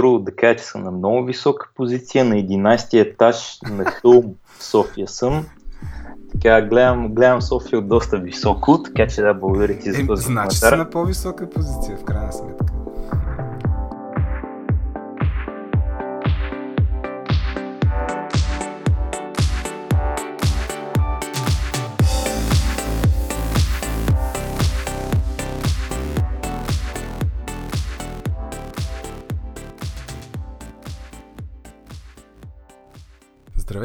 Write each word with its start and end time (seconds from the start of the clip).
първо 0.00 0.18
да 0.18 0.36
кажа, 0.36 0.56
че 0.56 0.64
съм 0.64 0.82
на 0.82 0.90
много 0.90 1.24
висока 1.24 1.68
позиция, 1.76 2.24
на 2.24 2.34
11 2.34 3.00
етаж 3.00 3.58
на 3.70 3.84
хълм 3.84 4.34
в 4.44 4.64
София 4.64 5.08
съм. 5.08 5.46
Така, 6.32 6.62
гледам, 6.62 7.14
гледам 7.14 7.42
София 7.42 7.78
от 7.78 7.88
доста 7.88 8.18
високо, 8.18 8.82
така 8.82 9.06
че 9.06 9.22
да, 9.22 9.34
благодаря 9.34 9.78
ти 9.78 9.92
за 9.92 10.06
този 10.06 10.24
Значи 10.24 10.56
си 10.56 10.64
на 10.64 10.90
по-висока 10.90 11.50
позиция, 11.50 11.96
в 11.96 12.04
крайна 12.04 12.32
сметка. 12.32 12.49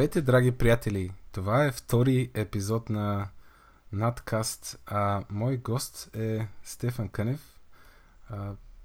Здравейте, 0.06 0.32
драги 0.32 0.52
приятели! 0.52 1.10
Това 1.32 1.64
е 1.64 1.72
втори 1.72 2.30
епизод 2.34 2.90
на 2.90 3.28
надкаст, 3.92 4.78
а 4.86 5.22
мой 5.30 5.56
гост 5.56 6.10
е 6.16 6.46
Стефан 6.64 7.08
Кънев. 7.08 7.40
А, 8.30 8.36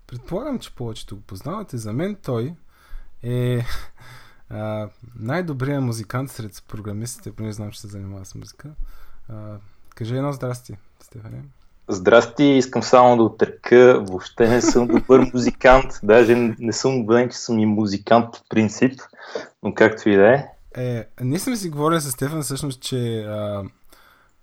предполагам, 0.07 0.59
че 0.59 0.75
повечето 0.75 1.15
го 1.15 1.21
познавате. 1.21 1.77
За 1.77 1.93
мен 1.93 2.15
той 2.23 2.55
е 3.23 3.65
а, 4.49 4.89
най-добрият 5.15 5.83
музикант 5.83 6.31
сред 6.31 6.63
програмистите, 6.67 7.31
поне 7.31 7.53
знам, 7.53 7.71
че 7.71 7.81
се 7.81 7.87
занимава 7.87 8.25
с 8.25 8.35
музика. 8.35 8.69
А, 9.29 9.57
кажи 9.95 10.15
едно 10.15 10.31
здрасти, 10.31 10.77
Стефане. 11.03 11.43
Здрасти, 11.87 12.43
искам 12.43 12.83
само 12.83 13.17
да 13.17 13.23
отрека. 13.23 14.03
Въобще 14.07 14.49
не 14.49 14.61
съм 14.61 14.87
добър 14.87 15.31
музикант. 15.33 15.99
Даже 16.03 16.35
не 16.59 16.73
съм 16.73 16.99
убеден, 16.99 17.29
че 17.29 17.37
съм 17.37 17.59
и 17.59 17.65
музикант 17.65 18.33
по 18.33 18.39
принцип. 18.49 19.01
Но 19.63 19.73
както 19.73 20.09
и 20.09 20.15
да 20.15 20.33
е. 20.33 20.47
Е, 20.75 21.05
ние 21.21 21.39
сме 21.39 21.55
си 21.55 21.69
говорили 21.69 22.01
с 22.01 22.11
Стефан 22.11 22.41
всъщност, 22.41 22.81
че 22.81 23.23
а, 23.23 23.63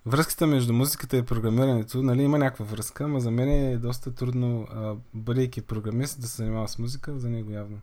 връзката 0.05 0.47
между 0.47 0.73
музиката 0.73 1.17
и 1.17 1.25
програмирането, 1.25 2.03
нали, 2.03 2.23
има 2.23 2.37
някаква 2.37 2.65
връзка, 2.65 3.07
но 3.07 3.19
за 3.19 3.31
мен 3.31 3.49
е 3.49 3.77
доста 3.77 4.15
трудно, 4.15 4.67
а, 4.71 4.95
бъдейки 5.13 5.61
програмист, 5.61 6.21
да 6.21 6.27
се 6.27 6.35
занимава 6.35 6.67
с 6.67 6.79
музика, 6.79 7.19
за 7.19 7.29
него 7.29 7.51
явно. 7.51 7.77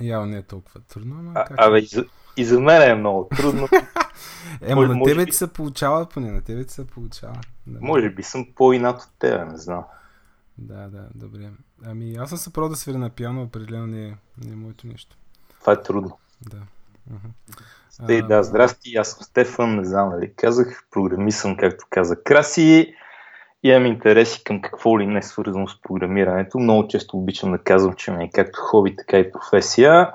Явно 0.00 0.26
не 0.26 0.36
е 0.36 0.42
толкова 0.42 0.80
трудно, 0.80 1.14
но 1.22 1.32
а, 1.34 1.44
как... 1.44 1.56
Абе, 1.60 1.78
и 1.78 1.86
за, 1.86 2.04
и 2.36 2.44
за 2.44 2.60
мен 2.60 2.90
е 2.90 2.94
много 2.94 3.28
трудно. 3.36 3.68
Ема 4.60 4.88
на 4.88 5.04
тебе 5.04 5.24
би... 5.24 5.32
се 5.32 5.52
получава, 5.52 6.06
поне 6.06 6.30
на 6.30 6.42
тебе 6.42 6.64
се 6.64 6.86
получава. 6.86 7.40
Да. 7.66 7.78
Може 7.80 8.10
би 8.10 8.22
съм 8.22 8.46
по-инат 8.54 9.02
от 9.02 9.10
тебе, 9.18 9.44
не 9.44 9.56
знам. 9.56 9.84
Да, 10.58 10.88
да, 10.88 11.08
добре. 11.14 11.50
Ами 11.84 12.14
аз 12.14 12.28
съм 12.28 12.38
се 12.38 12.52
пробвал 12.52 12.70
да 12.70 12.76
свиря 12.76 12.98
на 12.98 13.10
пиано, 13.10 13.42
определено 13.42 13.86
не 13.86 14.08
е, 14.08 14.14
не 14.44 14.52
е 14.52 14.56
моето 14.56 14.86
нещо. 14.86 15.16
Това 15.60 15.72
е 15.72 15.82
трудно. 15.82 16.18
Да. 16.50 16.62
Стей, 17.90 18.22
да, 18.22 18.42
здрасти, 18.42 18.96
аз 18.96 19.10
съм 19.10 19.22
Стефан, 19.22 19.76
не 19.76 19.84
знам 19.84 20.08
нали 20.08 20.32
казах, 20.36 20.86
програмист 20.90 21.38
съм, 21.38 21.56
както 21.56 21.84
каза 21.90 22.22
Краси, 22.22 22.94
имам 23.62 23.86
интереси 23.86 24.44
към 24.44 24.62
какво 24.62 25.00
ли 25.00 25.06
не 25.06 25.18
е 25.18 25.22
свързано 25.22 25.68
с 25.68 25.82
програмирането. 25.82 26.58
Много 26.58 26.88
често 26.88 27.16
обичам 27.16 27.52
да 27.52 27.58
казвам, 27.58 27.94
че 27.94 28.10
ми 28.10 28.24
е 28.24 28.30
както 28.34 28.60
хоби, 28.60 28.96
така 28.96 29.18
и 29.18 29.32
професия. 29.32 30.12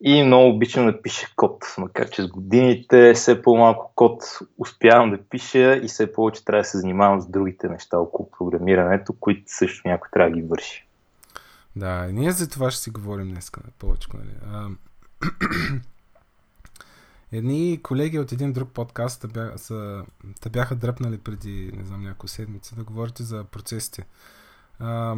И 0.00 0.22
много 0.22 0.56
обичам 0.56 0.86
да 0.86 1.02
пиша 1.02 1.26
код, 1.36 1.64
макар 1.78 2.10
че 2.10 2.22
с 2.22 2.28
годините 2.28 3.14
все 3.14 3.42
по-малко 3.42 3.92
код 3.94 4.38
успявам 4.58 5.10
да 5.10 5.18
пиша 5.28 5.76
и 5.76 5.88
все 5.88 6.12
повече 6.12 6.44
трябва 6.44 6.60
да 6.60 6.68
се 6.68 6.78
занимавам 6.78 7.20
с 7.20 7.28
другите 7.28 7.68
неща 7.68 7.98
около 7.98 8.30
програмирането, 8.30 9.12
които 9.20 9.42
също 9.46 9.88
някой 9.88 10.08
трябва 10.12 10.30
да 10.30 10.36
ги 10.36 10.42
върши. 10.42 10.88
Да, 11.76 12.08
ние 12.12 12.30
за 12.30 12.48
това 12.48 12.70
ще 12.70 12.82
си 12.82 12.90
говорим 12.90 13.28
днес 13.28 13.50
повече. 13.78 14.08
Нали? 14.14 14.74
Едни 17.32 17.80
колеги 17.82 18.18
от 18.18 18.32
един 18.32 18.52
друг 18.52 18.70
подкаст 18.70 19.20
те 19.20 19.28
бяха, 19.28 20.04
бяха 20.50 20.76
дръпнали 20.76 21.18
преди, 21.18 21.72
не 21.76 21.84
знам, 21.84 22.02
няколко 22.02 22.28
седмици 22.28 22.74
да 22.74 22.84
говорите 22.84 23.22
за 23.22 23.44
процесите. 23.44 24.06
А, 24.78 25.16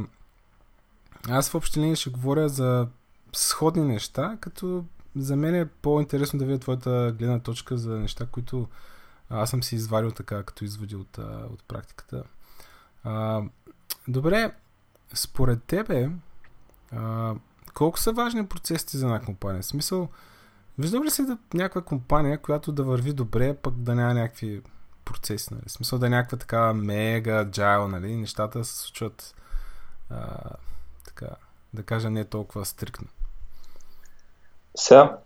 аз 1.29 1.51
в 1.51 1.55
общи 1.55 1.81
линии 1.81 1.97
ще 1.97 2.11
говоря 2.11 2.49
за 2.49 2.89
сходни 3.33 3.85
неща, 3.85 4.39
като 4.41 4.85
за 5.17 5.37
мен 5.37 5.55
е 5.55 5.67
по-интересно 5.67 6.39
да 6.39 6.45
видя 6.45 6.59
твоята 6.59 7.15
гледна 7.19 7.39
точка 7.39 7.79
за 7.79 7.99
неща, 7.99 8.27
които 8.27 8.69
аз 9.31 9.51
съм 9.51 9.63
си 9.63 9.75
извадил 9.75 10.11
така, 10.11 10.43
като 10.43 10.65
изводи 10.65 10.97
от, 10.97 11.19
от 11.51 11.65
практиката. 11.69 12.23
А, 13.05 13.43
добре, 14.09 14.55
според 15.15 15.65
тебе, 15.65 16.11
а, 16.93 17.35
колко 17.77 17.99
са 17.99 18.13
важни 18.13 18.47
процесите 18.47 18.97
за 18.97 19.07
една 19.07 19.21
компания? 19.21 19.63
В 19.63 19.67
смисъл, 19.67 20.09
Виждам 20.79 21.05
ли 21.05 21.11
си 21.11 21.27
да, 21.27 21.39
някаква 21.55 21.81
компания, 21.81 22.39
която 22.39 22.73
да 22.73 22.83
върви 22.83 23.13
добре, 23.13 23.55
пък 23.55 23.75
да 23.75 23.95
няма 23.95 24.15
някакви 24.15 24.63
процеси, 25.05 25.55
нали? 25.55 25.63
В 25.67 25.73
смисъл 25.73 25.99
да 25.99 26.07
е 26.07 26.11
някаква 26.11 26.39
така 26.39 26.73
мега 26.73 27.51
джайл, 27.51 27.89
нали? 27.89 28.17
Нещата 28.17 28.65
се 28.65 28.77
случват 28.77 29.35
а, 30.11 30.37
така, 31.05 31.27
да 31.75 31.83
кажа 31.83 32.11
не 32.11 32.25
толкова 32.25 32.65
стрикно. 32.65 33.09
Сега, 34.75 35.19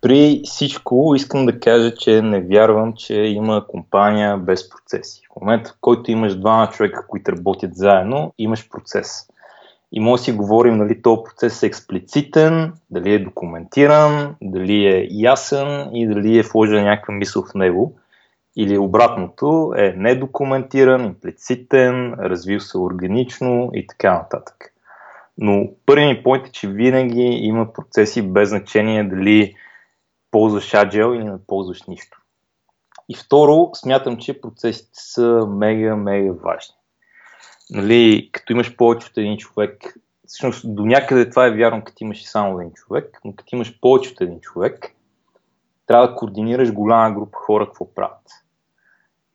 при 0.00 0.42
всичко 0.44 1.12
искам 1.16 1.46
да 1.46 1.60
кажа, 1.60 1.94
че 1.94 2.22
не 2.22 2.40
вярвам, 2.40 2.94
че 2.96 3.14
има 3.14 3.66
компания 3.66 4.38
без 4.38 4.70
процеси. 4.70 5.22
В 5.32 5.40
момента, 5.40 5.70
в 5.70 5.76
който 5.80 6.10
имаш 6.10 6.36
двама 6.36 6.70
човека, 6.70 7.06
които 7.06 7.32
работят 7.32 7.76
заедно, 7.76 8.34
имаш 8.38 8.68
процес 8.68 9.26
и 9.92 10.00
може 10.00 10.20
да 10.20 10.24
си 10.24 10.32
говорим 10.32 10.78
дали 10.78 11.02
този 11.02 11.22
процес 11.24 11.62
е 11.62 11.66
експлицитен, 11.66 12.72
дали 12.90 13.14
е 13.14 13.24
документиран, 13.24 14.36
дали 14.42 14.86
е 14.86 15.08
ясен 15.10 15.90
и 15.94 16.06
дали 16.06 16.38
е 16.38 16.42
вложена 16.42 16.82
някаква 16.82 17.14
мисъл 17.14 17.42
в 17.42 17.54
него. 17.54 17.96
Или 18.56 18.78
обратното 18.78 19.72
е 19.76 19.94
недокументиран, 19.96 21.04
имплицитен, 21.04 22.14
развил 22.14 22.60
се 22.60 22.78
органично 22.78 23.70
и 23.74 23.86
така 23.86 24.14
нататък. 24.14 24.74
Но 25.38 25.68
първият 25.86 26.18
ми 26.18 26.24
point 26.24 26.48
е, 26.48 26.50
че 26.50 26.68
винаги 26.68 27.22
има 27.22 27.72
процеси 27.72 28.22
без 28.22 28.48
значение 28.48 29.04
дали 29.04 29.54
ползваш 30.30 30.72
Agile 30.72 31.16
или 31.16 31.24
не 31.24 31.46
ползваш 31.46 31.82
нищо. 31.82 32.18
И 33.08 33.14
второ, 33.14 33.70
смятам, 33.74 34.16
че 34.16 34.40
процесите 34.40 34.90
са 34.92 35.46
мега, 35.48 35.96
мега 35.96 36.32
важни 36.32 36.74
нали, 37.70 38.28
като 38.32 38.52
имаш 38.52 38.76
повече 38.76 39.06
от 39.06 39.18
един 39.18 39.36
човек, 39.36 39.96
всъщност 40.26 40.74
до 40.74 40.84
някъде 40.84 41.30
това 41.30 41.46
е 41.46 41.56
вярно, 41.56 41.84
като 41.84 42.04
имаш 42.04 42.24
само 42.24 42.60
един 42.60 42.72
човек, 42.72 43.20
но 43.24 43.32
като 43.32 43.56
имаш 43.56 43.80
повече 43.80 44.10
от 44.10 44.20
един 44.20 44.40
човек, 44.40 44.94
трябва 45.86 46.08
да 46.08 46.14
координираш 46.14 46.72
голяма 46.72 47.14
група 47.14 47.38
хора 47.38 47.66
какво 47.66 47.94
правят. 47.94 48.30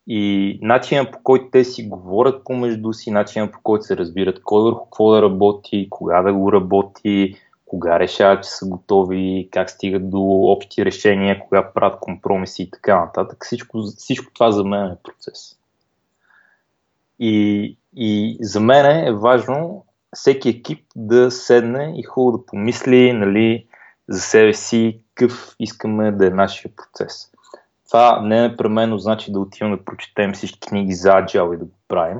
И 0.07 0.59
начинът 0.61 1.11
по 1.11 1.19
който 1.23 1.49
те 1.51 1.63
си 1.63 1.87
говорят 1.87 2.43
помежду 2.43 2.93
си, 2.93 3.11
начинът 3.11 3.51
по 3.51 3.59
който 3.63 3.85
се 3.85 3.97
разбират 3.97 4.43
кой 4.43 4.63
върху 4.63 4.83
какво 4.83 5.11
да 5.11 5.21
работи, 5.21 5.87
кога 5.89 6.21
да 6.21 6.33
го 6.33 6.51
работи, 6.51 7.35
кога 7.65 7.99
решават, 7.99 8.43
че 8.43 8.49
са 8.49 8.67
готови, 8.67 9.49
как 9.51 9.69
стигат 9.69 10.09
до 10.09 10.21
общи 10.21 10.85
решения, 10.85 11.39
кога 11.39 11.73
правят 11.73 11.99
компромиси 11.99 12.63
и 12.63 12.69
така 12.69 12.99
нататък. 12.99 13.45
Всичко, 13.45 13.81
всичко 13.81 14.33
това 14.33 14.51
за 14.51 14.63
мен 14.63 14.85
е 14.85 14.97
процес. 15.03 15.59
И 17.19 17.77
и 17.95 18.37
за 18.41 18.59
мен 18.59 19.07
е 19.07 19.11
важно 19.11 19.85
всеки 20.15 20.49
екип 20.49 20.85
да 20.95 21.31
седне 21.31 21.93
и 21.97 22.03
хубаво 22.03 22.37
да 22.37 22.45
помисли 22.45 23.13
нали, 23.13 23.65
за 24.09 24.21
себе 24.21 24.53
си 24.53 24.99
какъв 25.15 25.55
искаме 25.59 26.11
да 26.11 26.27
е 26.27 26.29
нашия 26.29 26.71
процес. 26.75 27.31
Това 27.87 28.21
не 28.21 28.41
непременно 28.41 28.97
значи 28.97 29.31
да 29.31 29.39
отиваме 29.39 29.77
да 29.77 29.85
прочетем 29.85 30.33
всички 30.33 30.59
книги 30.59 30.93
за 30.93 31.09
Agile 31.09 31.55
и 31.55 31.57
да 31.57 31.65
го 31.65 31.75
правим. 31.87 32.19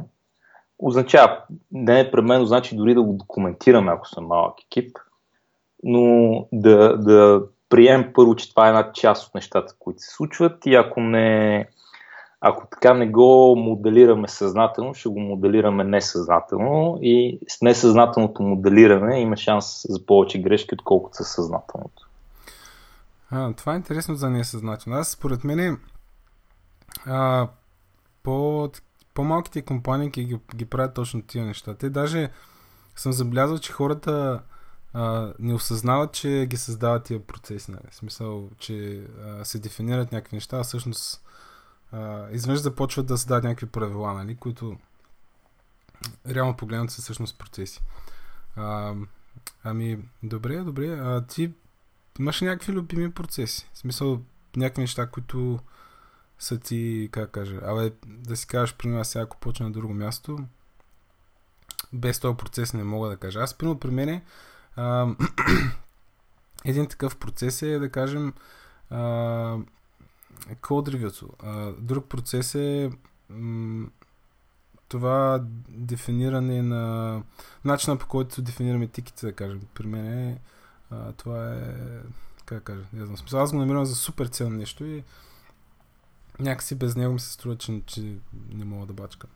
Означава, 0.79 1.39
не 1.71 1.93
непременно 1.93 2.45
значи 2.45 2.75
дори 2.75 2.93
да 2.93 3.01
го 3.01 3.13
документираме, 3.13 3.91
ако 3.91 4.07
съм 4.07 4.25
малък 4.25 4.55
екип, 4.61 4.97
но 5.83 6.47
да, 6.51 6.97
да 6.97 7.43
приемем 7.69 8.11
първо, 8.13 8.35
че 8.35 8.49
това 8.49 8.65
е 8.65 8.69
една 8.69 8.91
част 8.91 9.27
от 9.27 9.35
нещата, 9.35 9.75
които 9.79 9.99
се 9.99 10.15
случват 10.15 10.65
и 10.65 10.75
ако 10.75 10.99
не, 10.99 11.67
ако 12.47 12.67
така 12.67 12.93
не 12.93 13.07
го 13.07 13.55
моделираме 13.55 14.27
съзнателно, 14.27 14.93
ще 14.93 15.09
го 15.09 15.19
моделираме 15.19 15.83
несъзнателно 15.83 16.97
и 17.01 17.39
с 17.47 17.61
несъзнателното 17.61 18.43
моделиране 18.43 19.21
има 19.21 19.37
шанс 19.37 19.85
за 19.89 20.05
повече 20.05 20.41
грешки, 20.41 20.73
отколкото 20.73 21.17
със 21.17 21.27
съзнателното. 21.31 22.09
А, 23.31 23.53
това 23.53 23.73
е 23.73 23.75
интересно 23.75 24.15
за 24.15 24.29
несъзнателно. 24.29 24.99
Аз 24.99 25.09
според 25.09 25.43
мен 25.43 25.79
а, 27.05 27.47
по, 28.23 28.69
по-малките 29.13 29.61
компании 29.61 30.09
ги, 30.09 30.39
ги 30.55 30.65
правят 30.65 30.93
точно 30.93 31.21
тия 31.21 31.45
неща. 31.45 31.73
Те 31.73 31.89
даже 31.89 32.29
съм 32.95 33.13
забелязал, 33.13 33.57
че 33.57 33.71
хората 33.71 34.41
а, 34.93 35.33
не 35.39 35.53
осъзнават, 35.53 36.11
че 36.11 36.45
ги 36.49 36.57
създават 36.57 37.03
тия 37.03 37.19
процеси. 37.19 37.71
Нали? 37.71 37.83
В 37.91 37.95
смисъл, 37.95 38.49
че 38.57 39.01
а, 39.25 39.45
се 39.45 39.59
дефинират 39.59 40.11
някакви 40.11 40.35
неща, 40.35 40.57
а 40.57 40.63
всъщност 40.63 41.24
изведнъж 42.31 42.59
започват 42.59 43.05
да 43.05 43.17
се 43.17 43.27
дадат 43.27 43.43
някакви 43.43 43.65
правила, 43.65 44.13
нали, 44.13 44.35
които 44.35 44.77
реално 46.27 46.57
погледнат 46.57 46.91
са 46.91 47.01
всъщност 47.01 47.37
процеси. 47.37 47.81
А, 48.55 48.95
Ами, 49.63 49.99
добре, 50.23 50.57
добре. 50.57 50.87
А 50.87 51.25
ти 51.25 51.53
имаш 52.19 52.41
някакви 52.41 52.73
любими 52.73 53.11
процеси? 53.11 53.69
В 53.73 53.77
смисъл, 53.77 54.21
някакви 54.55 54.81
неща, 54.81 55.07
които 55.07 55.59
са 56.39 56.59
ти, 56.59 57.09
как 57.11 57.31
кажа, 57.31 57.59
абе, 57.63 57.93
да 58.05 58.37
си 58.37 58.47
кажеш, 58.47 58.75
при 58.75 58.87
нас 58.87 59.09
сега, 59.09 59.23
ако 59.23 59.37
почна 59.37 59.65
на 59.65 59.71
друго 59.71 59.93
място, 59.93 60.39
без 61.93 62.19
този 62.19 62.37
процес 62.37 62.73
не 62.73 62.83
мога 62.83 63.09
да 63.09 63.17
кажа. 63.17 63.39
Аз, 63.39 63.53
примерно, 63.53 63.79
при 63.79 63.91
мен 63.91 64.21
а, 64.75 65.07
един 66.65 66.87
такъв 66.87 67.17
процес 67.17 67.61
е, 67.61 67.79
да 67.79 67.89
кажем, 67.89 68.33
а, 68.89 69.57
код 70.61 70.87
ревюто. 70.87 71.29
Друг 71.79 72.05
процес 72.05 72.55
е 72.55 72.89
м- 73.29 73.87
това 74.87 75.43
дефиниране 75.69 76.61
на 76.61 77.23
начина 77.65 77.97
по 77.97 78.07
който 78.07 78.41
дефинираме 78.41 78.87
тиките, 78.87 79.25
да 79.25 79.33
кажем. 79.33 79.61
При 79.73 79.87
мен 79.87 80.07
е, 80.07 80.39
а, 80.91 81.11
това 81.11 81.53
е 81.53 81.59
как 82.45 82.63
кажа, 82.63 82.83
не 82.93 83.05
знам, 83.05 83.17
смисъл, 83.17 83.41
аз 83.41 83.51
го 83.51 83.57
намирам 83.57 83.85
за 83.85 83.95
супер 83.95 84.25
ценно 84.25 84.57
нещо 84.57 84.85
и 84.85 85.03
някакси 86.39 86.75
без 86.75 86.95
него 86.95 87.13
ми 87.13 87.19
се 87.19 87.31
струва, 87.31 87.57
че, 87.57 87.81
че 87.85 88.01
не 88.53 88.65
мога 88.65 88.85
да 88.85 88.93
бачкам. 88.93 89.29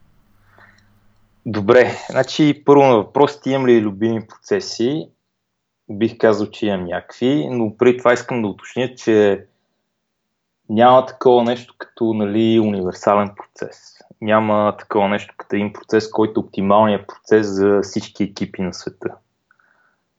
Добре, 1.45 1.97
значи 2.09 2.63
първо 2.65 2.83
на 2.83 2.95
въпросите 2.95 3.49
имам 3.49 3.67
ли 3.67 3.81
любими 3.81 4.27
процеси? 4.27 5.09
Бих 5.91 6.17
казал, 6.17 6.47
че 6.47 6.65
имам 6.65 6.85
някакви, 6.85 7.47
но 7.51 7.77
преди 7.77 7.97
това 7.97 8.13
искам 8.13 8.41
да 8.41 8.47
уточня, 8.47 8.95
че 8.95 9.45
няма 10.69 11.05
такова 11.05 11.43
нещо 11.43 11.75
като 11.77 12.13
нали, 12.13 12.59
универсален 12.59 13.29
процес. 13.37 13.99
Няма 14.21 14.75
такова 14.79 15.09
нещо 15.09 15.33
като 15.37 15.55
един 15.55 15.73
процес, 15.73 16.09
който 16.11 16.39
е 16.39 16.43
оптималният 16.43 17.07
процес 17.07 17.47
за 17.47 17.79
всички 17.83 18.23
екипи 18.23 18.61
на 18.61 18.73
света. 18.73 19.15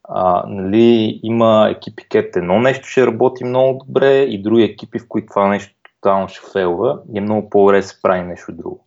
А, 0.05 0.44
нали, 0.47 1.20
има 1.23 1.69
екипи, 1.70 2.08
където 2.08 2.38
едно 2.38 2.58
нещо 2.61 2.88
ще 2.88 3.06
работи 3.06 3.44
много 3.44 3.85
добре 3.87 4.23
и 4.23 4.43
други 4.43 4.62
екипи, 4.62 4.99
в 4.99 5.08
които 5.08 5.29
това 5.29 5.49
нещо 5.49 5.75
тотално 5.94 6.29
ще 6.29 6.50
фейлва 6.52 6.99
и 7.14 7.19
е 7.19 7.20
много 7.20 7.50
по-добре 7.50 7.76
да 7.76 7.82
се 7.82 8.02
прави 8.02 8.23
нещо 8.23 8.52
друго. 8.52 8.87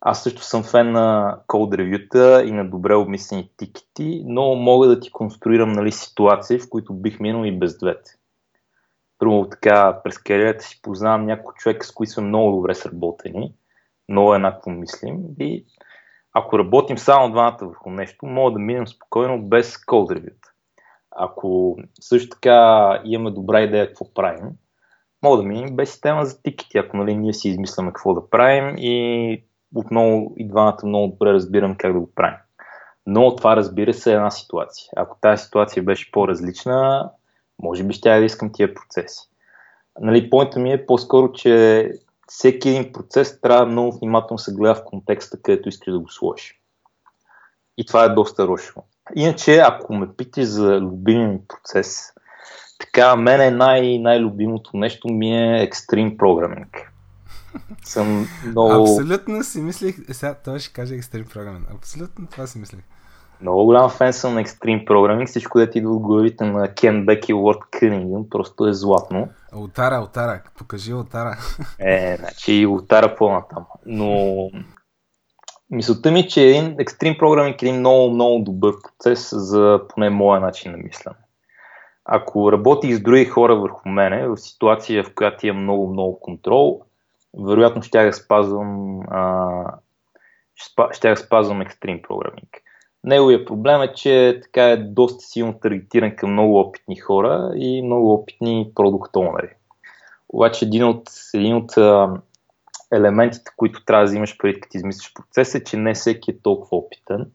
Аз 0.00 0.22
също 0.22 0.42
съм 0.42 0.62
фен 0.62 0.92
на 0.92 1.38
код 1.46 1.74
ревюта 1.74 2.44
и 2.46 2.52
на 2.52 2.70
добре 2.70 2.94
обмислени 2.94 3.50
тикети, 3.56 4.22
но 4.26 4.54
мога 4.54 4.88
да 4.88 5.00
ти 5.00 5.12
конструирам 5.12 5.72
нали, 5.72 5.92
ситуации, 5.92 6.58
в 6.58 6.68
които 6.70 6.94
бих 6.94 7.20
минал 7.20 7.44
и 7.44 7.58
без 7.58 7.78
двете. 7.78 8.10
Първо 9.18 9.48
така, 9.48 10.00
през 10.04 10.18
кариерата 10.18 10.64
си 10.64 10.82
познавам 10.82 11.26
някой 11.26 11.54
човек, 11.54 11.84
с 11.84 11.92
които 11.92 12.12
сме 12.12 12.22
много 12.22 12.56
добре 12.56 12.74
сработени, 12.74 13.54
много 14.08 14.34
еднакво 14.34 14.70
мислим 14.70 15.18
и 15.40 15.66
ако 16.38 16.58
работим 16.58 16.98
само 16.98 17.30
двамата 17.30 17.58
върху 17.60 17.90
нещо, 17.90 18.26
мога 18.26 18.52
да 18.52 18.58
минем 18.58 18.86
спокойно 18.86 19.42
без 19.42 19.84
код 19.84 20.10
ревюта. 20.10 20.50
Ако 21.10 21.76
също 22.00 22.28
така 22.28 23.00
имаме 23.04 23.30
добра 23.30 23.60
идея 23.60 23.86
какво 23.86 24.14
правим, 24.14 24.50
мога 25.22 25.36
да 25.36 25.42
минем 25.42 25.76
без 25.76 25.90
система 25.90 26.24
за 26.24 26.42
тикети, 26.42 26.78
ако 26.78 26.96
нали, 26.96 27.16
ние 27.16 27.32
си 27.32 27.48
измисляме 27.48 27.92
какво 27.92 28.14
да 28.14 28.30
правим 28.30 28.74
и 28.78 29.44
отново 29.74 30.32
и 30.36 30.48
двамата 30.48 30.78
много 30.84 31.08
добре 31.08 31.32
разбирам 31.32 31.76
как 31.76 31.92
да 31.92 32.00
го 32.00 32.14
правим. 32.14 32.38
Но 33.06 33.36
това 33.36 33.56
разбира 33.56 33.94
се 33.94 34.10
е 34.10 34.14
една 34.14 34.30
ситуация. 34.30 34.90
Ако 34.96 35.18
тази 35.20 35.44
ситуация 35.44 35.82
беше 35.82 36.10
по-различна, 36.10 37.10
може 37.62 37.84
би 37.84 37.94
ще 37.94 38.18
да 38.18 38.24
искам 38.24 38.52
тия 38.52 38.74
процеси. 38.74 39.28
Нали, 40.00 40.30
поинта 40.30 40.58
ми 40.58 40.72
е 40.72 40.86
по-скоро, 40.86 41.32
че 41.32 41.92
всеки 42.28 42.68
един 42.68 42.92
процес 42.92 43.40
трябва 43.40 43.66
много 43.66 43.98
внимателно 43.98 44.38
се 44.38 44.54
гледа 44.54 44.74
в 44.74 44.84
контекста, 44.84 45.42
където 45.42 45.68
искаш 45.68 45.92
да 45.92 45.98
го 45.98 46.08
сложиш. 46.08 46.60
И 47.78 47.86
това 47.86 48.04
е 48.04 48.08
доста 48.08 48.44
лошо. 48.44 48.82
Иначе, 49.14 49.58
ако 49.58 49.94
ме 49.94 50.08
питаш 50.16 50.44
за 50.44 50.80
любимия 50.80 51.38
процес, 51.48 52.12
така, 52.78 53.16
мен 53.16 53.40
е 53.40 53.50
най- 53.50 53.98
най-любимото 53.98 54.76
нещо 54.76 55.08
ми 55.08 55.38
е 55.38 55.62
екстрим 55.62 56.16
програминг. 56.16 56.92
Съм 57.84 58.26
много... 58.46 58.82
Абсолютно 58.82 59.44
си 59.44 59.60
мислих, 59.60 59.96
е, 60.08 60.14
сега 60.14 60.34
това 60.34 60.58
ще 60.58 60.72
каже 60.72 60.94
екстрим 60.94 61.26
програминг. 61.32 61.70
Абсолютно 61.70 62.26
това 62.26 62.46
си 62.46 62.58
мислих. 62.58 62.80
Много 63.40 63.64
голям 63.64 63.90
фен 63.90 64.12
съм 64.12 64.34
на 64.34 64.40
екстрим 64.40 64.84
програминг. 64.84 65.28
Всичко, 65.28 65.58
да 65.58 65.70
ти 65.70 65.78
идва 65.78 65.92
от 65.92 66.02
главите 66.02 66.44
на 66.44 66.74
Кен 66.74 67.06
Бек 67.06 67.28
и 67.28 67.34
Уорд 67.34 67.58
Кънингън, 67.70 68.30
просто 68.30 68.66
е 68.66 68.72
златно. 68.72 69.28
Отара, 69.54 70.00
отара. 70.04 70.42
Покажи 70.58 70.92
отара. 70.92 71.38
Е, 71.78 72.16
значи 72.16 72.54
и 72.54 72.66
отара 72.66 73.14
по-натам. 73.14 73.64
Но 73.86 74.50
мисълта 75.70 76.10
ми, 76.10 76.28
че 76.28 76.42
един 76.42 76.76
екстрим 76.78 77.18
програминг 77.18 77.62
е 77.62 77.66
един 77.66 77.78
много, 77.78 78.10
много 78.10 78.44
добър 78.44 78.74
процес 78.82 79.30
за 79.32 79.80
поне 79.88 80.10
моя 80.10 80.40
начин 80.40 80.72
на 80.72 80.78
мислене. 80.78 81.16
Ако 82.04 82.52
работих 82.52 82.96
с 82.96 83.00
други 83.00 83.24
хора 83.24 83.56
върху 83.56 83.88
мене, 83.88 84.28
в 84.28 84.36
ситуация, 84.36 85.04
в 85.04 85.14
която 85.14 85.46
имам 85.46 85.62
много, 85.62 85.92
много 85.92 86.20
контрол, 86.20 86.82
вероятно 87.38 87.82
ще 87.82 87.98
я 87.98 88.12
спазвам, 88.12 89.00
а, 89.10 89.64
ще 90.92 91.16
спазвам 91.16 91.60
екстрим 91.60 92.02
програминг. 92.02 92.62
Неговия 93.06 93.44
проблем 93.44 93.82
е, 93.82 93.92
че 93.94 94.40
така 94.42 94.64
е 94.64 94.76
доста 94.76 95.24
силно 95.24 95.58
таргетиран 95.58 96.16
към 96.16 96.32
много 96.32 96.60
опитни 96.60 96.96
хора 96.96 97.52
и 97.54 97.82
много 97.82 98.12
опитни 98.12 98.70
продукт 98.74 99.16
онери. 99.16 99.50
Обаче 100.28 100.64
един 100.64 100.84
от, 100.84 101.10
един 101.34 101.56
от 101.56 101.76
а, 101.76 102.20
елементите, 102.92 103.50
които 103.56 103.84
трябва 103.84 104.04
да 104.04 104.08
взимаш 104.08 104.36
преди 104.38 104.60
като 104.60 104.76
измислиш 104.76 105.12
процес 105.14 105.54
е, 105.54 105.64
че 105.64 105.76
не 105.76 105.94
всеки 105.94 106.30
е 106.30 106.38
толкова 106.38 106.76
опитен. 106.76 107.30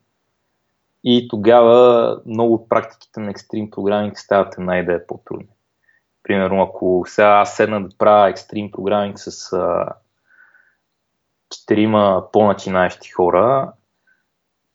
И 1.04 1.28
тогава 1.28 2.18
много 2.26 2.54
от 2.54 2.70
практиките 2.70 3.20
на 3.20 3.32
екстрим 3.32 3.72
програминг 3.72 4.20
стават 4.20 4.58
една 4.58 4.80
идея 4.80 5.08
по-трудни. 5.08 5.48
Примерно, 6.24 6.62
ако 6.62 7.04
сега 7.08 7.28
аз 7.28 7.56
седна 7.56 7.84
да 7.84 7.98
правя 7.98 8.30
екстрим 8.30 8.72
програминг 8.72 9.20
с 9.20 9.54
а, 9.54 9.88
четирима 11.50 12.24
по-начинаещи 12.34 13.12
хора, 13.12 13.72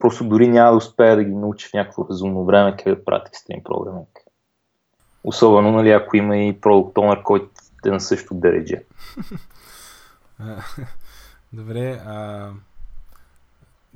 просто 0.06 0.24
дори 0.24 0.48
няма 0.48 0.70
да 0.70 0.76
успея 0.76 1.16
да 1.16 1.24
ги 1.24 1.34
науча 1.34 1.68
в 1.68 1.72
някакво 1.72 2.08
разумно 2.08 2.44
време 2.44 2.76
как 2.76 2.94
да 2.94 3.04
правят 3.04 3.28
екстрим 3.28 3.62
програминг. 3.64 4.08
Особено, 5.24 5.72
нали, 5.72 5.90
ако 5.90 6.16
има 6.16 6.36
и 6.36 6.60
продукт 6.60 6.98
онер, 6.98 7.22
който 7.22 7.50
е 7.86 7.90
на 7.90 8.00
същото 8.00 8.34
дередже. 8.34 8.84
Добре, 11.52 11.92
а... 11.92 12.50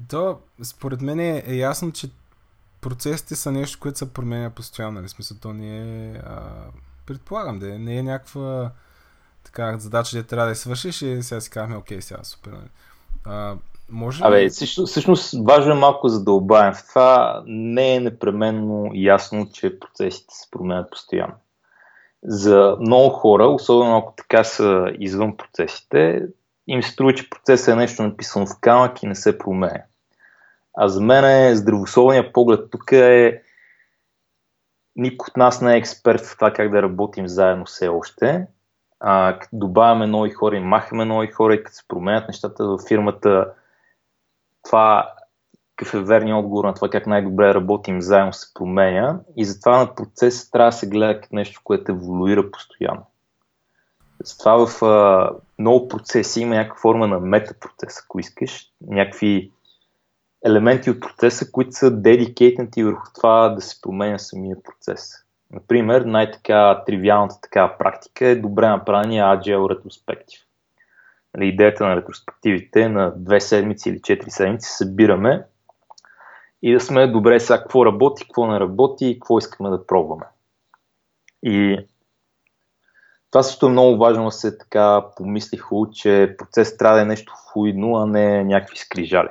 То, 0.08 0.38
според 0.62 1.00
мен 1.00 1.20
е, 1.20 1.42
е 1.46 1.54
ясно, 1.54 1.92
че 1.92 2.10
процесите 2.80 3.36
са 3.36 3.52
нещо, 3.52 3.78
което 3.80 3.98
се 3.98 4.12
променя 4.12 4.50
постоянно. 4.50 4.92
Нали? 4.92 5.08
Смисъл, 5.08 5.36
то 5.40 5.52
не 5.52 5.78
е... 5.78 6.14
А... 6.14 6.64
Предполагам, 7.06 7.58
да 7.58 7.78
не 7.78 7.96
е 7.96 8.02
някаква 8.02 8.70
така 9.44 9.78
задача, 9.78 10.16
да 10.16 10.26
трябва 10.26 10.44
да 10.44 10.50
я 10.50 10.56
свършиш 10.56 11.02
и 11.02 11.22
сега 11.22 11.40
си 11.40 11.50
казваме, 11.50 11.76
окей, 11.76 12.02
сега 12.02 12.24
супер. 12.24 12.50
Нали? 12.50 12.68
А, 13.24 13.56
може 13.90 14.24
Абе, 14.24 14.48
всъщност, 14.48 14.90
всъщност 14.90 15.34
важно 15.46 15.72
е 15.72 15.78
малко 15.78 16.08
задълбаем 16.08 16.74
в 16.74 16.88
това. 16.88 17.42
Не 17.46 17.94
е 17.94 18.00
непременно 18.00 18.90
ясно, 18.94 19.48
че 19.52 19.80
процесите 19.80 20.34
се 20.34 20.50
променят 20.50 20.90
постоянно. 20.90 21.34
За 22.22 22.76
много 22.80 23.10
хора, 23.10 23.46
особено 23.46 23.96
ако 23.96 24.14
така 24.16 24.44
са 24.44 24.92
извън 24.98 25.36
процесите, 25.36 26.22
им 26.66 26.82
се 26.82 26.90
струва, 26.90 27.14
че 27.14 27.30
процесът 27.30 27.68
е 27.68 27.76
нещо 27.76 28.02
написано 28.02 28.46
в 28.46 28.60
камък 28.60 29.02
и 29.02 29.06
не 29.06 29.14
се 29.14 29.38
променя. 29.38 29.82
А 30.74 30.88
за 30.88 31.00
мен 31.00 31.24
е 31.24 31.56
здравословният 31.56 32.32
поглед 32.32 32.70
тук 32.70 32.92
е 32.92 33.42
никой 34.96 35.26
от 35.30 35.36
нас 35.36 35.60
не 35.60 35.74
е 35.74 35.76
експерт 35.76 36.26
в 36.26 36.36
това 36.36 36.52
как 36.52 36.70
да 36.70 36.82
работим 36.82 37.28
заедно 37.28 37.64
все 37.64 37.88
още. 37.88 38.46
А, 39.00 39.38
добавяме 39.52 40.06
нови 40.06 40.30
хора 40.30 40.56
и 40.56 40.60
махаме 40.60 41.04
нови 41.04 41.26
хора 41.26 41.54
и 41.54 41.62
като 41.62 41.76
се 41.76 41.88
променят 41.88 42.28
нещата 42.28 42.64
в 42.64 42.78
фирмата, 42.88 43.52
това 44.62 45.12
какъв 45.76 45.94
е 45.94 46.04
верният 46.04 46.38
отговор 46.38 46.64
на 46.64 46.74
това 46.74 46.90
как 46.90 47.06
най-добре 47.06 47.54
работим 47.54 48.02
заедно 48.02 48.32
се 48.32 48.54
променя 48.54 49.20
и 49.36 49.44
затова 49.44 49.78
на 49.78 49.94
процес 49.94 50.50
трябва 50.50 50.70
да 50.70 50.76
се 50.76 50.88
гледа 50.88 51.20
като 51.20 51.34
нещо, 51.34 51.60
което 51.64 51.92
еволюира 51.92 52.50
постоянно. 52.50 53.06
Затова 54.24 54.66
в 54.66 54.82
а, 54.82 55.30
много 55.58 55.88
процеси 55.88 56.40
има 56.40 56.54
някаква 56.54 56.80
форма 56.80 57.06
на 57.06 57.20
метапроцес, 57.20 57.98
ако 58.04 58.20
искаш, 58.20 58.66
някакви 58.86 59.52
елементи 60.44 60.90
от 60.90 61.00
процеса, 61.00 61.50
които 61.52 61.72
са 61.72 61.90
дедикейтнати 61.90 62.84
върху 62.84 63.06
това 63.14 63.48
да 63.48 63.60
се 63.60 63.80
променя 63.80 64.18
самия 64.18 64.56
процес. 64.62 65.12
Например, 65.50 66.00
най-така 66.00 66.82
тривиалната 66.86 67.40
такава 67.40 67.78
практика 67.78 68.26
е 68.26 68.36
добре 68.36 68.68
направения 68.68 69.24
Agile 69.24 69.70
ретроспектив. 69.70 70.40
Нали, 71.34 71.48
идеята 71.48 71.86
на 71.86 71.96
ретроспективите 71.96 72.88
на 72.88 73.12
две 73.16 73.40
седмици 73.40 73.88
или 73.88 74.02
четири 74.02 74.30
седмици 74.30 74.70
събираме 74.70 75.44
и 76.62 76.72
да 76.72 76.80
сме 76.80 77.06
добре 77.06 77.40
сега 77.40 77.58
какво 77.58 77.86
работи, 77.86 78.24
какво 78.24 78.46
не 78.46 78.60
работи 78.60 79.06
и 79.06 79.14
какво 79.14 79.38
искаме 79.38 79.70
да 79.70 79.86
пробваме. 79.86 80.24
И 81.42 81.78
това 83.30 83.42
също 83.42 83.66
е 83.66 83.70
много 83.70 83.98
важно 83.98 84.24
да 84.24 84.30
се 84.30 84.58
така 84.58 85.04
помисли 85.16 85.56
хубаво, 85.56 85.92
че 85.92 86.34
процес 86.38 86.76
трябва 86.76 86.96
да 86.96 87.02
е 87.02 87.06
нещо 87.06 87.34
флуидно, 87.52 87.96
а 87.96 88.06
не 88.06 88.44
някакви 88.44 88.76
скрижали. 88.76 89.28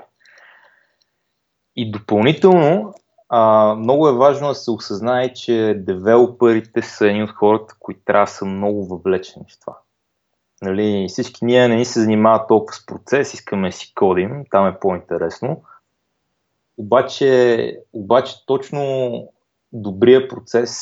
И 1.75 1.91
допълнително, 1.91 2.93
а, 3.29 3.75
много 3.75 4.07
е 4.07 4.17
важно 4.17 4.47
да 4.47 4.55
се 4.55 4.71
осъзнае, 4.71 5.33
че 5.33 5.75
девелоперите 5.77 6.81
са 6.81 7.07
едни 7.07 7.23
от 7.23 7.31
хората, 7.31 7.75
които 7.79 8.01
трябва 8.05 8.25
да 8.25 8.31
са 8.31 8.45
много 8.45 8.87
въвлечени 8.87 9.45
в 9.49 9.59
това. 9.59 9.77
Нали, 10.61 11.05
всички 11.09 11.45
ние 11.45 11.67
не 11.67 11.75
ни 11.75 11.85
се 11.85 12.01
занимават 12.01 12.47
толкова 12.47 12.73
с 12.73 12.85
процес, 12.85 13.33
искаме 13.33 13.71
си 13.71 13.93
кодим, 13.95 14.43
там 14.51 14.67
е 14.67 14.79
по-интересно. 14.79 15.61
Обаче, 16.77 17.79
обаче 17.93 18.45
точно 18.45 19.11
добрия 19.73 20.27
процес 20.27 20.73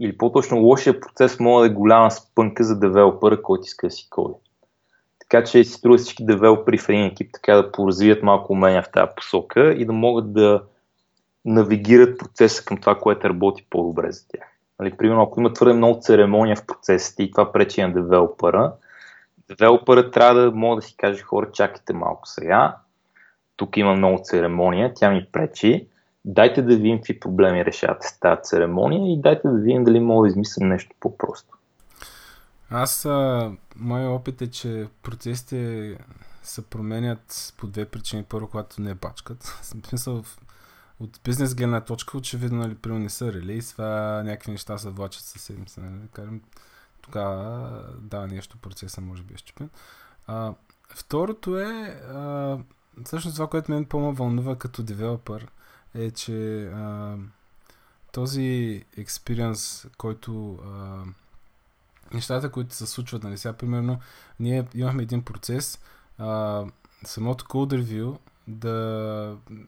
или 0.00 0.18
по-точно 0.18 0.60
лошия 0.60 1.00
процес 1.00 1.40
може 1.40 1.68
да 1.68 1.72
е 1.72 1.76
голяма 1.76 2.10
спънка 2.10 2.64
за 2.64 2.78
девелопера, 2.78 3.42
който 3.42 3.64
иска 3.64 3.86
да 3.86 3.90
си 3.90 4.06
коди. 4.10 4.34
Така 5.18 5.44
че 5.44 5.64
си 5.64 5.72
струва 5.72 5.98
всички 5.98 6.26
девелопери 6.26 6.78
в 6.78 6.88
един 6.88 7.04
екип 7.04 7.30
така 7.32 7.54
да 7.54 7.72
поразвият 7.72 8.22
малко 8.22 8.52
умения 8.52 8.82
в 8.82 8.90
тази 8.92 9.10
посока 9.16 9.72
и 9.72 9.84
да 9.84 9.92
могат 9.92 10.32
да 10.32 10.62
навигират 11.44 12.18
процеса 12.18 12.64
към 12.64 12.76
това, 12.76 12.98
което 12.98 13.28
работи 13.28 13.66
по-добре 13.70 14.12
за 14.12 14.28
тях. 14.28 14.48
Нали, 14.78 14.96
примерно, 14.96 15.22
ако 15.22 15.40
има 15.40 15.52
твърде 15.52 15.74
много 15.74 16.00
церемония 16.00 16.56
в 16.56 16.66
процесите 16.66 17.22
и 17.22 17.30
това 17.30 17.52
пречи 17.52 17.82
на 17.82 17.92
девелопера, 17.92 18.72
девелопера 19.48 20.10
трябва 20.10 20.40
да 20.40 20.50
може 20.50 20.76
да 20.76 20.82
си 20.82 20.96
каже 20.96 21.22
хора, 21.22 21.52
чакайте 21.52 21.92
малко 21.92 22.28
сега, 22.28 22.76
тук 23.56 23.76
има 23.76 23.94
много 23.94 24.20
церемония, 24.24 24.92
тя 24.94 25.10
ми 25.10 25.26
пречи, 25.32 25.88
дайте 26.24 26.62
да 26.62 26.76
видим 26.76 26.98
какви 26.98 27.20
проблеми 27.20 27.64
решавате 27.64 28.06
с 28.06 28.20
тази 28.20 28.40
церемония 28.42 29.12
и 29.12 29.20
дайте 29.20 29.48
да 29.48 29.58
видим 29.58 29.84
дали 29.84 30.00
мога 30.00 30.26
да 30.26 30.28
измислим 30.28 30.68
нещо 30.68 30.94
по-просто. 31.00 31.56
Аз, 32.70 33.04
моят 33.76 34.20
опит 34.20 34.42
е, 34.42 34.50
че 34.50 34.86
процесите 35.02 35.98
се 36.42 36.70
променят 36.70 37.54
по 37.58 37.66
две 37.66 37.84
причини. 37.84 38.24
Първо, 38.28 38.48
когато 38.48 38.82
не 38.82 38.94
пачкат. 38.94 39.44
В 39.62 39.66
смисъл, 39.66 40.22
от 41.00 41.20
бизнес 41.24 41.54
гледна 41.54 41.80
точка, 41.80 42.18
очевидно, 42.18 42.58
нали, 42.58 42.74
примерно 42.74 43.02
не 43.02 43.10
са 43.10 43.32
релиз, 43.32 43.72
това 43.72 44.22
някакви 44.24 44.52
неща 44.52 44.78
се 44.78 44.90
влачат 44.90 45.22
със 45.22 45.42
седмица. 45.42 45.80
Нали, 45.80 46.40
тогава 47.06 47.82
да, 47.98 48.26
нещо 48.26 48.58
процеса 48.58 49.00
може 49.00 49.22
би 49.22 49.34
е 49.34 49.36
щупен. 49.36 49.70
А, 50.26 50.54
второто 50.88 51.58
е, 51.58 52.00
а, 52.12 52.58
всъщност 53.04 53.36
това, 53.36 53.46
което 53.46 53.72
мен 53.72 53.84
по-ма 53.84 54.12
вълнува 54.12 54.56
като 54.56 54.82
девелопър, 54.82 55.48
е, 55.94 56.10
че 56.10 56.66
а, 56.66 57.16
този 58.12 58.84
експириенс, 58.96 59.86
който 59.98 60.58
а, 60.66 61.02
нещата, 62.14 62.52
които 62.52 62.74
се 62.74 62.86
случват, 62.86 63.22
нали 63.22 63.38
сега, 63.38 63.52
примерно, 63.52 63.98
ние 64.40 64.68
имахме 64.74 65.02
един 65.02 65.22
процес, 65.22 65.80
а, 66.18 66.64
самото 67.04 67.44
code 67.44 67.82
review, 67.82 68.18
да... 68.48 68.72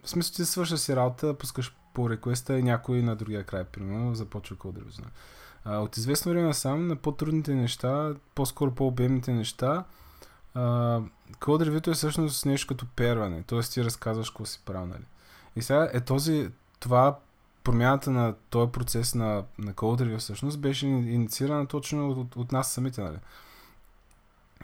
В 0.02 0.11
смисъл, 0.11 0.35
ти 0.35 0.45
свършаш 0.45 0.80
си 0.80 0.97
работа, 0.97 1.35
пускаш 1.35 1.76
по 1.95 2.11
реквеста 2.11 2.59
и 2.59 2.62
някой 2.62 3.02
на 3.02 3.16
другия 3.16 3.45
край, 3.45 3.64
примерно, 3.64 4.14
започва 4.14 4.57
code 4.57 4.78
review. 4.78 5.04
От 5.68 5.96
известно 5.96 6.32
време 6.32 6.54
сам 6.54 6.87
на 6.87 6.96
по-трудните 6.96 7.54
неща, 7.54 8.14
по-скоро 8.34 8.70
по-обемните 8.75 9.32
неща, 9.32 9.84
code 10.56 11.68
review 11.68 11.90
е 11.90 11.94
всъщност 11.94 12.46
нещо 12.46 12.66
като 12.66 12.87
перване, 12.96 13.42
т.е. 13.42 13.60
ти 13.60 13.84
разказваш 13.84 14.30
какво 14.30 14.44
си 14.44 14.62
правил, 14.64 14.87
нали? 14.87 15.04
И 15.56 15.62
сега 15.62 15.90
е 15.92 16.00
този, 16.00 16.50
това 16.80 17.18
промяната 17.64 18.10
на 18.10 18.34
този 18.50 18.72
процес 18.72 19.14
на, 19.14 19.44
на 19.58 19.75
Code 19.75 20.02
Review 20.02 20.18
всъщност 20.18 20.60
беше 20.60 20.87
инициирана 20.87 21.66
точно 21.66 22.10
от, 22.10 22.37
от 22.37 22.52
нас 22.52 22.72
самите, 22.72 23.00
нали? 23.00 23.18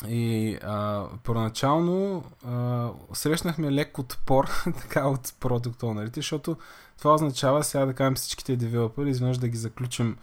И 0.09 0.59
а, 0.63 1.07
първоначално 1.25 2.25
а, 2.47 2.91
срещнахме 3.13 3.73
лек 3.73 3.99
отпор 3.99 4.49
така 4.65 5.07
от 5.07 5.35
продукт 5.41 5.81
ownerите, 5.81 6.17
защото 6.17 6.57
това 6.99 7.15
означава 7.15 7.65
сега 7.65 7.87
да 7.87 7.95
кажем 7.95 8.15
всичките 8.15 8.57
девелопери, 8.57 9.11
изведнъж 9.11 9.39
да 9.39 9.49
ги 9.49 9.57
заключим 9.57 10.17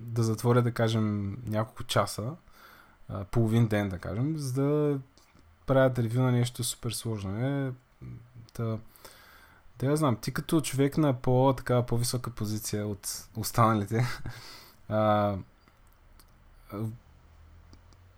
да 0.00 0.22
затворя, 0.22 0.62
да 0.62 0.72
кажем, 0.72 1.36
няколко 1.46 1.84
часа, 1.84 2.32
а, 3.08 3.24
половин 3.24 3.66
ден, 3.66 3.88
да 3.88 3.98
кажем, 3.98 4.38
за 4.38 4.62
да 4.62 4.98
правят 5.66 5.98
ревю 5.98 6.22
на 6.22 6.32
нещо 6.32 6.64
супер 6.64 6.90
сложно. 6.90 7.46
Е, 7.46 7.72
да, 8.56 8.78
да 9.78 9.86
я 9.86 9.96
знам, 9.96 10.16
ти 10.16 10.32
като 10.32 10.60
човек 10.60 10.98
на 10.98 11.14
по, 11.14 11.54
така, 11.56 11.82
по-висока 11.82 12.30
позиция 12.30 12.86
от 12.86 13.28
останалите, 13.36 14.06
а, 14.88 15.34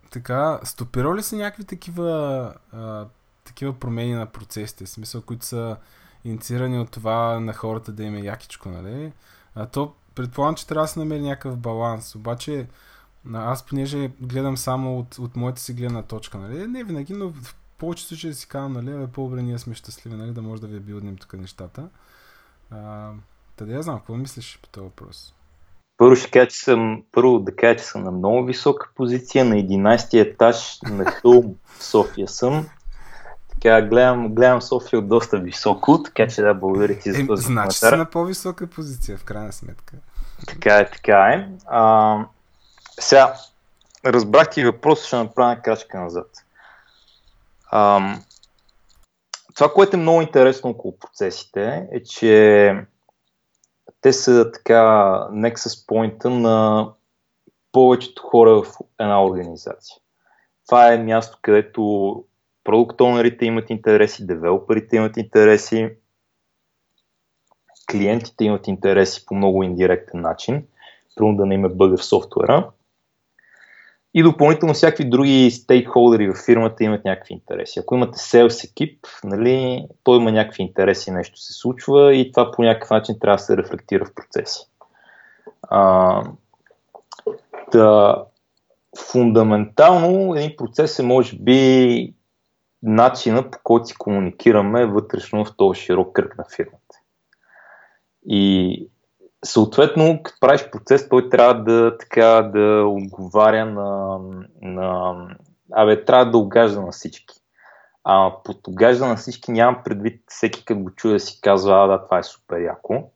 така, 0.09 0.59
стопирал 0.63 1.15
ли 1.15 1.23
са 1.23 1.35
някакви 1.35 1.63
такива, 1.63 2.53
а, 2.71 3.07
такива 3.43 3.79
промени 3.79 4.13
на 4.13 4.25
процесите, 4.25 4.85
в 4.85 4.89
смисъл, 4.89 5.21
които 5.21 5.45
са 5.45 5.77
инициирани 6.23 6.79
от 6.79 6.91
това 6.91 7.39
на 7.39 7.53
хората 7.53 7.91
да 7.91 8.03
им 8.03 8.15
е 8.15 8.19
якичко, 8.19 8.69
нали? 8.69 9.13
А 9.55 9.65
то 9.65 9.93
предполагам, 10.19 10.55
че 10.55 10.67
трябва 10.67 10.83
да 10.83 10.87
се 10.87 10.99
намери 10.99 11.21
някакъв 11.21 11.57
баланс, 11.57 12.15
обаче 12.15 12.67
аз 13.33 13.65
понеже 13.65 14.11
гледам 14.21 14.57
само 14.57 14.99
от, 14.99 15.17
от 15.19 15.35
моята 15.35 15.61
си 15.61 15.73
гледна 15.73 16.01
точка, 16.01 16.37
нали? 16.37 16.67
Не 16.67 16.83
винаги, 16.83 17.13
но 17.13 17.29
в 17.29 17.55
повече 17.77 18.05
случаи 18.05 18.33
си 18.33 18.47
казвам, 18.47 18.73
нали, 18.73 19.03
е 19.03 19.07
по-добре 19.07 19.41
ние 19.41 19.57
сме 19.57 19.75
щастливи, 19.75 20.15
нали, 20.15 20.31
да 20.31 20.41
може 20.41 20.61
да 20.61 20.67
ви 20.67 20.79
билднем 20.79 21.17
тук 21.17 21.33
нещата. 21.33 21.89
А, 22.71 23.11
да 23.61 23.73
я 23.73 23.83
знам, 23.83 23.97
какво 23.97 24.15
мислиш 24.15 24.59
по 24.61 24.69
този 24.69 24.83
въпрос? 24.83 25.33
Първо 25.97 26.15
ще 26.15 26.31
кажа, 26.31 26.47
че 26.47 26.59
съм, 26.59 27.03
първо 27.11 27.39
да 27.39 27.55
кажа, 27.55 27.75
че 27.77 27.85
съм 27.85 28.03
на 28.03 28.11
много 28.11 28.45
висока 28.45 28.89
позиция, 28.95 29.45
на 29.45 29.55
11 29.55 30.09
ти 30.09 30.19
етаж 30.19 30.79
на 30.83 31.05
хълм 31.05 31.55
в 31.65 31.83
София 31.83 32.27
съм. 32.27 32.67
Така, 33.49 33.81
гледам, 33.81 34.35
гледам 34.35 34.61
София 34.61 34.99
от 34.99 35.07
доста 35.07 35.39
високо, 35.39 36.03
така 36.03 36.27
че 36.27 36.41
да, 36.41 36.53
благодаря 36.53 36.99
ти 36.99 37.11
за 37.11 37.21
е, 37.21 37.27
този 37.27 37.45
Значи 37.45 37.77
си 37.77 37.85
на 37.85 38.05
по-висока 38.05 38.67
позиция, 38.67 39.17
в 39.17 39.23
крайна 39.23 39.53
сметка. 39.53 39.95
Така 40.47 40.77
е, 40.77 40.89
така 40.91 41.17
е. 41.17 41.47
А, 41.65 42.17
сега, 42.99 43.33
разбрах 44.05 44.49
ти 44.49 44.65
въпрос, 44.65 45.05
ще 45.05 45.15
направя 45.15 45.61
крачка 45.61 45.99
назад. 45.99 46.29
А, 47.71 48.15
това, 49.55 49.73
което 49.73 49.97
е 49.97 49.99
много 49.99 50.21
интересно 50.21 50.69
около 50.69 50.99
процесите, 50.99 51.87
е, 51.91 52.03
че 52.03 52.73
те 54.01 54.13
са 54.13 54.51
така 54.51 54.83
nexus 55.31 55.87
point 55.87 56.25
на 56.25 56.89
повечето 57.71 58.21
хора 58.21 58.61
в 58.61 58.65
една 58.99 59.25
организация. 59.25 59.95
Това 60.65 60.93
е 60.93 60.97
място, 60.97 61.37
където 61.41 62.23
продукт 62.63 63.01
имат 63.41 63.69
интереси, 63.69 64.25
девелоперите 64.25 64.95
имат 64.95 65.17
интереси, 65.17 65.89
клиентите 67.91 68.43
имат 68.43 68.67
интереси 68.67 69.25
по 69.25 69.35
много 69.35 69.63
индиректен 69.63 70.21
начин, 70.21 70.63
трудно 71.15 71.37
да 71.37 71.45
не 71.45 71.55
има 71.55 71.69
бъга 71.69 71.97
в 71.97 72.05
софтуера. 72.05 72.69
И 74.13 74.23
допълнително 74.23 74.73
всякакви 74.73 75.09
други 75.09 75.51
стейкхолдери 75.51 76.29
в 76.29 76.35
фирмата 76.45 76.83
имат 76.83 77.05
някакви 77.05 77.33
интереси. 77.33 77.79
Ако 77.79 77.95
имате 77.95 78.17
sales 78.17 78.69
екип, 78.69 79.07
нали, 79.23 79.85
той 80.03 80.17
има 80.17 80.31
някакви 80.31 80.63
интереси, 80.63 81.11
нещо 81.11 81.39
се 81.39 81.53
случва 81.53 82.15
и 82.15 82.31
това 82.31 82.51
по 82.51 82.63
някакъв 82.63 82.89
начин 82.89 83.19
трябва 83.19 83.37
да 83.37 83.43
се 83.43 83.57
рефлектира 83.57 84.05
в 84.05 84.13
процеси. 84.15 84.59
А, 85.61 86.23
да, 87.71 88.23
фундаментално 89.11 90.35
един 90.35 90.55
процес 90.57 90.99
е 90.99 91.03
може 91.03 91.37
би 91.37 92.13
начина 92.83 93.51
по 93.51 93.57
който 93.63 93.85
си 93.85 93.95
комуникираме 93.97 94.85
вътрешно 94.85 95.45
в 95.45 95.55
този 95.57 95.81
широк 95.81 96.13
кръг 96.13 96.37
на 96.37 96.45
фирмата. 96.55 96.98
И 98.25 98.89
съответно, 99.45 100.19
като 100.23 100.37
правиш 100.39 100.69
процес, 100.71 101.09
той 101.09 101.29
трябва 101.29 101.63
да, 101.63 101.97
така, 101.97 102.41
да 102.41 102.83
отговаря 102.87 103.65
на, 103.65 104.19
на... 104.61 105.15
Абе, 105.71 106.05
трябва 106.05 106.31
да 106.31 106.37
огажда 106.37 106.81
на 106.81 106.91
всички. 106.91 107.35
А 108.03 108.33
под 108.43 108.67
огажда 108.67 109.07
на 109.07 109.15
всички 109.15 109.51
нямам 109.51 109.81
предвид 109.85 110.21
всеки 110.27 110.65
като 110.65 110.79
го 110.79 110.91
чуя 110.91 111.13
да 111.13 111.19
си 111.19 111.41
казва, 111.41 111.83
а 111.83 111.87
да, 111.87 112.05
това 112.05 112.19
е 112.19 112.23
супер 112.23 112.59
яко, 112.59 113.11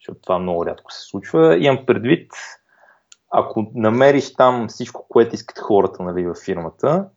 защото 0.00 0.20
това 0.20 0.38
много 0.38 0.66
рядко 0.66 0.92
се 0.92 1.00
случва. 1.00 1.58
Имам 1.58 1.86
предвид, 1.86 2.32
ако 3.30 3.70
намериш 3.74 4.34
там 4.34 4.68
всичко, 4.68 5.06
което 5.08 5.34
искат 5.34 5.58
хората 5.58 6.02
нали, 6.02 6.26
във 6.26 6.36
фирмата, 6.44 7.08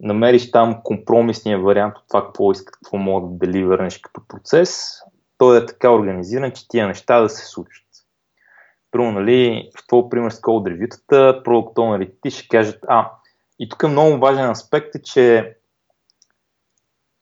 намериш 0.00 0.50
там 0.50 0.80
компромисния 0.84 1.58
вариант 1.58 1.98
от 1.98 2.04
това, 2.08 2.24
какво 2.24 2.52
искат, 2.52 2.74
какво 2.74 2.96
могат 2.96 3.30
да 3.30 3.46
деливърнеш 3.46 3.98
като 3.98 4.20
процес, 4.28 5.00
той 5.40 5.58
е 5.58 5.66
така 5.66 5.90
организиран, 5.90 6.52
че 6.52 6.68
тия 6.68 6.86
неща 6.86 7.20
да 7.20 7.28
се 7.28 7.46
случат. 7.46 7.86
Първо, 8.90 9.10
нали, 9.10 9.70
в 9.78 9.86
това 9.86 10.08
пример 10.08 10.30
с 10.30 10.40
Code 10.40 10.76
Review-тата, 10.76 11.42
продукт 11.42 11.78
нали, 11.78 12.12
ти 12.22 12.30
ще 12.30 12.48
кажат, 12.48 12.78
а, 12.88 13.10
и 13.58 13.68
тук 13.68 13.82
е 13.82 13.88
много 13.88 14.18
важен 14.18 14.50
аспект 14.50 14.94
е, 14.94 15.02
че 15.02 15.56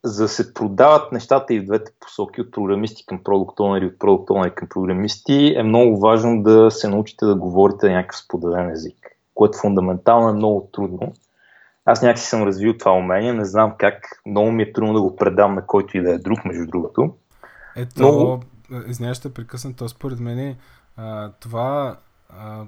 за 0.04 0.22
да 0.22 0.28
се 0.28 0.54
продават 0.54 1.12
нещата 1.12 1.54
и 1.54 1.60
в 1.60 1.64
двете 1.64 1.92
посоки, 2.00 2.40
от 2.40 2.50
програмисти 2.50 3.06
към 3.06 3.24
продукт 3.24 3.58
и 3.60 3.86
от 3.86 3.98
продукт 3.98 4.54
към 4.54 4.68
програмисти, 4.68 5.54
е 5.56 5.62
много 5.62 6.00
важно 6.00 6.42
да 6.42 6.70
се 6.70 6.88
научите 6.88 7.26
да 7.26 7.34
говорите 7.34 7.86
на 7.86 7.92
някакъв 7.92 8.18
споделен 8.18 8.70
език, 8.70 9.06
което 9.34 9.58
фундаментално 9.58 10.28
е 10.28 10.32
много 10.32 10.68
трудно. 10.72 11.12
Аз 11.84 12.02
някакси 12.02 12.26
съм 12.26 12.42
развил 12.42 12.78
това 12.78 12.92
умение, 12.92 13.32
не 13.32 13.44
знам 13.44 13.74
как, 13.78 14.22
много 14.26 14.50
ми 14.50 14.62
е 14.62 14.72
трудно 14.72 14.94
да 14.94 15.00
го 15.00 15.16
предам 15.16 15.54
на 15.54 15.66
който 15.66 15.96
и 15.96 16.02
да 16.02 16.14
е 16.14 16.18
друг, 16.18 16.44
между 16.44 16.66
другото. 16.66 17.14
Ето, 17.78 18.40
Но... 18.70 18.80
извинявай, 18.86 19.14
ще 19.14 19.34
прекъсна, 19.34 19.74
то 19.74 19.88
според 19.88 20.20
мен 20.20 20.56
а, 20.96 21.30
това 21.40 21.96
а, 22.28 22.64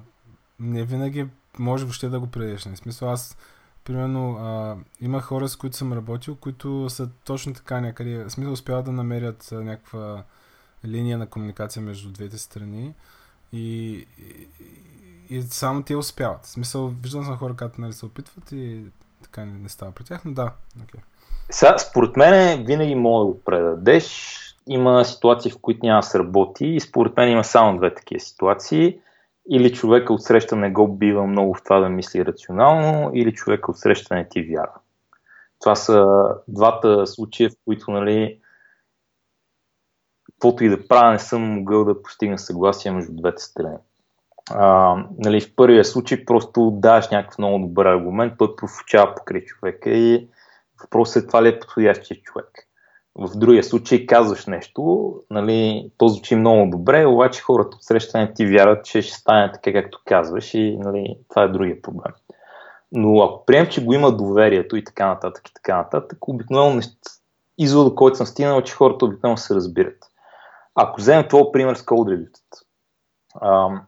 не 0.59 0.83
винаги 0.83 1.27
може 1.59 1.83
въобще 1.83 2.09
да 2.09 2.19
го 2.19 2.27
предеш. 2.27 2.65
В 2.65 2.77
смисъл, 2.77 3.11
аз 3.11 3.37
примерно 3.83 4.37
а, 4.37 4.77
има 5.01 5.21
хора, 5.21 5.49
с 5.49 5.55
които 5.55 5.77
съм 5.77 5.93
работил, 5.93 6.35
които 6.35 6.89
са 6.89 7.09
точно 7.25 7.53
така 7.53 7.81
някъде, 7.81 8.23
в 8.23 8.29
смисъл 8.29 8.53
успяват 8.53 8.85
да 8.85 8.91
намерят 8.91 9.51
а, 9.51 9.55
някаква 9.55 10.23
линия 10.85 11.17
на 11.17 11.27
комуникация 11.27 11.81
между 11.81 12.11
двете 12.11 12.37
страни 12.37 12.93
и, 13.53 13.93
и, 14.19 14.47
и 15.29 15.41
само 15.41 15.83
те 15.83 15.95
успяват. 15.95 16.45
В 16.45 16.49
смисъл, 16.49 16.87
виждам 16.87 17.25
съм 17.25 17.37
хора, 17.37 17.55
които 17.55 17.81
нали, 17.81 17.93
се 17.93 18.05
опитват 18.05 18.51
и 18.51 18.83
така 19.23 19.45
не, 19.45 19.59
не 19.59 19.69
става 19.69 19.91
при 19.91 20.03
тях, 20.03 20.25
но 20.25 20.33
да. 20.33 20.51
Okay. 20.79 20.99
Сега, 21.49 21.77
според 21.77 22.17
мен 22.17 22.65
винаги 22.65 22.95
мога 22.95 23.25
да 23.25 23.25
го 23.25 23.41
предадеш. 23.43 24.37
Има 24.67 25.05
ситуации, 25.05 25.51
в 25.51 25.61
които 25.61 25.85
няма 25.85 25.99
да 25.99 26.07
се 26.07 26.19
работи 26.19 26.65
и 26.65 26.79
според 26.79 27.17
мен 27.17 27.31
има 27.31 27.43
само 27.43 27.77
две 27.77 27.95
такива 27.95 28.19
ситуации. 28.19 28.99
Или 29.49 29.73
човека 29.73 30.13
от 30.13 30.23
среща 30.23 30.55
не 30.55 30.71
го 30.71 30.87
бива 30.87 31.27
много 31.27 31.53
в 31.53 31.63
това 31.63 31.79
да 31.79 31.89
мисли 31.89 32.25
рационално, 32.25 33.11
или 33.13 33.33
човека 33.33 33.71
от 33.71 33.77
среща 33.77 34.15
не 34.15 34.29
ти 34.29 34.43
вярва. 34.43 34.79
Това 35.59 35.75
са 35.75 36.07
двата 36.47 37.07
случая, 37.07 37.49
в 37.49 37.53
които, 37.65 37.91
нали, 37.91 38.39
каквото 40.25 40.63
и 40.63 40.69
да 40.69 40.87
правя, 40.87 41.11
не 41.11 41.19
съм 41.19 41.41
могъл 41.41 41.85
да 41.85 42.03
постигна 42.03 42.39
съгласие 42.39 42.91
между 42.91 43.13
двете 43.13 43.43
страни. 43.43 43.77
А, 44.49 44.95
нали, 45.17 45.41
в 45.41 45.55
първия 45.55 45.85
случай 45.85 46.25
просто 46.25 46.71
даваш 46.71 47.09
някакъв 47.09 47.37
много 47.37 47.59
добър 47.59 47.85
аргумент, 47.85 48.33
той 48.37 48.55
профучава 48.55 49.15
покрай 49.15 49.45
човека 49.45 49.89
и 49.89 50.27
въпросът 50.81 51.23
е 51.23 51.27
това 51.27 51.43
ли 51.43 51.47
е 51.47 51.59
подходящия 51.59 52.21
човек. 52.21 52.67
В 53.15 53.29
другия 53.35 53.63
случай 53.63 54.05
казваш 54.05 54.45
нещо, 54.45 55.13
нали, 55.29 55.91
то 55.97 56.07
звучи 56.07 56.35
много 56.35 56.71
добре, 56.71 57.05
обаче 57.05 57.41
хората 57.41 57.77
от 57.77 57.83
среща 57.83 58.33
ти 58.35 58.45
вярват, 58.45 58.85
че 58.85 59.01
ще 59.01 59.13
стане 59.13 59.51
така 59.51 59.73
както 59.73 60.01
казваш 60.05 60.53
и 60.53 60.77
нали, 60.77 61.17
това 61.29 61.43
е 61.43 61.47
другия 61.47 61.81
проблем. 61.81 62.13
Но 62.91 63.21
ако 63.21 63.45
прием, 63.45 63.67
че 63.67 63.85
го 63.85 63.93
има 63.93 64.17
доверието 64.17 64.75
и 64.75 64.83
така 64.83 65.07
нататък 65.07 65.49
и 65.49 65.53
така 65.53 65.77
нататък, 65.77 66.27
обикновено 66.27 66.81
извода, 67.57 67.95
който 67.95 68.17
съм 68.17 68.25
стигнал, 68.25 68.59
е, 68.59 68.63
че 68.63 68.73
хората 68.73 69.05
обикновено 69.05 69.37
се 69.37 69.55
разбират. 69.55 69.97
Ако 70.75 71.01
вземем 71.01 71.27
това 71.29 71.51
пример 71.51 71.75
с 71.75 71.81
Code 71.81 72.27
Review, 73.41 73.81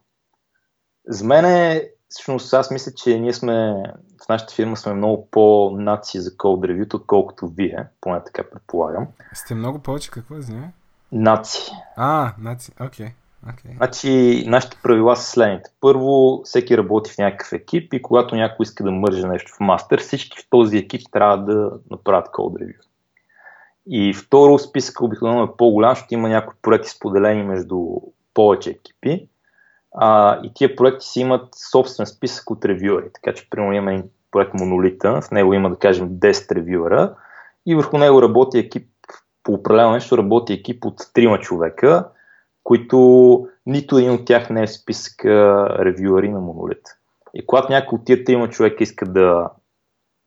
за 1.07 1.25
мен 1.25 1.45
е, 1.45 1.89
всъщност 2.13 2.53
аз 2.53 2.71
мисля, 2.71 2.91
че 2.91 3.19
ние 3.19 3.33
сме 3.33 3.83
в 4.25 4.29
нашата 4.29 4.53
фирма 4.53 4.77
сме 4.77 4.93
много 4.93 5.27
по-наци 5.31 6.21
за 6.21 6.31
Code 6.31 6.67
Review, 6.67 6.93
отколкото 6.93 7.47
вие, 7.47 7.85
поне 8.01 8.23
така 8.25 8.43
предполагам. 8.51 9.07
Сте 9.33 9.55
много 9.55 9.79
повече 9.79 10.11
какво 10.11 10.37
извиня? 10.37 10.71
Наци. 11.11 11.71
А, 11.95 12.33
наци, 12.39 12.71
окей. 12.81 13.05
Okay. 13.05 13.11
Okay. 13.47 13.77
Значи, 13.77 14.43
нашите 14.47 14.77
правила 14.83 15.15
са 15.15 15.31
следните. 15.31 15.69
Първо, 15.81 16.41
всеки 16.43 16.77
работи 16.77 17.11
в 17.11 17.17
някакъв 17.17 17.53
екип 17.53 17.93
и 17.93 18.01
когато 18.01 18.35
някой 18.35 18.63
иска 18.63 18.83
да 18.83 18.91
мърже 18.91 19.27
нещо 19.27 19.51
в 19.55 19.59
мастер, 19.59 19.99
всички 19.99 20.37
в 20.41 20.49
този 20.49 20.77
екип 20.77 21.01
трябва 21.11 21.37
да 21.37 21.71
направят 21.91 22.27
Code 22.27 22.63
Review. 22.63 22.79
И 23.87 24.13
второ, 24.13 24.59
списъка 24.59 25.05
обикновено 25.05 25.43
е 25.43 25.57
по-голям, 25.57 25.95
ще 25.95 26.15
има 26.15 26.29
някои 26.29 26.55
проекти 26.61 26.89
споделени 26.89 27.43
между 27.43 27.85
повече 28.33 28.69
екипи. 28.69 29.27
А, 29.93 30.39
и 30.43 30.51
тия 30.53 30.75
проекти 30.75 31.05
си 31.05 31.19
имат 31.19 31.55
собствен 31.71 32.05
списък 32.05 32.49
от 32.49 32.65
ревюери. 32.65 33.05
Така 33.13 33.33
че, 33.33 33.49
примерно, 33.49 33.73
имаме 33.73 34.03
проект 34.31 34.53
Монолита, 34.53 35.21
в 35.21 35.31
него 35.31 35.53
има, 35.53 35.69
да 35.69 35.75
кажем, 35.75 36.09
10 36.09 36.55
ревюера 36.55 37.15
и 37.65 37.75
върху 37.75 37.97
него 37.97 38.21
работи 38.21 38.57
екип, 38.57 38.87
по 39.43 39.53
определено 39.53 39.91
нещо 39.91 40.17
работи 40.17 40.53
екип 40.53 40.85
от 40.85 41.01
3 41.01 41.39
човека, 41.39 42.07
които 42.63 43.47
нито 43.65 43.97
един 43.97 44.11
от 44.11 44.25
тях 44.25 44.49
не 44.49 44.63
е 44.63 44.67
в 44.67 44.73
списък 44.73 45.25
ревюери 45.25 46.29
на 46.29 46.39
Монолит. 46.39 46.81
И 47.33 47.45
когато 47.45 47.71
някой 47.71 47.97
от 47.97 48.05
тия 48.05 48.23
трима 48.23 48.49
човека 48.49 48.83
иска 48.83 49.05
да 49.05 49.49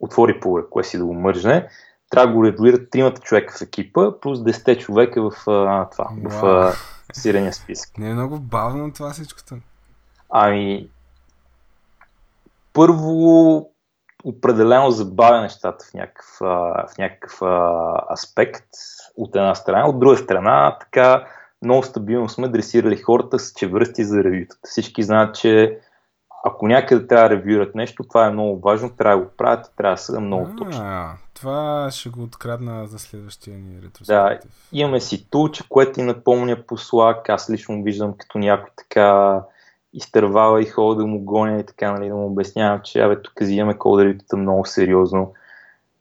отвори 0.00 0.40
по 0.40 0.62
кое 0.70 0.84
си 0.84 0.98
да 0.98 1.04
го 1.04 1.14
мържне, 1.14 1.68
трябва 2.10 2.26
да 2.28 2.34
го 2.34 2.44
регулират 2.44 2.90
тримата 2.90 3.20
човека 3.20 3.54
в 3.58 3.62
екипа, 3.62 4.20
плюс 4.20 4.38
10 4.38 4.78
човека 4.78 5.30
в 5.30 5.50
а, 5.50 5.88
това, 5.88 6.04
wow. 6.04 6.28
в 6.28 6.44
а, 6.44 6.72
сирения 7.12 7.52
списък. 7.52 7.98
Не 7.98 8.10
е 8.10 8.14
много 8.14 8.38
бавно 8.38 8.92
това 8.92 9.10
всичкото. 9.10 9.56
Ами, 10.30 10.88
първо, 12.72 13.70
определено 14.24 14.90
забавя 14.90 15.40
нещата 15.40 15.84
в 15.90 15.94
някакъв, 15.94 16.36
в 16.90 16.98
някакъв 16.98 17.42
аспект 18.12 18.66
от 19.16 19.36
една 19.36 19.54
страна. 19.54 19.88
От 19.88 20.00
друга 20.00 20.16
страна, 20.16 20.76
така 20.80 21.26
много 21.62 21.82
стабилно 21.82 22.28
сме 22.28 22.48
дресирали 22.48 22.96
хората 22.96 23.38
с 23.38 23.52
чевръсти 23.52 24.04
за 24.04 24.24
ревютата. 24.24 24.60
Всички 24.68 25.02
знаят, 25.02 25.34
че 25.34 25.78
ако 26.44 26.68
някъде 26.68 27.06
трябва 27.06 27.28
да 27.28 27.34
ревюрат 27.34 27.74
нещо, 27.74 28.04
това 28.08 28.26
е 28.26 28.30
много 28.30 28.60
важно, 28.60 28.96
трябва 28.96 29.16
да 29.18 29.24
го 29.24 29.30
правят 29.36 29.66
и 29.66 29.76
трябва 29.76 29.94
да 29.94 30.02
са 30.02 30.20
много 30.20 30.56
точно. 30.56 30.84
Това 31.36 31.88
ще 31.90 32.08
го 32.08 32.22
открадна 32.22 32.86
за 32.86 32.98
следващия 32.98 33.58
ни 33.58 33.76
ретроспектив. 33.76 34.06
Да, 34.06 34.38
имаме 34.72 35.00
си 35.00 35.30
тулче, 35.30 35.64
което 35.68 35.92
ти 35.92 36.02
напомня 36.02 36.62
послак. 36.66 37.28
Аз 37.28 37.50
лично 37.50 37.82
виждам 37.82 38.14
като 38.18 38.38
някой 38.38 38.70
така 38.76 39.40
изтървава 39.92 40.62
и 40.62 40.64
хода 40.64 41.00
да 41.00 41.06
му 41.06 41.20
гоня 41.20 41.60
и 41.60 41.66
така, 41.66 41.92
нали, 41.92 42.08
да 42.08 42.14
му 42.14 42.26
обяснявам, 42.26 42.80
че 42.84 43.00
абе, 43.00 43.22
тук 43.22 43.32
взимаме 43.40 43.78
код 43.78 44.00
много 44.32 44.64
сериозно. 44.64 45.32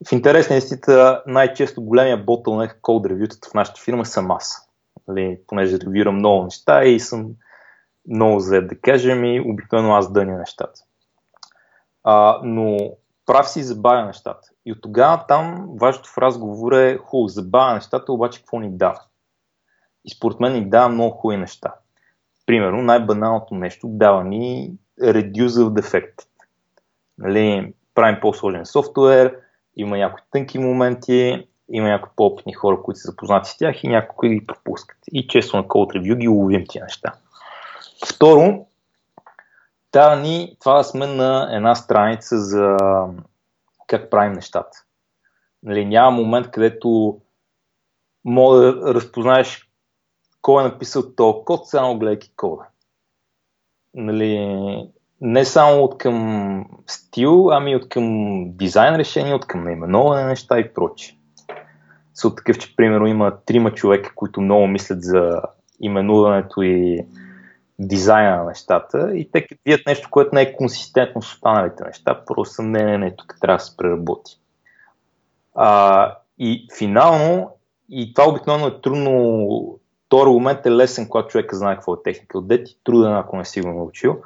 В 0.07 0.11
интерес 0.11 0.49
на 0.49 0.55
истината, 0.55 1.23
най-често 1.27 1.81
големия 1.81 2.17
ботълнек 2.17 2.79
код 2.81 3.05
ревютата 3.05 3.49
в 3.49 3.53
нашата 3.53 3.81
фирма 3.81 4.05
съм 4.05 4.31
аз. 4.31 4.69
Нали, 5.07 5.39
понеже 5.47 5.79
ревюирам 5.79 6.15
много 6.15 6.43
неща 6.43 6.83
и 6.83 6.99
съм 6.99 7.27
много 8.07 8.39
зле 8.39 8.61
да 8.61 8.75
кажем 8.75 9.25
и 9.25 9.41
обикновено 9.41 9.95
аз 9.95 10.11
дъня 10.11 10.37
нещата. 10.37 10.81
А, 12.03 12.39
но 12.43 12.77
прав 13.25 13.49
си 13.49 13.63
забавя 13.63 14.05
нещата. 14.05 14.49
И 14.65 14.71
от 14.71 14.81
тогава 14.81 15.25
там 15.27 15.69
важното 15.81 16.09
в 16.09 16.17
разговора 16.17 16.81
е 16.81 16.97
хубаво, 16.97 17.27
забавя 17.27 17.73
нещата, 17.73 18.13
обаче 18.13 18.39
какво 18.39 18.59
ни 18.59 18.69
дава? 18.77 19.01
И 20.05 20.09
според 20.09 20.39
мен 20.39 20.53
ни 20.53 20.69
дава 20.69 20.89
много 20.89 21.17
хубави 21.17 21.37
неща. 21.37 21.73
Примерно, 22.45 22.83
най-баналното 22.83 23.55
нещо 23.55 23.87
дава 23.87 24.23
ни 24.23 24.73
reduce 25.01 25.69
дефект. 25.69 26.21
Нали, 27.17 27.73
правим 27.95 28.19
по-сложен 28.21 28.65
софтуер, 28.65 29.37
има 29.75 29.97
някои 29.97 30.21
тънки 30.31 30.59
моменти, 30.59 31.47
има 31.69 31.87
някои 31.87 32.11
по-опитни 32.15 32.53
хора, 32.53 32.81
които 32.83 32.99
са 32.99 33.11
запознати 33.11 33.49
с 33.49 33.57
тях 33.57 33.83
и 33.83 33.87
някои 33.87 34.29
ги 34.29 34.45
пропускат. 34.45 34.97
И 35.11 35.27
често 35.27 35.57
на 35.57 35.63
Code 35.63 35.97
Review 35.97 36.15
ги 36.15 36.27
уловим 36.27 36.65
тия 36.69 36.83
неща. 36.83 37.13
Второ, 38.07 38.65
дава 39.93 40.15
ни 40.15 40.57
това 40.59 40.77
да 40.77 40.83
сме 40.83 41.07
на 41.07 41.49
една 41.51 41.75
страница 41.75 42.37
за 42.37 42.77
как 43.87 44.09
правим 44.09 44.33
нещата. 44.33 44.77
Нали, 45.63 45.85
няма 45.85 46.11
момент, 46.11 46.51
където 46.51 47.19
мога 48.25 48.57
да 48.57 48.93
разпознаеш 48.93 49.69
кой 50.41 50.63
е 50.63 50.67
написал 50.67 51.15
този 51.15 51.37
код, 51.45 51.67
само 51.67 51.99
гледайки 51.99 52.33
кода. 52.35 52.63
Нали, 53.93 54.39
не 55.21 55.45
само 55.45 55.83
от 55.83 55.97
към 55.97 56.65
стил, 56.87 57.51
ами 57.51 57.75
от 57.75 57.89
към 57.89 58.35
дизайн 58.51 58.95
решения, 58.95 59.35
от 59.35 59.47
към 59.47 59.63
наименоване 59.63 60.21
на 60.21 60.27
неща 60.27 60.59
и 60.59 60.73
прочи. 60.73 61.19
Са 62.13 62.35
такъв, 62.35 62.57
че 62.57 62.75
примерно 62.75 63.07
има 63.07 63.37
трима 63.45 63.73
човека, 63.73 64.11
които 64.15 64.41
много 64.41 64.67
мислят 64.67 65.03
за 65.03 65.41
именуването 65.79 66.61
и 66.61 67.05
дизайна 67.79 68.37
на 68.37 68.43
нещата 68.43 69.17
и 69.17 69.31
те 69.31 69.47
видят 69.65 69.85
нещо, 69.85 70.09
което 70.11 70.35
не 70.35 70.41
е 70.41 70.55
консистентно 70.55 71.21
с 71.21 71.33
останалите 71.33 71.83
неща, 71.83 72.23
просто 72.25 72.61
не, 72.61 72.83
не, 72.83 72.97
не, 72.97 73.15
тук 73.15 73.35
трябва 73.41 73.57
да 73.57 73.63
се 73.63 73.77
преработи. 73.77 74.39
А, 75.55 76.17
и 76.39 76.67
финално, 76.77 77.51
и 77.89 78.13
това 78.13 78.29
обикновено 78.29 78.67
е 78.67 78.81
трудно, 78.81 79.79
този 80.09 80.21
аргумент 80.21 80.65
е 80.65 80.71
лесен, 80.71 81.09
когато 81.09 81.27
човек 81.27 81.53
знае 81.53 81.75
какво 81.75 81.93
е 81.93 82.03
техника 82.03 82.37
от 82.37 82.47
дет 82.47 82.69
и 82.69 82.79
труден, 82.83 83.15
ако 83.15 83.37
не 83.37 83.45
си 83.45 83.61
го 83.61 83.67
научил, 83.67 84.21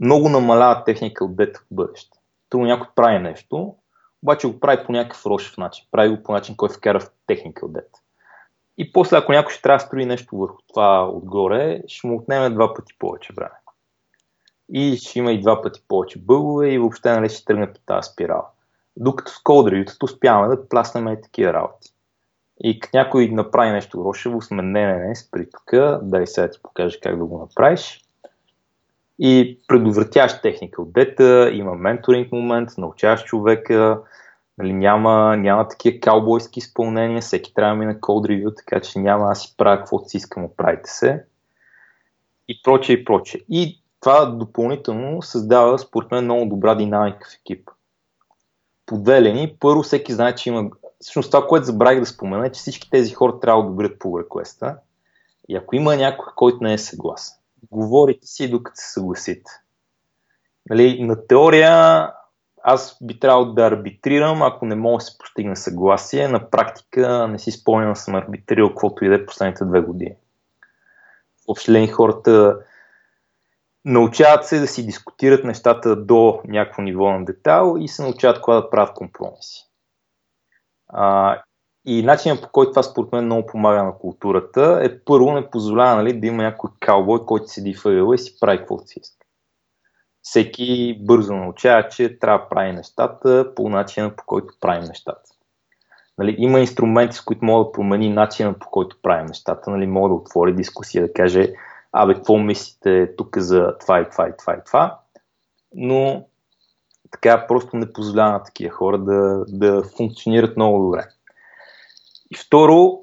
много 0.00 0.28
намалява 0.28 0.84
техника 0.84 1.24
от 1.24 1.36
дет 1.36 1.56
в 1.56 1.64
бъдеще. 1.70 2.18
Тук 2.48 2.60
някой 2.60 2.88
прави 2.94 3.18
нещо, 3.18 3.74
обаче 4.22 4.46
го 4.46 4.60
прави 4.60 4.84
по 4.86 4.92
някакъв 4.92 5.26
рошев 5.26 5.56
начин. 5.56 5.86
Прави 5.90 6.16
го 6.16 6.22
по 6.22 6.32
начин, 6.32 6.56
който 6.56 6.74
вкара 6.74 7.00
в 7.00 7.10
техника 7.26 7.66
от 7.66 7.72
дет. 7.72 7.90
И 8.78 8.92
после, 8.92 9.16
ако 9.16 9.32
някой 9.32 9.52
ще 9.52 9.62
трябва 9.62 9.76
да 9.76 9.84
строи 9.84 10.06
нещо 10.06 10.36
върху 10.36 10.62
това 10.68 11.08
отгоре, 11.08 11.82
ще 11.86 12.06
му 12.06 12.16
отнеме 12.18 12.50
два 12.50 12.74
пъти 12.74 12.94
повече 12.98 13.32
време. 13.36 13.54
И 14.72 14.96
ще 14.96 15.18
има 15.18 15.32
и 15.32 15.40
два 15.40 15.62
пъти 15.62 15.82
повече 15.88 16.18
бъгове 16.18 16.68
и 16.70 16.78
въобще 16.78 17.10
нали, 17.10 17.28
ще 17.28 17.44
тръгне 17.44 17.72
по 17.72 17.80
тази 17.86 18.12
спирала. 18.12 18.44
Докато 18.96 19.32
с 19.32 19.38
кодривитата 19.42 20.04
успяваме 20.04 20.56
да 20.56 20.68
пласнем 20.68 21.08
и 21.08 21.20
такива 21.20 21.52
работи. 21.52 21.92
И 22.64 22.80
като 22.80 22.96
някой 22.96 23.28
направи 23.28 23.70
нещо 23.70 24.04
рошево, 24.04 24.42
сме 24.42 24.62
не, 24.62 24.86
не, 24.86 25.08
не, 25.08 25.16
спри 25.16 25.46
тук, 25.50 25.70
дай 26.02 26.26
сега 26.26 26.50
ти 26.50 26.58
покажа 26.62 27.00
как 27.02 27.18
да 27.18 27.24
го 27.24 27.38
направиш. 27.38 28.02
И 29.18 29.60
предотвратяваш 29.68 30.40
техника 30.40 30.82
от 30.82 30.92
дета, 30.92 31.50
има 31.52 31.74
менторинг 31.74 32.32
момент, 32.32 32.70
научаваш 32.78 33.24
човека, 33.24 34.00
Нали, 34.58 34.72
няма, 34.72 35.36
няма 35.36 35.68
такива 35.68 36.00
каубойски 36.00 36.58
изпълнения, 36.58 37.20
всеки 37.20 37.54
трябва 37.54 37.74
да 37.74 37.78
мине 37.78 38.00
код 38.00 38.26
ревю, 38.26 38.50
така 38.56 38.80
че 38.80 38.98
няма 38.98 39.30
аз 39.30 39.42
си 39.42 39.54
правя 39.56 39.78
каквото 39.78 40.08
си 40.08 40.16
искам, 40.16 40.44
оправите 40.44 40.90
се. 40.90 41.24
И 42.48 42.62
прочее, 42.62 42.96
и 42.96 43.04
прочее. 43.04 43.40
И 43.48 43.82
това 44.00 44.26
допълнително 44.26 45.22
създава, 45.22 45.78
според 45.78 46.10
мен, 46.10 46.24
много 46.24 46.46
добра 46.46 46.74
динамика 46.74 47.28
в 47.30 47.40
екипа. 47.40 47.72
По 48.86 48.98
две 48.98 49.22
линии. 49.22 49.56
Първо, 49.60 49.82
всеки 49.82 50.12
знае, 50.12 50.34
че 50.34 50.48
има... 50.48 50.70
Всъщност 51.00 51.30
това, 51.30 51.46
което 51.46 51.66
забравих 51.66 52.00
да 52.00 52.06
спомена, 52.06 52.46
е, 52.46 52.52
че 52.52 52.58
всички 52.58 52.90
тези 52.90 53.12
хора 53.14 53.40
трябва 53.40 53.62
да 53.62 53.68
одобрят 53.68 53.98
по 53.98 54.20
реквеста. 54.20 54.76
И 55.48 55.56
ако 55.56 55.76
има 55.76 55.96
някой, 55.96 56.26
който 56.36 56.58
не 56.60 56.72
е 56.72 56.78
съгласен, 56.78 57.36
говорите 57.72 58.26
си, 58.26 58.50
докато 58.50 58.76
се 58.80 58.92
съгласите. 58.92 59.50
Нали, 60.70 61.04
на 61.04 61.26
теория 61.26 62.10
аз 62.68 62.96
би 63.02 63.20
трябвало 63.20 63.52
да 63.52 63.66
арбитрирам, 63.66 64.42
ако 64.42 64.66
не 64.66 64.74
мога 64.74 64.96
да 64.96 65.00
се 65.00 65.18
постигне 65.18 65.56
съгласие. 65.56 66.28
На 66.28 66.50
практика 66.50 67.28
не 67.28 67.38
си 67.38 67.50
спомням 67.50 67.96
съм 67.96 68.14
арбитрирал 68.14 68.68
каквото 68.68 69.04
и 69.04 69.08
да 69.08 69.14
е 69.14 69.26
последните 69.26 69.64
две 69.64 69.80
години. 69.80 70.14
Въобще 71.48 71.86
хората 71.86 72.58
научават 73.84 74.46
се 74.46 74.60
да 74.60 74.66
си 74.66 74.86
дискутират 74.86 75.44
нещата 75.44 75.96
до 75.96 76.40
някакво 76.44 76.82
ниво 76.82 77.10
на 77.10 77.24
детайл 77.24 77.76
и 77.80 77.88
се 77.88 78.02
научават 78.02 78.40
кога 78.40 78.56
да 78.56 78.70
правят 78.70 78.94
компромиси. 78.94 79.64
А, 80.88 81.36
и 81.84 82.02
начинът 82.02 82.42
по 82.42 82.48
който 82.48 82.70
това 82.70 82.82
според 82.82 83.12
мен 83.12 83.24
много 83.24 83.46
помага 83.46 83.82
на 83.82 83.98
културата 83.98 84.80
е 84.82 84.98
първо 84.98 85.32
не 85.32 85.50
позволява 85.50 85.96
нали, 85.96 86.20
да 86.20 86.26
има 86.26 86.42
някой 86.42 86.70
каубой, 86.80 87.26
който 87.26 87.48
седи 87.48 87.74
в 87.74 87.86
ъгъла 87.86 88.14
и 88.14 88.18
си 88.18 88.36
прави 88.40 88.58
каквото 88.58 88.86
си 88.86 88.98
иска. 89.02 89.25
Всеки 90.26 90.98
бързо 91.00 91.36
научава, 91.36 91.88
че 91.88 92.18
трябва 92.18 92.38
да 92.38 92.48
прави 92.48 92.72
нещата 92.72 93.52
по 93.56 93.68
начина 93.68 94.16
по 94.16 94.24
който 94.26 94.54
правим 94.60 94.84
нещата. 94.84 95.30
Нали, 96.18 96.34
има 96.38 96.60
инструменти, 96.60 97.16
с 97.16 97.20
които 97.20 97.44
мога 97.44 97.64
да 97.64 97.72
промени 97.72 98.08
начина 98.08 98.58
по 98.58 98.70
който 98.70 98.98
правим 99.02 99.26
нещата. 99.26 99.70
Нали, 99.70 99.86
мога 99.86 100.08
да 100.08 100.14
отвори 100.14 100.54
дискусия, 100.54 101.06
да 101.06 101.12
каже, 101.12 101.52
абе, 101.92 102.14
какво 102.14 102.38
мислите 102.38 103.16
тук 103.16 103.38
за 103.38 103.78
това 103.80 104.00
и 104.00 104.10
това 104.10 104.28
и 104.28 104.32
това 104.38 104.54
и 104.54 104.64
това. 104.66 105.00
Но 105.74 106.26
така 107.10 107.46
просто 107.46 107.76
не 107.76 107.92
позволява 107.92 108.32
на 108.32 108.42
такива 108.42 108.74
хора 108.74 108.98
да, 108.98 109.44
да 109.48 109.82
функционират 109.82 110.56
много 110.56 110.84
добре. 110.84 111.04
И 112.30 112.36
второ, 112.36 113.00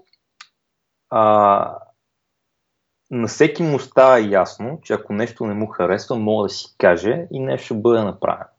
а, 1.10 1.78
на 3.14 3.28
всеки 3.28 3.64
му 3.64 3.80
става 3.80 4.20
ясно, 4.20 4.80
че 4.84 4.94
ако 4.94 5.14
нещо 5.14 5.46
не 5.46 5.54
му 5.54 5.68
харесва, 5.68 6.16
мога 6.16 6.44
да 6.44 6.50
си 6.50 6.76
каже 6.78 7.28
и 7.32 7.40
нещо 7.40 7.66
ще 7.66 7.74
бъде 7.74 8.04
направено. 8.04 8.50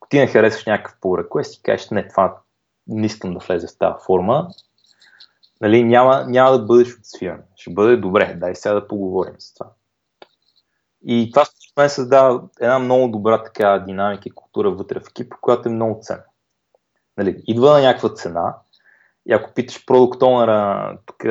Ако 0.00 0.08
ти 0.08 0.18
не 0.18 0.26
харесваш 0.26 0.66
някакъв 0.66 0.96
по 1.00 1.08
request 1.08 1.58
и 1.58 1.62
кажеш, 1.62 1.90
не, 1.90 2.08
това 2.08 2.36
не 2.86 3.06
искам 3.06 3.34
да 3.34 3.38
влезе 3.38 3.66
в 3.66 3.78
тази 3.78 3.94
форма, 4.06 4.48
нали, 5.60 5.84
няма, 5.84 6.24
няма 6.28 6.58
да 6.58 6.64
бъдеш 6.64 6.98
отсвиран. 6.98 7.42
Ще 7.56 7.70
бъде 7.70 7.96
добре, 7.96 8.34
дай 8.40 8.54
сега 8.54 8.74
да 8.74 8.88
поговорим 8.88 9.34
с 9.38 9.54
това. 9.54 9.70
И 11.06 11.30
това 11.32 11.44
според 11.44 11.76
мен 11.76 11.90
създава 11.90 12.42
една 12.60 12.78
много 12.78 13.08
добра 13.08 13.42
така 13.42 13.78
динамика 13.86 14.22
и 14.26 14.34
култура 14.34 14.70
вътре 14.70 15.00
в 15.00 15.08
екипа, 15.10 15.36
която 15.40 15.68
е 15.68 15.72
много 15.72 16.00
ценна. 16.02 16.24
Нали, 17.16 17.42
идва 17.46 17.72
на 17.72 17.82
някаква 17.82 18.14
цена 18.14 18.56
и 19.26 19.32
ако 19.32 19.54
питаш 19.54 19.86
продукт 19.86 20.22
онера, 20.22 20.98
тук 21.06 21.24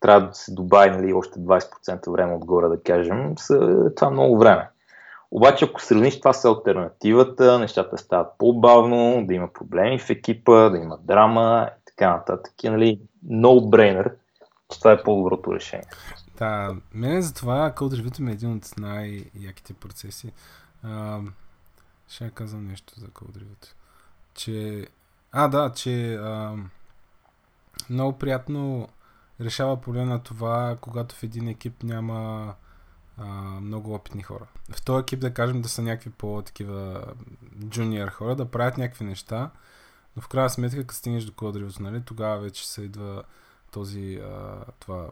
трябва 0.00 0.28
да 0.28 0.34
се 0.34 0.52
добави 0.52 0.90
нали, 0.90 1.12
още 1.12 1.38
20% 1.38 2.10
време 2.10 2.34
отгоре, 2.34 2.68
да 2.68 2.82
кажем, 2.82 3.34
това 3.96 4.06
е 4.06 4.10
много 4.10 4.38
време. 4.38 4.68
Обаче, 5.30 5.64
ако 5.64 5.82
сравниш 5.82 6.18
това 6.18 6.32
с 6.32 6.44
альтернативата, 6.44 7.58
нещата 7.58 7.98
стават 7.98 8.28
по-бавно, 8.38 9.26
да 9.26 9.34
има 9.34 9.52
проблеми 9.52 9.98
в 9.98 10.10
екипа, 10.10 10.68
да 10.70 10.78
има 10.78 10.98
драма 10.98 11.70
и 11.78 11.84
така 11.86 12.10
нататък. 12.10 12.52
Нали, 12.64 13.00
no-brainer, 13.30 14.12
че 14.72 14.78
това 14.78 14.92
е 14.92 15.02
по-доброто 15.02 15.54
решение. 15.54 15.86
Да, 16.38 16.76
мене 16.94 17.22
за 17.22 17.34
това 17.34 17.72
ми 18.22 18.30
е 18.30 18.34
един 18.34 18.52
от 18.56 18.78
най-яките 18.78 19.72
процеси. 19.74 20.32
А, 20.82 21.20
ще 22.08 22.24
я 22.24 22.30
казвам 22.30 22.66
нещо 22.66 23.00
за 23.00 23.06
Review. 23.06 23.72
Че... 24.34 24.86
А, 25.32 25.48
да, 25.48 25.72
че 25.72 26.14
а, 26.14 26.56
много 27.90 28.18
приятно 28.18 28.88
решава 29.40 29.80
проблема 29.80 30.06
на 30.06 30.22
това, 30.22 30.76
когато 30.80 31.14
в 31.14 31.22
един 31.22 31.48
екип 31.48 31.82
няма 31.82 32.54
а, 33.18 33.24
много 33.60 33.94
опитни 33.94 34.22
хора. 34.22 34.46
В 34.70 34.82
този 34.82 35.00
екип, 35.00 35.20
да 35.20 35.34
кажем, 35.34 35.62
да 35.62 35.68
са 35.68 35.82
някакви 35.82 36.10
по-такива 36.10 37.04
джуниор 37.64 38.08
хора, 38.08 38.36
да 38.36 38.50
правят 38.50 38.78
някакви 38.78 39.04
неща, 39.04 39.50
но 40.16 40.22
в 40.22 40.28
крайна 40.28 40.50
сметка, 40.50 40.80
като 40.80 40.94
стигнеш 40.94 41.24
до 41.24 41.32
кодривото, 41.32 41.82
нали, 41.82 42.02
тогава 42.02 42.38
вече 42.38 42.68
се 42.68 42.82
идва 42.82 43.22
този, 43.70 44.14
а, 44.14 44.64
това 44.80 45.08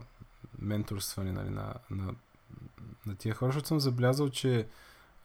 менторстване 0.59 1.31
нали, 1.31 1.49
на, 1.49 1.73
на, 1.91 2.13
на 3.05 3.15
тия 3.15 3.35
хора, 3.35 3.49
защото 3.49 3.67
съм 3.67 3.79
забелязал, 3.79 4.29
че 4.29 4.67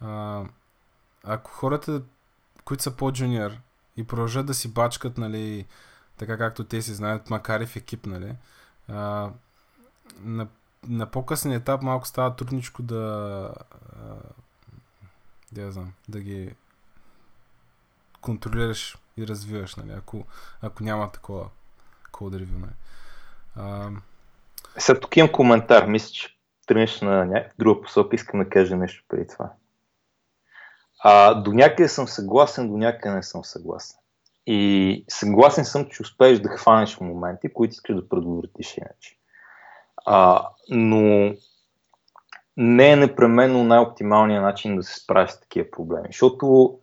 а, 0.01 0.45
ако 1.25 1.51
хората, 1.51 2.03
които 2.65 2.83
са 2.83 2.97
по-джуниор 2.97 3.53
и 3.97 4.05
продължат 4.05 4.47
да 4.47 4.55
си 4.55 4.73
бачкат, 4.73 5.19
нали, 5.19 5.67
така 6.17 6.38
както 6.38 6.65
те 6.65 6.83
си 6.83 6.95
знаят, 6.95 7.31
макар 7.31 7.61
и 7.61 7.67
в 7.67 7.77
екип, 7.77 8.07
нали, 8.07 8.35
а, 8.92 9.31
на, 10.20 10.48
на 10.88 11.07
по-късен 11.07 11.52
етап 11.52 11.83
малко 11.83 12.07
става 12.07 12.37
трудничко 12.37 12.83
да 12.83 13.55
а, 13.96 14.14
да, 15.52 15.72
знам, 15.72 15.92
да 16.09 16.20
ги 16.20 16.55
контролираш 18.20 18.98
и 19.16 19.26
развиваш, 19.26 19.76
нали, 19.76 19.92
ако, 19.92 20.24
ако 20.62 20.83
няма 20.83 21.12
такова 21.12 21.48
код 22.12 22.35
ревю. 22.35 22.59
Нали. 22.59 22.72
А, 23.57 23.90
сега 24.78 25.00
тук 25.00 25.16
имам 25.16 25.33
коментар. 25.33 25.87
Мисля, 25.87 26.12
че 26.12 26.37
тръгнеш 26.66 27.00
на 27.00 27.24
някаква 27.24 27.55
друга 27.59 27.83
посока. 27.83 28.16
Искам 28.16 28.40
да 28.40 28.48
кажа 28.48 28.76
нещо 28.76 29.05
преди 29.09 29.26
това. 29.28 29.52
А, 30.98 31.35
до 31.35 31.52
някъде 31.52 31.88
съм 31.88 32.09
съгласен, 32.09 32.68
до 32.68 32.76
някъде 32.76 33.14
не 33.14 33.22
съм 33.22 33.44
съгласен. 33.44 33.98
И 34.46 35.05
съгласен 35.09 35.64
съм, 35.64 35.87
че 35.87 36.02
успееш 36.02 36.38
да 36.38 36.48
хванеш 36.48 37.00
моменти, 37.00 37.52
които 37.52 37.72
искаш 37.72 37.96
да 37.96 38.09
предотвратиш 38.09 38.76
иначе. 38.76 39.16
А, 40.07 40.48
но 40.68 41.35
не 42.57 42.92
е 42.92 42.96
непременно 42.96 43.64
най-оптималният 43.64 44.42
начин 44.42 44.76
да 44.76 44.83
се 44.83 45.00
справиш 45.00 45.31
с 45.31 45.40
такива 45.40 45.70
проблеми. 45.70 46.09
Защото 46.09 46.78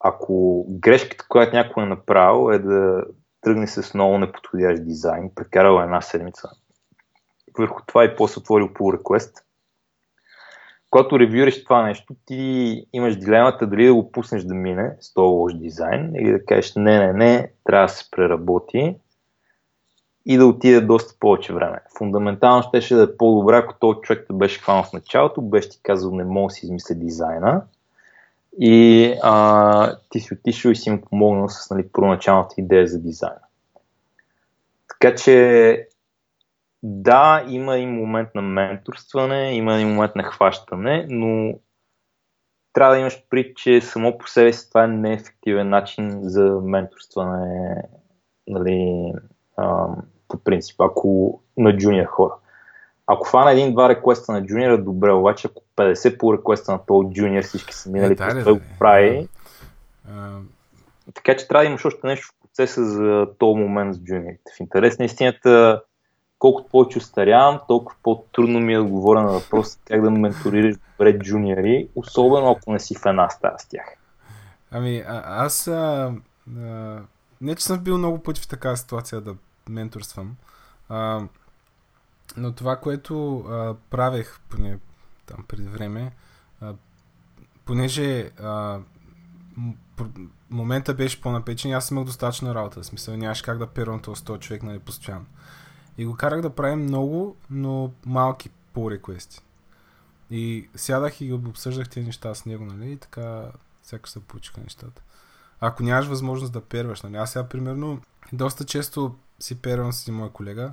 ако 0.00 0.66
грешката, 0.68 1.24
която 1.28 1.56
някой 1.56 1.82
е 1.82 1.86
направил, 1.86 2.52
е 2.52 2.58
да 2.58 3.04
тръгне 3.40 3.66
с 3.66 3.94
много 3.94 4.18
неподходящ 4.18 4.84
дизайн, 4.84 5.30
прекарал 5.34 5.82
една 5.82 6.00
седмица 6.00 6.48
върху 7.58 7.82
това 7.86 8.04
и 8.04 8.16
после 8.16 8.38
отворил 8.38 8.68
pull 8.68 8.98
request. 8.98 9.43
Когато 10.94 11.18
ревюриш 11.18 11.64
това 11.64 11.82
нещо, 11.82 12.14
ти 12.26 12.86
имаш 12.92 13.16
дилемата 13.16 13.66
дали 13.66 13.86
да 13.86 13.94
го 13.94 14.12
пуснеш 14.12 14.42
да 14.42 14.54
мине 14.54 14.96
с 15.00 15.14
този 15.14 15.26
лош 15.26 15.54
дизайн 15.54 16.12
или 16.16 16.32
да 16.32 16.44
кажеш 16.44 16.74
не, 16.76 16.98
не, 16.98 17.12
не, 17.12 17.50
трябва 17.64 17.86
да 17.86 17.92
се 17.92 18.10
преработи 18.10 18.96
и 20.26 20.36
да 20.36 20.46
отиде 20.46 20.80
доста 20.80 21.14
повече 21.20 21.54
време. 21.54 21.78
Фундаментално 21.98 22.62
щеше 22.62 22.94
да 22.94 23.02
е 23.02 23.16
по-добре, 23.16 23.56
ако 23.56 23.74
този 23.74 23.98
човек 24.02 24.24
те 24.28 24.32
беше 24.32 24.60
хванал 24.60 24.82
в 24.82 24.92
началото, 24.92 25.42
беше 25.42 25.68
ти 25.68 25.80
казал 25.82 26.14
не 26.14 26.24
мога 26.24 26.48
да 26.48 26.54
си 26.54 26.66
измисля 26.66 26.94
дизайна 26.94 27.62
и 28.60 29.14
а, 29.22 29.96
ти 30.10 30.20
си 30.20 30.34
отишъл 30.34 30.70
и 30.70 30.76
си 30.76 30.90
му 30.90 31.00
помогнал 31.00 31.48
с 31.48 31.70
нали, 31.70 31.88
първоначалната 31.92 32.54
идея 32.58 32.86
за 32.86 32.98
дизайна. 32.98 33.40
Така 34.88 35.14
че 35.14 35.88
да, 36.86 37.44
има 37.48 37.78
и 37.78 37.86
момент 37.86 38.28
на 38.34 38.42
менторстване, 38.42 39.54
има 39.56 39.80
и 39.80 39.84
момент 39.84 40.16
на 40.16 40.22
хващане, 40.22 41.06
но 41.08 41.54
трябва 42.72 42.94
да 42.94 43.00
имаш 43.00 43.24
пред, 43.30 43.56
че 43.56 43.80
само 43.80 44.18
по 44.18 44.28
себе 44.28 44.52
си 44.52 44.68
това 44.68 44.84
е 44.84 44.88
неефективен 44.88 45.68
начин 45.68 46.18
за 46.22 46.60
менторстване 46.64 47.82
нали, 48.46 49.12
а, 49.56 49.86
по 50.28 50.38
принцип, 50.38 50.80
ако 50.80 51.40
на 51.56 51.76
джуниор 51.76 52.06
хора. 52.06 52.34
Ако 53.06 53.28
фана 53.28 53.52
един-два 53.52 53.88
реквеста 53.88 54.32
на 54.32 54.46
джуниора, 54.46 54.78
добре, 54.78 55.12
обаче 55.12 55.48
ако 55.50 55.62
50 55.76 56.18
по 56.18 56.34
реквеста 56.34 56.72
на 56.72 56.86
този 56.86 57.08
джуниор 57.08 57.42
всички 57.42 57.74
са 57.74 57.90
минали, 57.90 58.12
е, 58.12 58.16
да, 58.16 58.54
го 58.54 58.60
прави. 58.78 59.28
Uh... 60.10 60.40
Така 61.14 61.36
че 61.36 61.48
трябва 61.48 61.64
да 61.64 61.68
имаш 61.68 61.84
още 61.84 62.06
нещо 62.06 62.26
в 62.26 62.42
процеса 62.42 62.84
за 62.84 63.26
този 63.38 63.60
момент 63.60 63.94
с 63.94 63.98
джуниорите. 63.98 64.52
В 64.56 64.60
интерес 64.60 64.98
на 64.98 65.04
истината, 65.04 65.82
колкото 66.44 66.68
повече 66.68 66.98
устарявам, 66.98 67.60
толкова 67.68 67.96
по-трудно 68.02 68.60
ми 68.60 68.74
е 68.74 68.76
да 68.76 68.84
говоря 68.84 69.22
на 69.22 69.32
въпрос 69.32 69.78
как 69.84 70.02
да 70.02 70.10
менторираш 70.10 70.76
добре 70.76 71.18
джуниори, 71.18 71.88
особено 71.94 72.50
ако 72.50 72.72
не 72.72 72.80
си 72.80 72.94
в 72.94 73.06
една 73.06 73.30
стая 73.30 73.58
с 73.58 73.68
тях. 73.68 73.84
Ами, 74.70 74.98
а, 74.98 75.22
аз 75.26 75.68
а, 75.68 76.12
а, 76.58 77.00
не, 77.40 77.54
че 77.54 77.64
съм 77.64 77.78
бил 77.78 77.98
много 77.98 78.22
пъти 78.22 78.40
в 78.40 78.48
такава 78.48 78.76
ситуация 78.76 79.20
да 79.20 79.34
менторствам, 79.68 80.36
а, 80.88 81.20
но 82.36 82.52
това, 82.52 82.76
което 82.76 83.38
а, 83.38 83.74
правех 83.90 84.40
поне 84.48 84.78
там 85.26 85.44
преди 85.48 85.68
време, 85.68 86.12
а, 86.60 86.72
понеже 87.64 88.30
а, 88.42 88.78
момента 90.50 90.94
беше 90.94 91.20
по-напечен 91.20 91.72
аз 91.72 91.90
имах 91.90 92.04
достатъчно 92.04 92.54
работа. 92.54 92.80
В 92.82 92.86
смисъл 92.86 93.16
нямаше 93.16 93.42
как 93.42 93.58
да 93.58 93.66
первам 93.66 94.00
този 94.00 94.22
100 94.22 94.38
човек 94.38 94.62
нали, 94.62 94.78
постоянно. 94.78 95.26
И 95.98 96.06
го 96.06 96.16
карах 96.16 96.40
да 96.40 96.50
правим 96.50 96.82
много, 96.82 97.36
но 97.50 97.90
малки 98.06 98.50
по 98.72 98.90
реквести. 98.90 99.40
И 100.30 100.68
сядах 100.76 101.20
и 101.20 101.32
обсъждах 101.32 101.88
тези 101.88 102.06
неща 102.06 102.34
с 102.34 102.46
него, 102.46 102.64
нали? 102.64 102.92
И 102.92 102.96
така 102.96 103.44
сякаш 103.82 104.10
се 104.10 104.20
получиха 104.20 104.60
нещата. 104.60 105.02
Ако 105.60 105.82
нямаш 105.82 106.06
възможност 106.06 106.52
да 106.52 106.60
перваш, 106.60 107.02
нали? 107.02 107.16
Аз 107.16 107.32
сега, 107.32 107.48
примерно, 107.48 108.00
доста 108.32 108.64
често 108.64 109.14
си 109.38 109.62
первам 109.62 109.92
с 109.92 110.02
един 110.02 110.14
мой 110.14 110.30
колега 110.30 110.72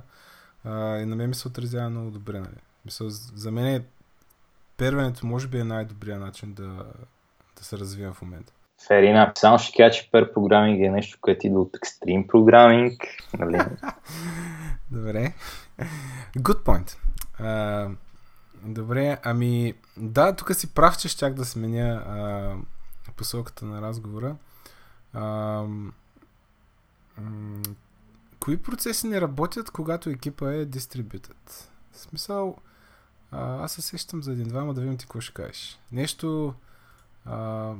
а, 0.64 0.98
и 0.98 1.06
на 1.06 1.16
мен 1.16 1.28
ми 1.28 1.34
се 1.34 1.48
отразява 1.48 1.90
много 1.90 2.10
добре, 2.10 2.40
нали? 2.40 2.60
Мисъл, 2.84 3.06
за 3.10 3.50
мен 3.50 3.66
е 3.66 3.84
первенето 4.76 5.26
може 5.26 5.48
би 5.48 5.58
е 5.58 5.64
най-добрият 5.64 6.20
начин 6.20 6.52
да, 6.54 6.84
да 7.58 7.64
се 7.64 7.78
развивам 7.78 8.14
в 8.14 8.22
момента. 8.22 8.52
Ферина, 8.86 9.32
само 9.34 9.58
ще 9.58 9.76
кажа, 9.76 9.90
че 9.90 10.10
пер 10.12 10.32
програминг 10.32 10.80
е 10.80 10.90
нещо, 10.90 11.18
което 11.20 11.46
идва 11.46 11.60
от 11.60 11.76
екстрим 11.76 12.26
програминг. 12.26 13.02
Нали? 13.38 13.58
Добре. 14.92 15.34
Good 16.36 16.62
point. 16.62 16.96
Uh, 17.40 17.96
добре, 18.62 19.20
ами 19.24 19.74
да, 19.96 20.36
тук 20.36 20.54
си 20.54 20.74
прав, 20.74 20.98
че 20.98 21.08
щях 21.08 21.34
да 21.34 21.44
сменя 21.44 22.04
uh, 22.08 22.60
посоката 23.16 23.64
на 23.64 23.82
разговора. 23.82 24.36
Uh, 25.14 25.92
кои 28.40 28.56
процеси 28.56 29.06
не 29.06 29.20
работят, 29.20 29.70
когато 29.70 30.10
екипа 30.10 30.52
е 30.52 30.64
дистрибютът? 30.64 31.70
В 31.92 31.98
смисъл, 31.98 32.56
а, 33.30 33.64
аз 33.64 33.72
се 33.72 33.82
сещам 33.82 34.22
за 34.22 34.32
един-двама 34.32 34.74
да 34.74 34.80
видим 34.80 34.96
ти 34.96 35.04
какво 35.04 35.20
ще 35.20 35.34
кажеш. 35.34 35.78
Нещо, 35.92 36.54
а, 37.24 37.72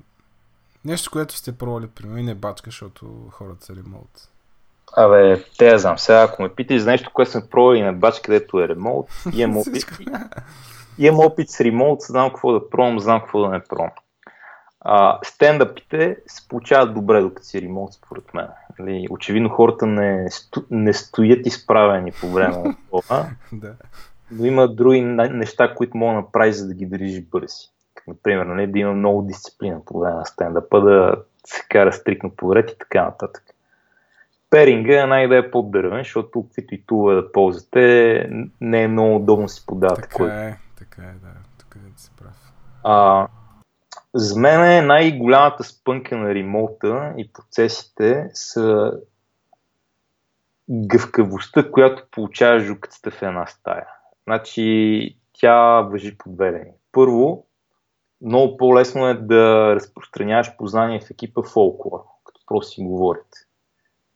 нещо, 0.85 1.11
което 1.11 1.37
сте 1.37 1.59
пробвали 1.59 1.89
при 1.89 2.07
мен 2.07 2.19
и 2.19 2.23
не 2.23 2.35
бачка, 2.35 2.71
защото 2.71 3.29
хората 3.31 3.65
са 3.65 3.77
ремонт. 3.77 4.32
Абе, 4.97 5.45
те 5.59 5.67
я 5.67 5.79
знам. 5.79 5.99
Сега, 5.99 6.23
ако 6.23 6.43
ме 6.43 6.49
питаш 6.49 6.81
за 6.81 6.91
нещо, 6.91 7.11
което 7.13 7.31
съм 7.31 7.43
пробвал 7.51 7.75
и 7.75 7.83
на 7.83 7.93
бач, 7.93 8.21
където 8.21 8.61
е 8.61 8.69
ремонт, 8.69 9.07
имам 9.37 9.57
опит. 9.57 9.87
имам 10.99 11.21
опит 11.21 11.51
с 11.51 11.61
ремонт, 11.61 12.01
знам 12.01 12.29
какво 12.29 12.53
да 12.53 12.71
пробвам, 12.71 13.01
знам 13.01 13.21
какво 13.21 13.41
да 13.41 13.49
не 13.49 13.61
пробвам. 13.61 13.91
А, 14.81 15.19
стендъпите 15.25 16.17
се 16.27 16.49
получават 16.49 16.95
добре, 16.95 17.21
докато 17.21 17.47
си 17.47 17.63
ремонт, 17.63 17.93
според 17.93 18.35
мен. 18.35 18.49
Нали, 18.79 19.07
очевидно 19.11 19.49
хората 19.49 19.87
не, 19.87 20.31
сто, 20.31 20.63
не 20.71 20.93
стоят 20.93 21.47
изправени 21.47 22.13
по 22.21 22.29
време 22.29 22.57
на 22.57 22.77
това. 22.91 23.27
да. 23.53 23.75
Но 24.31 24.45
има 24.45 24.69
други 24.69 25.01
неща, 25.01 25.75
които 25.75 25.97
мога 25.97 26.13
да 26.13 26.21
направиш, 26.21 26.55
за 26.55 26.69
да 26.69 26.75
ги 26.75 26.87
държиш 26.87 27.23
бързи. 27.23 27.69
Например, 28.09 28.47
нали, 28.47 28.67
да 28.67 28.79
има 28.79 28.93
много 28.93 29.23
дисциплина 29.23 29.85
по 29.85 30.01
време 30.01 30.17
на 30.17 30.27
стендъпа, 30.27 30.81
да 30.81 31.15
се 31.47 31.63
кара 31.69 31.93
стрикно 31.93 32.31
подред 32.31 32.71
и 32.71 32.79
така 32.79 33.05
нататък. 33.05 33.43
Перинга 34.53 35.03
е 35.03 35.07
най-да 35.07 35.37
е 35.37 35.51
по-дървен, 35.51 35.99
защото 35.99 36.43
каквито 36.43 36.75
и 36.75 36.85
това 36.87 37.15
да 37.15 37.33
ползвате, 37.33 38.29
не 38.61 38.83
е 38.83 38.89
много 38.89 39.17
удобно 39.17 39.49
си 39.49 39.67
подавате. 39.67 40.03
Така 40.03 40.15
кой... 40.15 40.31
е, 40.31 40.59
така 40.79 41.03
е, 41.03 41.13
да. 41.13 41.29
Тук 41.59 41.77
е 41.77 41.91
да 41.91 41.99
си 42.01 42.11
прав. 42.19 42.53
А, 42.85 43.29
за 44.15 44.41
мен 44.41 44.65
е 44.65 44.83
най-голямата 44.83 45.65
спънка 45.65 46.17
на 46.17 46.35
ремоута 46.35 47.15
и 47.17 47.33
процесите 47.33 48.31
са 48.35 48.93
гъвкавостта, 50.71 51.71
която 51.71 52.07
получава 52.11 52.61
жуката 52.61 53.11
в 53.11 53.23
една 53.23 53.47
стая. 53.47 53.87
Значи 54.25 55.17
тя 55.33 55.81
въжи 55.81 56.19
по 56.19 56.31
две 56.31 56.53
линии. 56.53 56.73
Първо, 56.93 57.47
много 58.23 58.57
по-лесно 58.57 59.09
е 59.09 59.15
да 59.15 59.75
разпространяваш 59.75 60.57
познание 60.57 61.01
в 61.01 61.11
екипа 61.11 61.43
фолклор, 61.43 62.05
като 62.25 62.41
просто 62.47 62.75
си 62.75 62.83
говорите. 62.83 63.39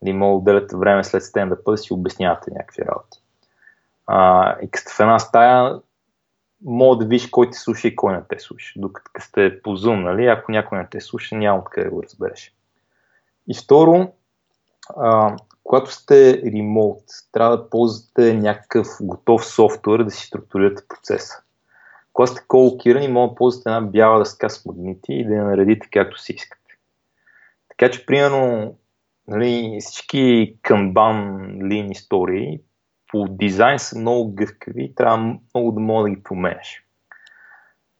Мога 0.05 0.51
да 0.51 0.53
отделяте 0.53 0.77
време 0.77 1.05
след 1.05 1.25
стендъпа 1.25 1.71
да 1.71 1.79
си 1.79 1.93
обяснявате 1.93 2.51
някакви 2.51 2.85
работи. 2.85 3.19
А, 4.07 4.57
и 4.63 4.71
като 4.71 4.93
в 4.93 5.01
една 5.01 5.19
стая, 5.19 5.81
мога 6.65 6.97
да 6.97 7.05
видиш 7.05 7.29
кой 7.31 7.51
те 7.51 7.59
слуша 7.59 7.89
и 7.89 7.97
кой 7.97 8.13
не 8.13 8.23
те 8.29 8.39
слуша. 8.39 8.73
Докато 8.77 9.11
сте 9.21 9.63
по 9.63 9.77
Zoom, 9.77 10.03
нали, 10.03 10.27
ако 10.27 10.53
някой 10.53 10.79
не 10.79 10.89
те 10.91 11.01
слуша, 11.01 11.37
няма 11.37 11.59
откъде 11.59 11.85
да 11.85 11.91
го 11.91 12.03
разбереш. 12.03 12.55
И 13.49 13.55
второ, 13.55 14.13
а, 14.97 15.37
когато 15.65 15.93
сте 15.93 16.43
ремоут, 16.43 17.05
трябва 17.33 17.57
да 17.57 17.71
ползвате 17.71 18.35
някакъв 18.35 18.87
готов 19.01 19.47
софтуер 19.47 20.03
да 20.03 20.11
си 20.11 20.27
структурирате 20.27 20.83
процеса. 20.89 21.43
Когато 22.13 22.33
сте 22.33 22.45
колокирани, 22.49 23.09
може 23.09 23.31
да 23.31 23.35
ползвате 23.35 23.71
една 23.71 23.81
бяла 23.81 24.19
дъска 24.19 24.51
с 24.51 24.67
магнити 24.67 25.13
и 25.13 25.27
да 25.27 25.35
я 25.35 25.45
наредите 25.45 25.89
както 25.93 26.21
си 26.21 26.33
искате. 26.33 26.79
Така 27.69 27.91
че, 27.91 28.07
примерно, 28.07 28.77
нали, 29.29 29.79
всички 29.81 30.55
канбан 30.62 31.49
лин 31.62 31.91
истории 31.91 32.61
по 33.09 33.27
дизайн 33.29 33.79
са 33.79 33.99
много 33.99 34.35
гъвкави 34.35 34.85
и 34.85 34.95
трябва 34.95 35.39
много 35.55 35.73
да 35.73 35.81
мога 35.81 36.03
да 36.03 36.15
ги 36.15 36.23
променяш. 36.23 36.85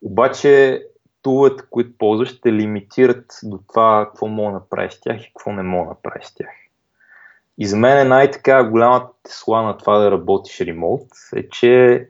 Обаче, 0.03 0.83
туловете, 1.23 1.63
които 1.71 1.99
ползваш, 1.99 2.29
ще 2.29 2.53
лимитират 2.53 3.39
до 3.43 3.61
това 3.69 4.05
какво 4.07 4.27
мога 4.27 4.53
да 4.53 4.59
направиш 4.59 4.93
с 4.93 5.01
тях 5.01 5.23
и 5.23 5.27
какво 5.27 5.53
не 5.53 5.63
мога 5.63 5.85
да 5.85 5.91
направиш 5.91 6.25
с 6.25 6.35
тях. 6.35 6.51
И 7.59 7.67
за 7.67 7.77
мен 7.77 7.99
е 7.99 8.05
най-така 8.05 8.65
голямата 8.65 9.09
тесла 9.23 9.63
на 9.63 9.77
това 9.77 9.99
да 9.99 10.11
работиш 10.11 10.61
ремонт 10.61 11.11
е, 11.37 11.49
че 11.49 12.09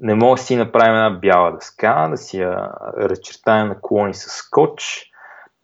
не 0.00 0.14
мога 0.14 0.36
да 0.36 0.42
си 0.42 0.56
направим 0.56 0.94
една 0.94 1.10
бяла 1.10 1.52
дъска, 1.52 2.08
да 2.10 2.16
си 2.16 2.38
я 2.38 2.70
разчертаем 2.98 3.68
на 3.68 3.80
колони 3.80 4.14
с 4.14 4.28
скотч, 4.30 5.09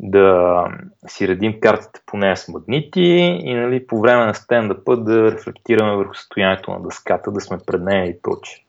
да 0.01 0.65
си 1.09 1.29
редим 1.29 1.61
картата 1.61 2.01
по 2.07 2.17
нея 2.17 2.37
с 2.37 2.49
магнити 2.49 3.03
и 3.45 3.55
нали, 3.55 3.87
по 3.87 4.01
време 4.01 4.27
на 4.27 4.35
стендъпа 4.35 4.97
да 4.97 5.33
рефлектираме 5.33 5.97
върху 5.97 6.15
състоянието 6.15 6.71
на 6.71 6.83
дъската, 6.83 7.33
да 7.33 7.41
сме 7.41 7.59
пред 7.67 7.83
нея 7.83 8.07
и 8.07 8.23
прочее. 8.23 8.65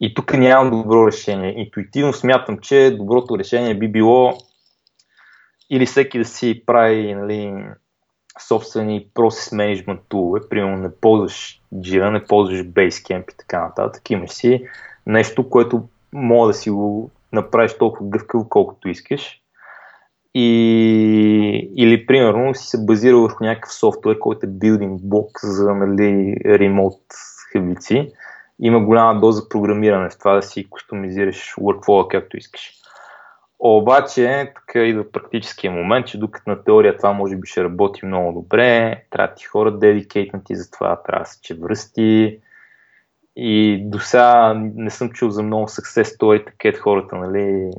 И 0.00 0.14
тук 0.14 0.34
нямам 0.34 0.70
добро 0.70 1.06
решение. 1.06 1.60
Интуитивно 1.60 2.12
смятам, 2.12 2.58
че 2.58 2.96
доброто 2.98 3.38
решение 3.38 3.74
би 3.74 3.88
било 3.88 4.38
или 5.70 5.86
всеки 5.86 6.18
да 6.18 6.24
си 6.24 6.62
прави 6.66 7.14
нали, 7.14 7.64
собствени 8.48 9.06
процес 9.14 9.52
менеджмент 9.52 10.00
тулове, 10.08 10.40
примерно 10.50 10.76
не 10.76 10.94
ползваш 10.94 11.60
Jira, 11.74 12.10
не 12.10 12.24
ползваш 12.24 12.60
Basecamp 12.60 13.32
и 13.32 13.36
така 13.36 13.60
нататък, 13.60 14.10
имаш 14.10 14.30
си 14.30 14.64
нещо, 15.06 15.50
което 15.50 15.88
мога 16.12 16.46
да 16.46 16.54
си 16.54 16.70
го 16.70 17.10
направиш 17.32 17.78
толкова 17.78 18.10
гъвкаво, 18.10 18.48
колкото 18.48 18.88
искаш. 18.88 19.40
И, 20.34 21.70
или 21.76 22.06
примерно 22.06 22.54
си 22.54 22.66
се 22.66 22.84
базира 22.84 23.16
върху 23.16 23.44
някакъв 23.44 23.72
софтуер, 23.72 24.18
който 24.18 24.46
е 24.46 24.48
building 24.48 24.98
block 24.98 25.30
за 25.42 25.74
нали, 25.74 26.36
ремонт 26.46 27.02
хабици. 27.52 28.12
Има 28.58 28.80
голяма 28.80 29.20
доза 29.20 29.48
програмиране 29.48 30.10
в 30.10 30.18
това 30.18 30.34
да 30.34 30.42
си 30.42 30.70
кустомизираш 30.70 31.54
workflow 31.54 32.08
както 32.08 32.36
искаш. 32.36 32.72
Обаче, 33.58 34.52
тук 34.56 34.74
идва 34.74 35.12
практическия 35.12 35.72
момент, 35.72 36.06
че 36.06 36.18
докато 36.18 36.50
на 36.50 36.64
теория 36.64 36.96
това 36.96 37.12
може 37.12 37.36
би 37.36 37.46
ще 37.46 37.64
работи 37.64 38.06
много 38.06 38.40
добре, 38.40 39.02
трябва 39.10 39.34
ти 39.34 39.44
хора 39.44 39.78
дедикейтнати 39.78 40.56
за 40.56 40.70
това, 40.70 41.02
трябва 41.02 41.24
да 41.24 41.30
се 41.30 41.40
че 41.40 41.54
връсти. 41.54 42.40
И 43.36 43.82
до 43.86 43.98
сега 43.98 44.54
не 44.74 44.90
съм 44.90 45.10
чул 45.10 45.30
за 45.30 45.42
много 45.42 45.66
success 45.66 46.18
story, 46.18 46.44
където 46.58 46.82
хората 46.82 47.16
нали, 47.16 47.70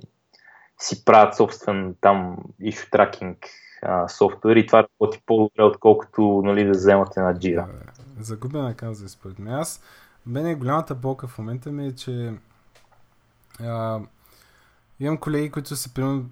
си 0.82 1.06
правят 1.06 1.36
собствен 1.36 1.96
там 2.02 2.38
issue 2.62 2.90
tracking 2.90 3.38
а, 3.82 4.08
софтуер 4.08 4.56
и 4.56 4.66
това 4.66 4.88
работи 5.02 5.24
по-добре, 5.26 5.64
отколкото 5.64 6.42
нали, 6.46 6.66
да 6.66 6.72
вземате 6.72 7.20
на 7.20 7.36
Jira. 7.36 7.66
Загубена 8.20 8.74
каза 8.74 9.10
според 9.10 9.40
мен. 9.40 9.54
Аз, 9.54 9.82
мене 10.26 10.56
голямата 10.56 10.96
болка 10.96 11.28
в 11.28 11.38
момента 11.38 11.72
ми 11.72 11.88
е, 11.88 11.96
че 11.96 12.34
а, 13.60 14.00
Имам 15.02 15.18
колеги, 15.18 15.52
които 15.52 15.76
са, 15.76 15.94
примерно, 15.94 16.30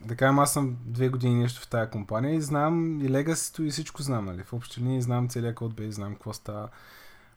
да 0.00 0.16
кажем, 0.16 0.38
аз 0.38 0.52
съм 0.52 0.76
две 0.84 1.08
години 1.08 1.34
нещо 1.34 1.60
в 1.60 1.68
тази 1.68 1.90
компания 1.90 2.34
и 2.34 2.40
знам 2.40 3.00
и 3.00 3.10
легасито 3.10 3.62
и 3.62 3.70
всичко 3.70 4.02
знам, 4.02 4.24
нали? 4.24 4.42
В 4.42 4.52
общи 4.52 4.80
линии 4.80 5.02
знам 5.02 5.28
целият 5.28 5.54
код 5.54 5.74
бейс, 5.74 5.94
знам 5.94 6.12
какво 6.12 6.32
става. 6.32 6.68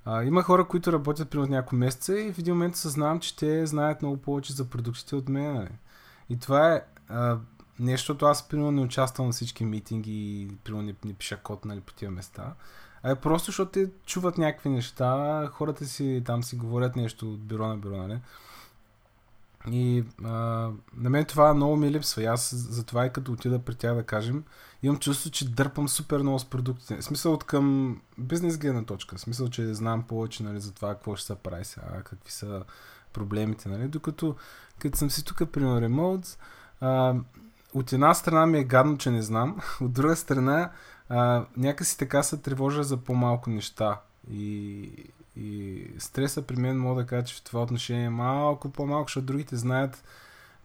А, 0.06 0.24
има 0.24 0.44
хора, 0.44 0.66
които 0.66 0.94
работят 0.94 1.30
примерно 1.30 1.52
няколко 1.52 1.76
месеца 1.76 2.20
и 2.20 2.34
в 2.34 2.40
един 2.40 2.54
момент 2.54 2.76
съзнавам, 2.76 3.20
че 3.20 3.36
те 3.36 3.66
знаят 3.66 4.02
много 4.02 4.18
повече 4.18 4.54
за 4.54 4.70
продуктите 4.70 5.16
от 5.16 5.30
мен. 5.30 5.54
Нали? 5.54 5.70
И 6.30 6.40
това 6.40 6.74
е 6.74 6.82
а, 7.08 7.38
нещо, 7.80 8.04
защото 8.04 8.26
аз 8.26 8.48
примерно 8.48 8.72
не 8.72 8.82
участвам 8.82 9.28
на 9.28 9.34
всички 9.34 9.66
митинги 9.66 10.42
и 10.42 10.58
примерно 10.64 10.86
не, 10.86 10.96
не 11.06 11.14
пиша 11.14 11.38
код 11.38 11.66
нали, 11.66 11.82
по 11.82 11.94
тия 11.94 12.12
места. 12.12 12.54
А 13.04 13.12
е 13.12 13.16
просто, 13.16 13.46
защото 13.46 13.72
те 13.72 13.90
чуват 14.06 14.38
някакви 14.38 14.70
неща, 14.70 15.48
хората 15.54 15.86
си 15.86 16.24
там 16.26 16.44
си 16.44 16.56
говорят 16.56 16.96
нещо 16.96 17.34
от 17.34 17.40
бюро 17.40 17.68
на 17.68 17.78
бюро, 17.78 17.98
нали? 17.98 18.20
И 19.72 20.04
а, 20.24 20.30
на 20.98 21.10
мен 21.10 21.26
това 21.26 21.54
много 21.54 21.76
ми 21.76 21.92
липсва. 21.92 22.24
И 22.24 22.26
аз 22.26 22.56
затова 22.56 23.06
и 23.06 23.14
като 23.14 23.32
отида 23.32 23.60
при 23.60 23.76
тях 23.76 23.96
да 23.96 24.04
кажем, 24.04 24.44
имам 24.84 25.00
чувство, 25.00 25.30
че 25.30 25.50
дърпам 25.50 25.90
супер 25.90 26.20
много 26.20 26.40
с 26.40 26.46
продуктите. 26.46 26.98
В 26.98 27.04
смисъл 27.04 27.34
от 27.34 27.44
към 27.44 27.98
бизнес 28.18 28.58
гледна 28.58 28.84
точка. 28.84 29.18
В 29.18 29.22
смисъл, 29.22 29.50
че 29.50 29.74
знам 29.74 30.04
повече 30.04 30.44
нали, 30.44 30.60
за 30.60 30.74
това 30.74 30.94
какво 30.94 31.16
ще 31.16 31.28
се 31.28 31.36
прави 31.36 31.66
сега, 31.66 32.02
какви 32.04 32.32
са 32.32 32.64
проблемите. 33.14 33.70
Нали? 33.70 33.88
Докато 33.88 34.36
като 34.80 34.98
съм 34.98 35.12
си 35.12 35.26
тук 35.26 35.52
при 35.52 35.64
ремоут, 35.82 36.38
а, 36.82 37.16
от 37.74 37.94
една 37.94 38.14
страна 38.14 38.46
ми 38.46 38.60
е 38.60 38.64
гадно, 38.64 38.98
че 38.98 39.12
не 39.12 39.22
знам, 39.22 39.60
от 39.82 39.94
друга 39.94 40.16
страна 40.16 40.72
а, 41.10 41.46
някакси 41.58 41.98
така 41.98 42.24
се 42.24 42.38
тревожа 42.38 42.84
за 42.84 42.98
по-малко 42.98 43.50
неща. 43.50 44.02
И, 44.32 44.92
и 45.36 45.84
стреса 46.00 46.42
при 46.42 46.56
мен 46.56 46.80
мога 46.80 47.02
да 47.02 47.08
кажа, 47.08 47.26
че 47.26 47.36
в 47.36 47.42
това 47.42 47.62
отношение 47.62 48.06
е 48.06 48.10
малко 48.10 48.72
по-малко, 48.72 49.08
защото 49.08 49.26
другите 49.26 49.56
знаят, 49.56 50.04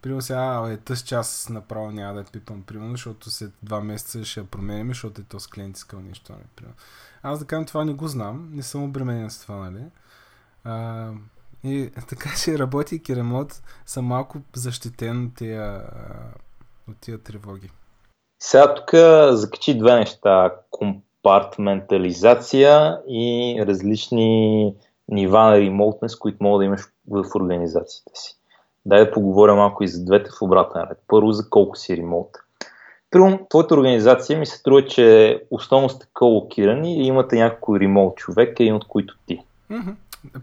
примерно 0.03 0.23
сега, 0.23 0.67
е 0.69 0.77
тъс 0.77 1.03
час 1.03 1.49
направо 1.49 1.91
няма 1.91 2.15
да 2.15 2.21
я 2.21 2.27
пипам, 2.27 2.63
примерно, 2.63 2.91
защото 2.91 3.31
след 3.31 3.53
два 3.63 3.81
месеца 3.81 4.25
ще 4.25 4.41
я 4.41 4.47
променим, 4.47 4.89
защото 4.89 5.21
е 5.21 5.25
то 5.25 5.41
с 5.41 5.47
клиент 5.47 5.77
искал 5.77 6.01
нещо. 6.01 6.33
Не, 6.33 6.39
нали. 6.63 6.73
Аз 7.23 7.39
да 7.39 7.45
кажем 7.45 7.65
това 7.65 7.85
не 7.85 7.93
го 7.93 8.09
знам, 8.09 8.51
не 8.53 8.63
съм 8.63 8.83
обременен 8.83 9.31
с 9.31 9.41
това, 9.41 9.71
нали? 9.71 9.85
А, 10.65 11.11
и 11.65 11.91
така 12.09 12.31
че 12.45 12.59
работейки 12.59 13.17
ремонт, 13.17 13.63
съм 13.87 14.05
малко 14.05 14.39
защитен 14.57 15.27
от 15.27 15.37
тия, 15.37 15.83
от 16.89 16.97
тия 17.01 17.19
тревоги. 17.19 17.71
Сега 18.43 18.75
тук 18.75 18.91
закачи 19.31 19.79
две 19.79 19.95
неща. 19.95 20.55
Компартментализация 20.71 22.99
и 23.09 23.57
различни 23.67 24.75
нива 25.09 25.41
на 25.41 25.59
ремоутнес, 25.59 26.17
които 26.17 26.39
мога 26.41 26.59
да 26.59 26.65
имаш 26.65 26.81
в 27.09 27.25
организацията 27.35 28.11
си. 28.15 28.37
Дай 28.87 29.05
да 29.05 29.11
поговоря 29.11 29.55
малко 29.55 29.85
и 29.85 29.89
за 29.89 30.05
двете 30.05 30.31
в 30.31 30.43
обратен 30.43 30.83
ред. 30.91 30.99
Първо 31.09 31.33
за 31.33 31.51
колко 31.51 31.77
си 31.77 31.97
ремоут. 31.97 32.31
Първо, 33.11 33.47
твоята 33.51 33.75
организация 33.75 34.39
ми 34.39 34.47
се 34.47 34.57
струва, 34.57 34.87
че 34.87 35.41
основно 35.51 35.89
сте 35.89 36.07
колокирани 36.15 37.03
и 37.03 37.07
имате 37.07 37.37
няколко 37.37 37.81
ремоут 37.81 38.17
човека, 38.17 38.63
един 38.63 38.75
от 38.75 38.89
които 38.89 39.17
ти. 39.27 39.45
Mm-hmm. 39.71 39.95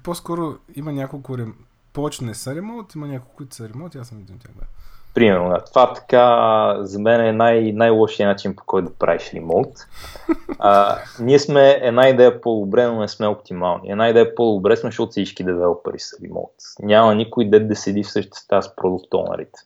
По-скоро 0.03 0.55
има 0.75 0.91
няколко 0.91 1.37
рем... 1.37 1.55
Повече 1.93 2.23
не 2.23 2.33
са 2.33 2.55
ремонт, 2.55 2.95
има 2.95 3.07
няколко, 3.07 3.35
които 3.35 3.55
са 3.55 3.69
ремонт, 3.69 3.95
аз 3.95 4.07
съм 4.07 4.17
един 4.17 4.35
от 4.35 4.41
тях, 4.41 4.51
да. 4.55 4.65
Примерно, 5.13 5.49
да. 5.49 5.63
Това 5.63 5.93
така 5.93 6.77
за 6.79 6.99
мен 6.99 7.25
е 7.25 7.31
най- 7.31 7.71
най-лошия 7.71 8.27
начин 8.29 8.55
по 8.55 8.63
който 8.65 8.89
да 8.89 8.95
правиш 8.95 9.31
ремонт. 9.33 9.67
Ние 11.19 11.39
сме 11.39 11.69
една 11.69 12.09
идея 12.09 12.41
по-добре, 12.41 12.87
но 12.87 12.99
не 12.99 13.07
сме 13.07 13.27
оптимални. 13.27 13.91
Една 13.91 14.09
идея 14.09 14.35
по-добре 14.35 14.77
сме, 14.77 14.87
защото 14.87 15.11
всички 15.11 15.43
девелопери 15.43 15.99
са 15.99 16.17
ремонт. 16.23 16.53
Няма 16.79 17.15
никой 17.15 17.49
дед 17.49 17.67
да 17.67 17.75
седи 17.75 18.03
в 18.03 18.11
същата 18.11 18.37
стая 18.37 18.63
с 18.63 18.75
продукт 18.75 19.13
онарите. 19.13 19.59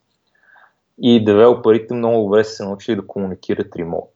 И 1.01 1.25
девелоперите 1.25 1.93
много 1.93 2.23
добре 2.23 2.43
са 2.43 2.51
се 2.51 2.63
научили 2.63 2.95
да 2.95 3.07
комуникират 3.07 3.75
ремонт. 3.75 4.11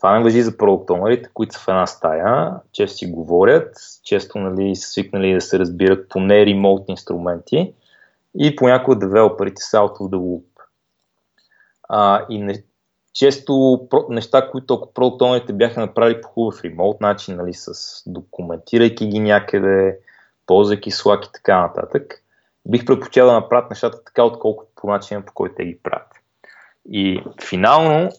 Това 0.00 0.18
не 0.18 0.24
въжи 0.24 0.42
за 0.42 0.56
продукт 0.56 0.90
които 1.34 1.54
са 1.54 1.60
в 1.60 1.68
една 1.68 1.86
стая, 1.86 2.54
често 2.72 2.96
си 2.96 3.06
говорят, 3.06 3.76
често 4.04 4.38
нали, 4.38 4.76
са 4.76 4.90
свикнали 4.90 5.34
да 5.34 5.40
се 5.40 5.58
разбират 5.58 6.08
по 6.08 6.20
не 6.20 6.46
ремонт 6.46 6.88
инструменти 6.88 7.74
и 8.38 8.56
понякога 8.56 8.98
девелоперите 8.98 9.62
са 9.62 9.76
out 9.76 9.98
of 9.98 10.10
the 10.10 10.16
loop. 10.16 10.44
А, 11.88 12.26
и 12.28 12.38
не, 12.38 12.62
често 13.12 13.80
неща, 14.08 14.50
които 14.50 14.74
ако 14.74 14.92
продукт 14.92 15.56
бяха 15.56 15.80
направили 15.80 16.20
по 16.20 16.28
хубав 16.28 16.64
ремонт 16.64 17.00
начин, 17.00 17.36
нали, 17.36 17.54
с 17.54 17.72
документирайки 18.06 19.06
ги 19.06 19.18
някъде, 19.18 19.98
ползвайки 20.46 20.90
Slack 20.90 21.28
и 21.28 21.32
така 21.32 21.60
нататък, 21.60 22.24
бих 22.68 22.86
предпочел 22.86 23.26
да 23.26 23.32
направят 23.32 23.70
нещата 23.70 24.04
така, 24.04 24.24
отколкото 24.24 24.70
по 24.76 24.86
начина, 24.86 25.22
по 25.22 25.32
който 25.32 25.54
те 25.54 25.64
ги 25.64 25.78
правят. 25.82 26.08
И 26.90 27.22
финално 27.48 28.10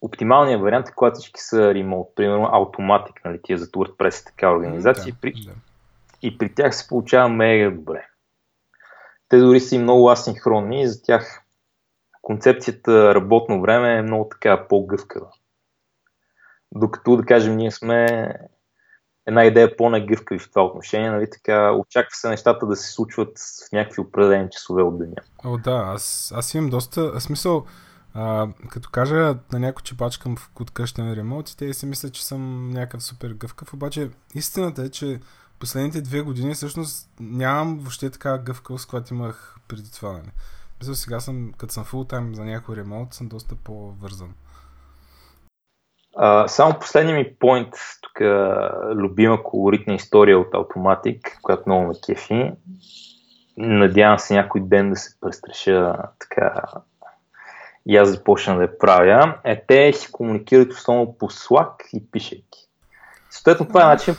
оптималният 0.00 0.60
вариант 0.60 0.88
е, 0.88 0.92
когато 0.92 1.18
всички 1.18 1.40
са 1.40 1.74
ремонт, 1.74 2.06
примерно 2.14 2.44
Automatic, 2.44 3.12
нали, 3.24 3.40
тия 3.42 3.58
за 3.58 3.66
WordPress 3.66 4.26
така 4.26 4.50
организации, 4.50 5.12
да, 5.12 5.18
при, 5.20 5.32
да. 5.32 5.52
и 6.22 6.38
при 6.38 6.54
тях 6.54 6.76
се 6.76 6.88
получава 6.88 7.28
мега 7.28 7.70
добре. 7.70 8.06
Те 9.28 9.38
дори 9.38 9.60
са 9.60 9.74
и 9.74 9.78
много 9.78 10.10
асинхронни 10.10 10.82
и 10.82 10.88
за 10.88 11.02
тях 11.02 11.42
концепцията 12.22 13.14
работно 13.14 13.60
време 13.60 13.98
е 13.98 14.02
много 14.02 14.28
така 14.28 14.68
по-гъвкава. 14.68 15.26
Докато, 16.72 17.16
да 17.16 17.24
кажем, 17.24 17.56
ние 17.56 17.70
сме 17.70 18.28
една 19.26 19.44
идея 19.44 19.76
по-нагъвкави 19.76 20.38
в 20.38 20.50
това 20.50 20.64
отношение, 20.64 21.10
нали, 21.10 21.30
така, 21.30 21.72
очаква 21.72 22.10
се 22.16 22.28
нещата 22.28 22.66
да 22.66 22.76
се 22.76 22.92
случват 22.92 23.38
в 23.38 23.72
някакви 23.72 24.00
определени 24.00 24.50
часове 24.50 24.82
от 24.82 24.98
деня. 24.98 25.16
О, 25.44 25.58
да, 25.58 25.82
аз, 25.94 26.32
аз 26.36 26.54
имам 26.54 26.70
доста, 26.70 27.20
смисъл, 27.20 27.64
а, 28.18 28.48
като 28.68 28.90
кажа 28.90 29.34
на 29.52 29.58
някой, 29.58 29.82
че 29.82 29.96
пачкам 29.96 30.36
в 30.36 30.50
на 30.98 31.16
ремонт, 31.16 31.56
те 31.58 31.74
си 31.74 31.86
мислят, 31.86 32.12
че 32.12 32.26
съм 32.26 32.70
някакъв 32.70 33.02
супер 33.02 33.32
гъвкав, 33.32 33.74
обаче 33.74 34.10
истината 34.34 34.82
е, 34.82 34.88
че 34.88 35.20
последните 35.58 36.00
две 36.00 36.20
години 36.20 36.54
всъщност 36.54 37.10
нямам 37.20 37.78
въобще 37.78 38.10
така 38.10 38.38
гъвкавост, 38.38 38.88
която 38.88 39.14
имах 39.14 39.56
преди 39.68 39.92
това. 39.92 40.12
Нали. 40.12 40.30
Мисля, 40.80 40.94
сега 40.94 41.20
съм, 41.20 41.52
като 41.58 41.72
съм 41.72 41.84
фул 41.84 42.04
тайм 42.04 42.34
за 42.34 42.44
някой 42.44 42.76
ремонт, 42.76 43.14
съм 43.14 43.28
доста 43.28 43.54
по-вързан. 43.64 44.34
А, 46.16 46.48
само 46.48 46.78
последния 46.78 47.16
ми 47.16 47.34
поинт, 47.40 47.74
тук 48.02 48.20
любима 48.94 49.42
колоритна 49.42 49.94
история 49.94 50.38
от 50.38 50.50
Automatic, 50.50 51.40
която 51.42 51.62
много 51.66 51.86
ме 51.86 51.94
кефи. 52.06 52.52
Надявам 53.56 54.18
се 54.18 54.34
някой 54.34 54.60
ден 54.60 54.90
да 54.90 54.96
се 54.96 55.20
престраша 55.20 55.96
така 56.18 56.62
и 57.86 57.96
аз 57.96 58.08
започна 58.08 58.56
да 58.56 58.62
я 58.62 58.78
правя, 58.78 59.38
е 59.44 59.64
те 59.68 59.92
си 59.92 60.12
комуникират 60.12 60.72
основно 60.72 61.18
по 61.18 61.30
Slack 61.30 61.72
и 61.94 62.10
пишейки. 62.10 62.68
Съответно, 63.30 63.66
това 63.66 63.82
е 63.82 63.86
начин, 63.86 64.14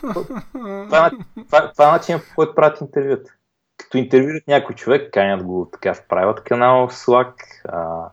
това 0.53 1.07
е, 1.07 1.09
това, 1.45 1.71
това 1.71 1.89
е 1.89 1.91
начин 1.91 2.19
по 2.19 2.35
който 2.35 2.55
правят 2.55 2.81
интервюта. 2.81 3.31
Като 3.77 3.97
интервюрат 3.97 4.43
някой 4.47 4.75
човек, 4.75 5.13
канят 5.13 5.43
го 5.43 5.69
така 5.73 5.93
в 5.93 6.07
правят 6.07 6.43
канал 6.43 6.89
Slack, 6.89 7.33
а, 7.65 8.09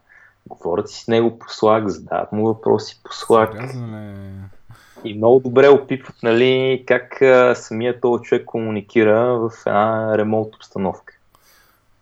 говорят 0.46 0.90
си 0.90 1.04
с 1.04 1.08
него 1.08 1.38
по 1.38 1.46
Slack, 1.46 1.86
задават 1.86 2.32
му 2.32 2.46
въпроси 2.46 3.00
по 3.04 3.10
Slack. 3.10 3.70
И 5.04 5.14
много 5.14 5.40
добре 5.40 5.68
опитват 5.68 6.16
нали, 6.22 6.84
как 6.86 7.22
а, 7.22 7.54
самият 7.54 8.00
този 8.00 8.22
човек 8.22 8.44
комуникира 8.44 9.38
в 9.38 9.50
една 9.66 10.18
ремонт 10.18 10.54
обстановка. 10.54 11.13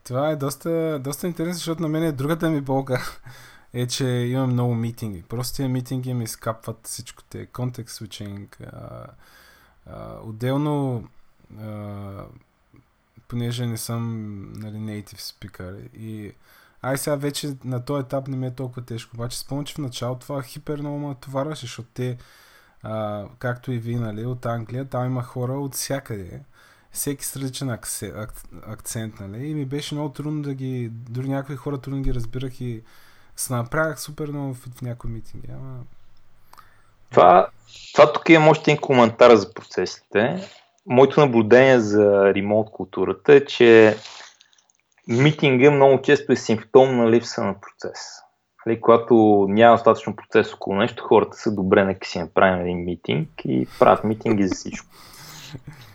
Това 0.05 0.31
е 0.31 0.37
доста, 0.37 0.99
доста 1.05 1.27
интересно, 1.27 1.55
защото 1.55 1.83
на 1.83 1.89
мен 1.89 2.03
е 2.03 2.13
другата 2.13 2.51
ми 2.51 2.61
болка 2.61 3.19
е, 3.73 3.87
че 3.87 4.07
имам 4.07 4.51
много 4.51 4.75
митинги. 4.75 5.23
Просто 5.23 5.57
тия 5.57 5.69
митинги 5.69 6.15
ми 6.15 6.27
скапват 6.27 6.87
всичко 6.87 7.23
те. 7.23 7.47
Контекст 7.47 8.01
switching. 8.01 8.49
Отделно, 10.23 11.09
а, 11.61 12.25
понеже 13.29 13.67
не 13.67 13.77
съм 13.77 14.43
нали, 14.53 14.77
native 14.77 15.21
speaker 15.21 15.91
и 15.95 16.33
Ай 16.83 16.99
сега 16.99 17.17
вече 17.17 17.57
на 17.65 17.85
този 17.85 18.01
етап 18.01 18.29
не 18.29 18.37
ми 18.37 18.47
е 18.47 18.55
толкова 18.55 18.83
тежко. 18.83 19.17
Обаче 19.17 19.39
спомням, 19.39 19.65
че 19.65 19.75
в 19.75 19.79
начало 19.79 20.19
това 20.19 20.43
хипер 20.43 20.79
много 20.79 20.99
ме 20.99 21.15
товарваше, 21.15 21.61
защото 21.61 21.89
те, 21.95 22.19
а, 22.83 23.27
както 23.39 23.73
и 23.73 23.79
ви, 23.79 23.97
нали, 23.97 24.27
от 24.27 24.47
Англия, 24.47 24.89
там 24.89 25.07
има 25.07 25.23
хора 25.23 25.53
от 25.53 25.75
всякъде 25.75 26.43
всеки 26.93 27.25
с 27.25 27.37
различен 27.37 27.79
акцент, 28.67 29.21
нали? 29.21 29.47
И 29.47 29.55
ми 29.55 29.65
беше 29.65 29.95
много 29.95 30.13
трудно 30.13 30.43
да 30.43 30.55
ги, 30.55 30.91
дори 30.93 31.29
някои 31.29 31.57
хора 31.57 31.79
трудно 31.79 32.03
ги 32.03 32.15
разбирах 32.15 32.61
и 32.61 32.83
се 33.37 33.53
направях 33.53 34.01
супер 34.01 34.29
много 34.29 34.55
в, 34.55 34.69
в 34.79 34.83
някои 34.83 35.11
митинги. 35.11 35.49
Ама... 35.53 35.79
Това, 37.11 37.49
това 37.95 38.13
тук 38.13 38.29
има 38.29 38.51
още 38.51 38.71
един 38.71 38.81
коментар 38.81 39.35
за 39.35 39.55
процесите. 39.55 40.49
Моето 40.87 41.21
наблюдение 41.21 41.81
за 41.81 42.35
ремонт 42.35 42.71
културата 42.71 43.35
е, 43.35 43.45
че 43.45 43.97
митинга 45.09 45.71
много 45.71 46.03
често 46.03 46.33
е 46.33 46.37
симптом 46.37 46.97
на 46.97 47.11
липса 47.11 47.45
на 47.45 47.55
процес. 47.61 48.01
Нали, 48.67 48.81
когато 48.81 49.47
няма 49.49 49.77
достатъчно 49.77 50.17
процес 50.17 50.53
около 50.53 50.77
нещо, 50.77 51.05
хората 51.05 51.37
са 51.37 51.55
добре, 51.55 51.85
нека 51.85 52.09
си 52.09 52.19
направим 52.19 52.61
един 52.61 52.85
митинг 52.85 53.29
и 53.45 53.69
правят 53.79 54.05
митинги 54.05 54.49
за 54.49 54.55
всичко. 54.55 54.87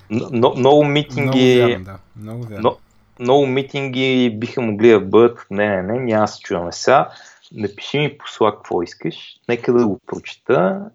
Но, 0.10 0.54
много 0.56 0.84
митинги. 0.84 1.56
Много 1.56 1.70
вярно, 1.70 1.86
да. 1.86 2.00
Много, 2.16 2.44
вярно. 2.44 2.62
Но, 2.64 2.78
много 3.20 3.48
митинги 3.48 4.36
биха 4.40 4.62
могли 4.62 4.90
да 4.90 5.00
бъдат. 5.00 5.46
Не, 5.52 5.82
не, 5.82 5.82
не, 5.82 6.00
няма 6.00 6.24
да 6.24 6.28
се 6.28 6.40
чуваме 6.40 6.72
сега. 6.72 7.10
Напиши 7.52 8.00
ми 8.00 8.18
по 8.18 8.26
Slack 8.26 8.56
какво 8.56 8.82
искаш, 8.82 9.40
нека 9.50 9.74
да 9.74 9.88
го 9.88 10.00
прочета 10.06 10.90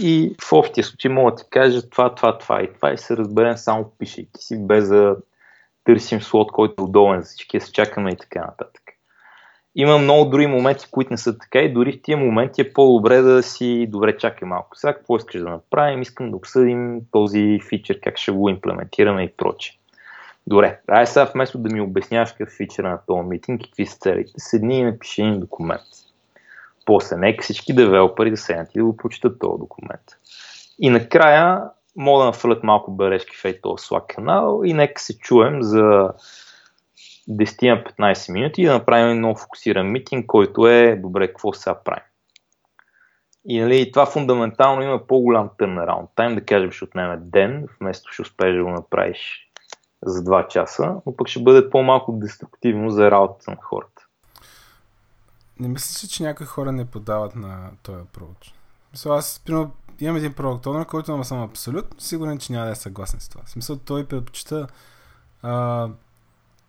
и 0.00 0.34
в 0.40 0.52
общия 0.52 0.84
случай 0.84 1.10
мога 1.10 1.30
да 1.30 1.36
ти 1.36 1.44
кажа 1.50 1.90
това, 1.90 2.14
това, 2.14 2.38
това 2.38 2.62
и 2.62 2.72
това 2.72 2.92
и 2.92 2.98
се 2.98 3.16
разберем 3.16 3.56
само 3.56 3.92
пишейки 3.98 4.30
си, 4.38 4.66
без 4.66 4.88
да 4.88 5.16
търсим 5.84 6.22
слот, 6.22 6.52
който 6.52 6.82
е 6.82 6.84
удобен 6.84 7.22
за 7.22 7.28
всички, 7.28 7.58
да 7.58 7.64
се 7.64 7.72
чакаме 7.72 8.10
и 8.10 8.16
така 8.16 8.40
нататък. 8.40 8.82
Има 9.76 9.98
много 9.98 10.30
други 10.30 10.46
моменти, 10.46 10.86
които 10.90 11.12
не 11.12 11.16
са 11.16 11.38
така 11.38 11.58
и 11.58 11.72
дори 11.72 11.92
в 11.92 12.02
тия 12.02 12.16
моменти 12.16 12.60
е 12.60 12.72
по-добре 12.72 13.20
да 13.20 13.42
си 13.42 13.86
добре 13.90 14.16
чакай 14.16 14.48
малко. 14.48 14.76
Сега 14.76 14.94
какво 14.94 15.16
искаш 15.16 15.40
да 15.40 15.48
направим? 15.48 16.02
Искам 16.02 16.30
да 16.30 16.36
обсъдим 16.36 17.00
този 17.12 17.60
фичър, 17.68 18.00
как 18.00 18.18
ще 18.18 18.32
го 18.32 18.48
имплементираме 18.48 19.22
и 19.22 19.32
прочее. 19.36 19.76
Добре, 20.46 20.80
ай 20.88 21.06
сега 21.06 21.30
вместо 21.34 21.58
да 21.58 21.74
ми 21.74 21.80
обясняваш 21.80 22.32
какъв 22.32 22.54
фичър 22.56 22.84
на 22.84 22.98
този 23.06 23.28
митинг, 23.28 23.62
какви 23.64 23.86
са 23.86 23.98
целите, 23.98 24.32
седни 24.36 24.78
и 24.78 24.84
напиши 24.84 25.22
един 25.22 25.40
документ. 25.40 25.82
После 26.86 27.16
нека 27.16 27.42
всички 27.42 27.74
девелопери 27.74 28.30
да 28.30 28.36
седнат 28.36 28.74
и 28.74 28.78
да 28.78 28.84
го 28.84 28.96
прочитат 28.96 29.38
този 29.38 29.60
документ. 29.60 30.04
И 30.78 30.90
накрая 30.90 31.62
мога 31.96 32.20
да 32.20 32.26
нафърлят 32.26 32.62
малко 32.62 32.92
бележки 32.92 33.36
в 33.36 33.60
този 33.62 33.84
Slack 33.84 34.14
канал 34.14 34.62
и 34.64 34.72
нека 34.72 35.02
се 35.02 35.18
чуем 35.18 35.62
за 35.62 36.10
10-15 37.30 38.32
минути 38.32 38.62
и 38.62 38.66
да 38.66 38.72
направим 38.72 39.18
много 39.18 39.38
фокусиран 39.38 39.92
митинг, 39.92 40.26
който 40.26 40.66
е 40.66 40.96
добре, 40.96 41.28
какво 41.28 41.52
сега 41.52 41.82
правим. 41.84 42.04
И 43.48 43.60
нали, 43.60 43.92
това 43.92 44.06
фундаментално 44.06 44.82
има 44.82 45.06
по-голям 45.06 45.50
turnaround 45.58 46.08
тайм, 46.14 46.34
да 46.34 46.44
кажем 46.44 46.70
ще 46.70 46.84
отнеме 46.84 47.16
ден, 47.16 47.68
вместо 47.80 48.12
ще 48.12 48.22
успееш 48.22 48.56
да 48.56 48.64
го 48.64 48.70
направиш 48.70 49.50
за 50.02 50.24
2 50.24 50.48
часа, 50.48 50.94
но 51.06 51.16
пък 51.16 51.28
ще 51.28 51.42
бъде 51.42 51.70
по-малко 51.70 52.12
деструктивно 52.12 52.90
за 52.90 53.10
работата 53.10 53.50
на 53.50 53.56
хората. 53.62 54.06
Не 55.60 55.68
мисля, 55.68 56.08
че 56.08 56.22
някои 56.22 56.46
хора 56.46 56.72
не 56.72 56.84
подават 56.84 57.36
на 57.36 57.70
този 57.82 57.98
approach. 57.98 58.52
Мисля, 58.92 59.16
аз, 59.16 59.42
примерно, 59.46 59.72
имам 60.00 60.16
един 60.16 60.32
продукт 60.32 60.64
owner, 60.64 60.86
който 60.86 61.24
съм 61.24 61.42
абсолютно 61.42 62.00
сигурен, 62.00 62.38
че 62.38 62.52
няма 62.52 62.66
да 62.66 62.72
е 62.72 62.74
съгласен 62.74 63.20
с 63.20 63.28
това. 63.28 63.42
В 63.44 63.50
смисъл, 63.50 63.76
той 63.76 64.06
предпочита 64.06 64.66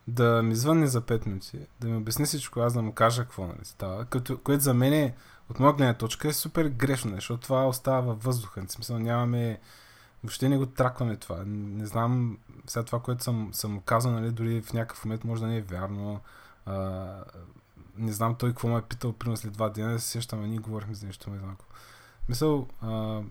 да 0.08 0.43
ми 0.43 0.56
звънне 0.56 0.88
за 0.88 1.01
5 1.01 1.26
минути, 1.28 1.60
да 1.80 1.88
ми 1.88 1.97
обясни 1.97 2.26
всичко, 2.26 2.60
аз 2.60 2.74
да 2.74 2.82
му 2.82 2.93
кажа 2.93 3.24
какво 3.24 3.47
нали, 3.47 3.60
става, 3.64 4.06
като, 4.06 4.38
което 4.38 4.64
за 4.64 4.74
мен 4.74 4.93
е, 4.93 5.16
от 5.49 5.60
моя 5.60 5.74
гледна 5.74 5.93
точка 5.93 6.28
е 6.28 6.34
супер 6.34 6.68
грешно, 6.68 7.16
защото 7.16 7.41
това 7.41 7.68
остава 7.68 7.99
във 7.99 8.24
въздуха. 8.24 8.66
В 8.68 8.72
смисъл, 8.72 8.99
нямаме, 8.99 9.60
въобще 10.24 10.49
не 10.49 10.58
го 10.58 10.66
тракваме 10.66 11.16
това. 11.16 11.43
Не 11.45 11.86
знам, 11.86 12.38
сега 12.68 12.84
това, 12.84 12.99
което 12.99 13.24
съм, 13.24 13.49
съм 13.53 13.82
казал, 13.86 14.12
нали, 14.12 14.32
дори 14.32 14.62
в 14.62 14.74
някакъв 14.74 15.06
момент 15.06 15.24
може 15.24 15.41
да 15.41 15.47
не 15.47 15.58
е 15.58 15.62
вярно. 15.62 16.20
А, 16.66 17.08
не 17.97 18.14
знам 18.14 18.36
той 18.36 18.49
какво 18.49 18.68
ме 18.68 18.78
е 18.78 18.82
питал, 18.82 19.14
примерно 19.14 19.38
след 19.38 19.53
два 19.53 19.70
дена, 19.70 19.91
да 19.91 19.99
се 19.99 20.08
сещам, 20.08 20.43
а 20.43 20.47
ние 20.47 20.60
говорихме 20.60 20.93
за 20.93 21.08
нещо, 21.08 21.30
не 21.30 21.38
знам. 21.39 21.58
Мисъл, 22.30 22.68
а, 22.82 23.22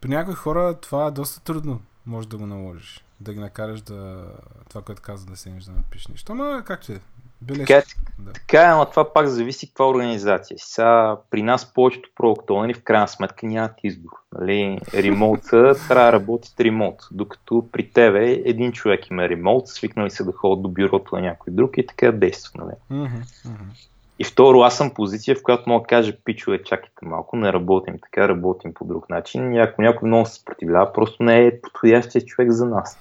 при 0.00 0.08
някои 0.08 0.34
хора 0.34 0.80
това 0.80 1.06
е 1.06 1.10
доста 1.10 1.40
трудно, 1.40 1.80
може 2.06 2.28
да 2.28 2.36
го 2.36 2.46
наложиш. 2.46 3.04
Да 3.22 3.34
ги 3.34 3.40
накараш 3.40 3.80
да... 3.80 4.24
Това, 4.68 4.82
което 4.82 5.02
каза 5.02 5.26
да 5.26 5.36
седнеш 5.36 5.64
да 5.64 5.72
напишеш 5.72 6.08
нещо. 6.08 6.32
Ама 6.32 6.62
както 6.66 6.92
е. 6.92 7.00
Бележка. 7.40 7.66
Така, 7.66 7.86
да. 8.18 8.32
така 8.32 8.62
е, 8.62 8.74
но 8.74 8.86
това 8.90 9.12
пак 9.12 9.26
зависи 9.26 9.66
каква 9.66 9.88
организация. 9.88 10.56
Сега 10.60 11.16
при 11.30 11.42
нас 11.42 11.74
повечето 11.74 12.10
продуктовани 12.14 12.74
в 12.74 12.82
крайна 12.82 13.08
сметка 13.08 13.46
нямат 13.46 13.72
избор. 13.84 14.10
Нали? 14.32 14.80
Ремоута 14.94 15.74
трябва 15.88 16.06
да 16.06 16.12
работят 16.12 16.60
ремоут, 16.60 17.08
докато 17.10 17.68
при 17.72 17.90
тебе 17.90 18.32
един 18.32 18.72
човек 18.72 19.10
има 19.10 19.28
ремоут, 19.28 19.68
свикнали 19.68 20.10
се 20.10 20.24
да 20.24 20.32
ходят 20.32 20.62
до 20.62 20.68
бюрото 20.68 21.16
на 21.16 21.20
някой 21.20 21.52
друг 21.52 21.78
и 21.78 21.86
така 21.86 22.12
действа. 22.12 22.64
Нали? 22.64 22.74
Mm-hmm, 22.90 23.22
mm-hmm. 23.46 23.88
И 24.22 24.24
второ, 24.24 24.60
аз 24.60 24.76
съм 24.76 24.90
позиция, 24.94 25.36
в 25.36 25.42
която 25.42 25.68
мога 25.68 25.82
да 25.82 25.86
кажа, 25.86 26.16
пичове, 26.24 26.62
чакайте 26.62 27.06
малко, 27.06 27.36
не 27.36 27.52
работим 27.52 27.98
така, 28.02 28.28
работим 28.28 28.74
по 28.74 28.84
друг 28.84 29.10
начин. 29.10 29.54
И 29.54 29.58
ако 29.58 29.82
някой 29.82 30.08
много 30.08 30.26
се 30.26 30.34
съпротивлява, 30.34 30.92
просто 30.92 31.22
не 31.22 31.46
е 31.46 31.60
подходящия 31.60 32.24
човек 32.24 32.50
за 32.50 32.66
нас. 32.66 32.98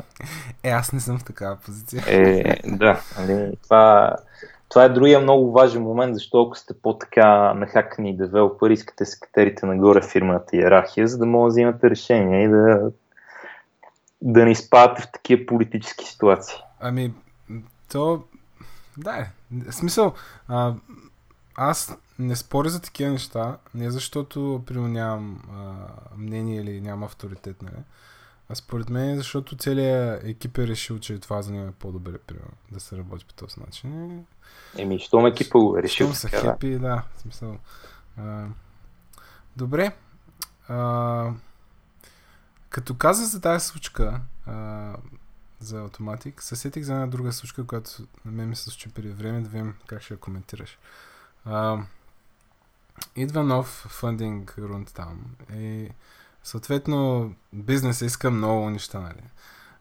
Е, 0.64 0.70
аз 0.70 0.94
не 0.94 1.00
съм 1.00 1.20
в 1.20 1.24
такава 1.24 1.58
позиция. 1.66 2.04
Е, 2.08 2.56
да, 2.66 3.02
нали, 3.20 3.52
това, 3.64 4.16
това 4.70 4.84
е 4.84 4.90
другия 4.90 5.20
много 5.20 5.52
важен 5.52 5.84
момент, 5.84 6.16
защото 6.16 6.48
ако 6.48 6.56
сте 6.56 6.74
по-така 6.82 7.54
нахакани 7.54 8.18
девелопери, 8.18 8.74
искате 8.74 9.06
се 9.06 9.20
катерите 9.20 9.66
нагоре 9.66 10.02
в 10.02 10.12
фирмата 10.12 10.56
иерархия, 10.56 11.08
за 11.08 11.18
да 11.18 11.26
може 11.26 11.44
да 11.44 11.50
взимате 11.50 11.90
решения 11.90 12.44
и 12.44 12.48
да, 12.48 12.92
да 14.22 14.46
не 14.46 14.52
изпадате 14.52 15.02
в 15.02 15.12
такива 15.12 15.46
политически 15.46 16.06
ситуации. 16.06 16.58
Ами, 16.80 17.14
то 17.92 18.24
да, 18.98 19.18
е. 19.18 19.32
В 19.70 19.74
смисъл, 19.74 20.14
а, 20.48 20.74
аз 21.56 21.98
не 22.20 22.36
споря 22.36 22.70
за 22.70 22.82
такива 22.82 23.12
неща, 23.12 23.58
не 23.74 23.92
защото, 23.92 24.64
нямам 24.88 25.42
а, 25.52 25.76
мнение 26.18 26.62
или 26.62 26.82
нямам 26.82 27.04
авторитет, 27.04 27.62
нали? 27.62 27.84
А 28.50 28.56
според 28.56 28.90
мен 28.90 29.10
е 29.10 29.18
защото 29.18 29.56
целият 29.56 30.24
екип 30.24 30.58
е 30.58 30.68
решил, 30.68 31.00
че 31.00 31.20
това 31.20 31.42
за 31.42 31.52
него 31.52 31.68
е 31.68 31.72
по-добре, 31.72 32.18
примерно, 32.18 32.52
да 32.72 32.80
се 32.80 32.98
работи 32.98 33.26
по 33.26 33.34
този 33.34 33.60
начин. 33.60 34.26
Еми, 34.78 35.00
щом 35.00 35.26
екипа 35.26 35.60
го 35.60 35.78
е 35.78 35.84
решил. 35.84 36.08
Щом 36.08 36.16
са 36.16 36.30
така, 36.30 36.52
хепи, 36.52 36.72
да. 36.72 36.80
да, 36.80 37.04
смисъл. 37.18 37.58
А, 38.18 38.46
добре. 39.56 39.96
А, 40.68 41.32
като 42.70 42.96
каза 42.96 43.26
за 43.26 43.42
тази 43.42 43.68
случка, 43.68 44.22
а, 44.46 44.94
за 45.60 45.84
автоматик, 45.84 46.44
се 46.44 46.56
за 46.56 46.94
една 46.94 47.08
друга 47.08 47.32
случка, 47.32 47.68
която 47.68 47.92
на 48.26 48.32
мен 48.32 48.50
ми 48.50 48.56
се 48.56 48.64
случи 48.64 48.90
преди 48.90 49.10
време, 49.10 49.42
да 49.42 49.50
видим 49.50 49.76
как 49.88 50.02
ще 50.02 50.14
я 50.14 50.20
коментираш. 50.20 50.78
А, 50.82 51.11
идва 53.16 53.44
нов 53.44 53.68
фандинг 53.90 54.56
рунд 54.58 54.94
там 54.94 55.26
и 55.56 55.90
съответно 56.44 57.34
бизнес 57.54 58.02
иска 58.02 58.32
много 58.32 58.70
неща, 58.70 59.00
нали. 59.00 59.24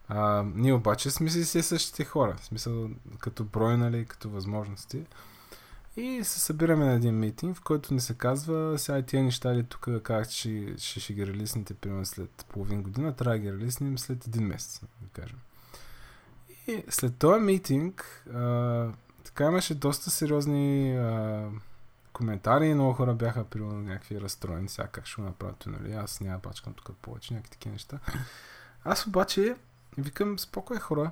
А, 0.07 0.43
ние 0.55 0.73
обаче 0.73 1.11
сме 1.11 1.29
си 1.29 1.61
същите 1.61 2.05
хора, 2.05 2.35
в 2.37 2.45
смисъл 2.45 2.89
като 3.19 3.43
брой, 3.43 3.77
нали, 3.77 4.05
като 4.05 4.29
възможности. 4.29 5.03
И 5.97 6.23
се 6.23 6.39
събираме 6.39 6.85
на 6.85 6.93
един 6.93 7.19
митинг, 7.19 7.57
в 7.57 7.61
който 7.61 7.93
ни 7.93 7.99
се 7.99 8.13
казва, 8.13 8.79
сега 8.79 9.01
тия 9.01 9.23
неща 9.23 9.55
ли 9.55 9.63
тук 9.63 9.87
как 10.03 10.29
ще, 10.29 10.77
ще, 10.77 10.99
ще 10.99 11.13
ги 11.13 11.27
релиснете 11.27 11.73
примерно 11.73 12.05
след 12.05 12.45
половин 12.49 12.83
година, 12.83 13.15
трябва 13.15 13.37
да 13.37 13.39
ги 13.39 13.51
релиснем 13.51 13.97
след 13.97 14.27
един 14.27 14.47
месец, 14.47 14.81
да 15.01 15.21
кажем. 15.21 15.39
И 16.67 16.83
след 16.89 17.17
този 17.17 17.41
митинг, 17.41 18.25
а, 18.33 18.39
така 19.23 19.45
имаше 19.45 19.75
доста 19.75 20.09
сериозни 20.09 20.97
а, 20.97 21.49
коментари. 22.13 22.73
Много 22.73 22.93
хора 22.93 23.13
бяха 23.13 23.43
при 23.43 23.59
някакви 23.59 24.21
разстроени, 24.21 24.69
сега 24.69 24.87
как 24.87 25.05
ще 25.05 25.21
го 25.21 25.27
направят, 25.27 25.63
нали? 25.65 25.93
Аз 25.93 26.21
няма 26.21 26.39
пачкам 26.39 26.73
тук 26.73 26.97
повече, 27.01 27.33
някакви 27.33 27.51
такива 27.51 27.73
неща. 27.73 27.99
Аз 28.83 29.07
обаче 29.07 29.55
викам, 29.97 30.39
спокой 30.39 30.79
хора, 30.79 31.11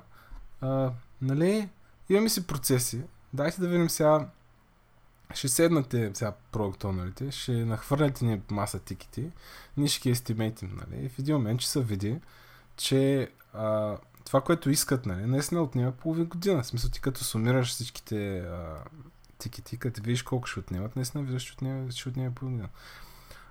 а, 0.60 0.90
нали, 1.22 1.68
имаме 2.08 2.28
си 2.28 2.46
процеси. 2.46 3.02
Дайте 3.32 3.60
да 3.60 3.68
видим 3.68 3.90
сега 3.90 4.28
ще 5.34 5.48
седнате 5.48 6.10
сега 6.14 6.32
продукт 6.52 6.84
ще 7.30 7.52
нахвърляте 7.52 8.24
ни 8.24 8.42
маса 8.50 8.78
тикети, 8.78 9.30
ние 9.76 9.88
ще 9.88 10.00
ги 10.00 10.10
естимейтим, 10.10 10.76
нали? 10.76 11.04
И 11.04 11.08
в 11.08 11.18
един 11.18 11.34
момент 11.34 11.60
ще 11.60 11.70
се 11.70 11.80
види, 11.80 12.20
че 12.76 13.30
а, 13.52 13.96
това, 14.30 14.40
което 14.40 14.70
искат, 14.70 15.06
нали, 15.06 15.26
наистина 15.26 15.62
отнема 15.62 15.92
половин 15.92 16.24
година. 16.24 16.62
В 16.62 16.66
смисъл 16.66 16.90
ти 16.90 17.00
като 17.00 17.24
сумираш 17.24 17.68
всичките 17.68 18.48
тикети, 19.38 19.78
като 19.78 20.02
видиш 20.02 20.22
колко 20.22 20.46
ще 20.46 20.60
отнемат, 20.60 20.96
наистина 20.96 21.24
виждаш, 21.24 21.42
че 21.42 21.52
отнема, 21.52 21.92
ще 21.92 22.08
отнема 22.08 22.34
половин 22.34 22.56
година. 22.56 22.68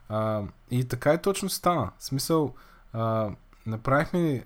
А, 0.10 0.44
и 0.72 0.86
така 0.86 1.14
и 1.14 1.22
точно 1.22 1.50
стана. 1.50 1.92
В 1.98 2.04
смисъл, 2.04 2.54
а, 2.94 3.32
направихме 3.66 4.46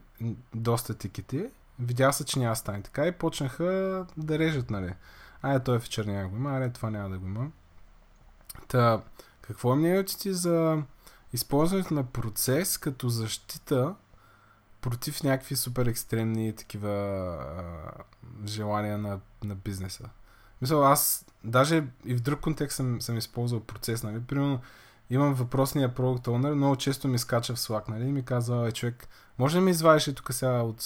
доста 0.56 0.94
тикети, 0.94 1.46
видя 1.80 2.12
се, 2.12 2.26
че 2.26 2.40
няма 2.40 2.56
стане 2.56 2.82
така 2.82 3.08
и 3.08 3.12
почнаха 3.12 4.06
да 4.18 4.40
режат, 4.40 4.70
нали. 4.70 4.94
Айде, 5.42 5.64
той 5.64 5.78
вечер 5.78 6.06
няма 6.06 6.30
го 6.30 6.36
има, 6.36 6.52
айде, 6.52 6.70
това 6.70 6.90
няма 6.90 7.10
да 7.10 7.20
го 7.20 7.26
има. 7.26 7.52
Та, 8.68 9.02
какво 9.42 9.74
е 9.74 9.76
мнението 9.76 10.18
ти 10.18 10.34
за 10.34 10.84
използването 11.34 11.94
на 11.94 12.04
процес 12.04 12.78
като 12.78 13.10
защита 13.10 13.96
против 14.84 15.24
някакви 15.24 15.56
супер 15.56 15.86
екстремни 15.86 16.56
такива 16.56 16.90
а, 16.90 18.48
желания 18.48 18.98
на, 18.98 19.20
на 19.44 19.56
бизнеса. 19.56 20.10
Мисля, 20.62 20.92
аз 20.92 21.26
даже 21.44 21.84
и 22.06 22.16
в 22.16 22.22
друг 22.22 22.40
контекст 22.40 22.76
съм, 22.76 23.02
съм 23.02 23.18
използвал 23.18 23.62
процес, 23.62 24.04
нали? 24.04 24.22
Примерно, 24.22 24.60
имам 25.10 25.34
въпросния 25.34 25.96
продукт 25.96 26.28
owner, 26.28 26.54
много 26.54 26.76
често 26.76 27.08
ми 27.08 27.20
скача 27.20 27.56
в 27.56 27.60
Slack, 27.60 27.90
нали? 27.90 28.04
И 28.04 28.12
ми 28.12 28.26
казва, 28.26 28.68
е, 28.68 28.72
човек, 28.72 29.08
може 29.38 29.56
да 29.58 29.62
ми 29.62 29.72
извадиш 29.72 30.06
тук 30.16 30.34
сега 30.34 30.62
от, 30.62 30.78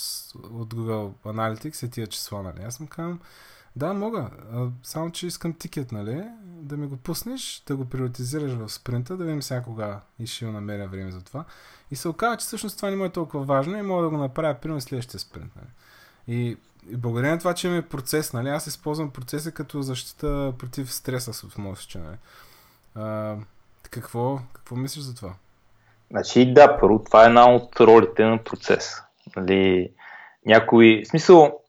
от 0.51 0.73
Google 0.73 1.13
Analytics 1.25 1.85
и 1.85 1.89
тия 1.89 2.07
числа, 2.07 2.43
нали? 2.43 2.63
Аз 2.63 2.75
съм 2.75 2.87
казвам, 2.87 3.19
да, 3.77 3.93
мога. 3.93 4.29
Само, 4.83 5.11
че 5.11 5.27
искам 5.27 5.53
тикет, 5.53 5.91
нали? 5.91 6.23
Да 6.43 6.77
ми 6.77 6.87
го 6.87 6.97
пуснеш, 6.97 7.63
да 7.67 7.75
го 7.75 7.85
приоритизираш 7.85 8.51
в 8.51 8.69
спринта, 8.69 9.17
да 9.17 9.23
видим 9.23 9.41
сега 9.41 9.63
кога 9.63 9.99
и 10.19 10.27
ще 10.27 10.45
намеря 10.45 10.87
време 10.87 11.11
за 11.11 11.23
това. 11.23 11.43
И 11.91 11.95
се 11.95 12.09
оказа, 12.09 12.37
че 12.37 12.45
всъщност 12.45 12.77
това 12.77 12.89
не 12.89 12.95
му 12.95 13.05
е 13.05 13.09
толкова 13.09 13.43
важно 13.43 13.77
и 13.77 13.81
мога 13.81 14.03
да 14.03 14.09
го 14.09 14.17
направя 14.17 14.53
примерно 14.53 14.81
следващия 14.81 15.19
спринт. 15.19 15.51
Нали? 15.55 15.67
И, 16.27 16.57
и 16.89 16.97
благодарение 16.97 17.33
на 17.33 17.39
това, 17.39 17.53
че 17.53 17.67
имаме 17.67 17.81
процес, 17.81 18.33
нали? 18.33 18.49
Аз 18.49 18.67
използвам 18.67 19.11
процеса 19.11 19.51
като 19.51 19.81
защита 19.81 20.53
против 20.57 20.93
стреса 20.93 21.47
моят 21.57 21.77
случай. 21.77 22.01
Нали? 22.01 22.17
А, 22.95 23.35
какво, 23.89 24.39
какво 24.53 24.75
мислиш 24.75 25.03
за 25.03 25.15
това? 25.15 25.33
Значи 26.11 26.53
да, 26.53 26.79
първо 26.79 27.03
това 27.03 27.23
е 27.23 27.27
една 27.27 27.55
от 27.55 27.79
ролите 27.79 28.25
на 28.25 28.43
процеса. 28.43 29.03
Нали, 29.35 29.91
някой, 30.45 31.03
в 31.05 31.07
смисъл, 31.09 31.61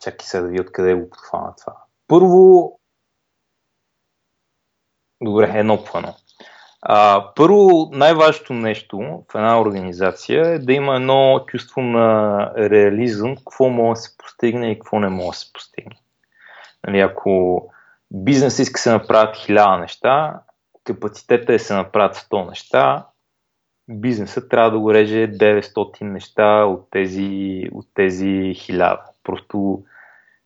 Чакай 0.00 0.26
се 0.26 0.40
да 0.40 0.48
ви 0.48 0.60
откъде 0.60 0.94
го 0.94 1.10
подхвана 1.10 1.54
това. 1.56 1.76
Първо, 2.08 2.72
добре, 5.22 5.52
едно 5.54 5.84
по 5.84 5.98
едно. 5.98 6.14
Първо, 7.36 7.90
най-важното 7.92 8.52
нещо 8.52 8.98
в 8.98 9.34
една 9.34 9.60
организация 9.60 10.46
е 10.46 10.58
да 10.58 10.72
има 10.72 10.96
едно 10.96 11.44
чувство 11.46 11.80
на 11.80 12.52
реализъм, 12.56 13.36
какво 13.36 13.68
може 13.68 13.98
да 13.98 14.02
се 14.02 14.18
постигне 14.18 14.70
и 14.70 14.78
какво 14.78 15.00
не 15.00 15.08
може 15.08 15.28
да 15.28 15.34
се 15.34 15.52
постигне. 15.52 15.96
Нали, 16.86 17.00
ако 17.00 17.62
бизнес 18.10 18.58
иска 18.58 18.80
се 18.80 18.92
направят 18.92 19.36
хиляда 19.36 19.78
неща, 19.78 20.40
капацитета 20.84 21.52
е 21.52 21.58
да 21.58 21.64
се 21.64 21.74
направят 21.74 22.16
100 22.16 22.48
неща, 22.48 23.06
бизнесът 23.88 24.48
трябва 24.48 24.70
да 24.70 24.78
го 24.78 24.94
реже 24.94 25.32
900 25.32 26.02
неща 26.02 26.64
от 26.64 26.90
тези, 26.90 27.62
от 27.72 27.86
тези 27.94 28.26
1000. 28.26 28.98
Просто 29.28 29.82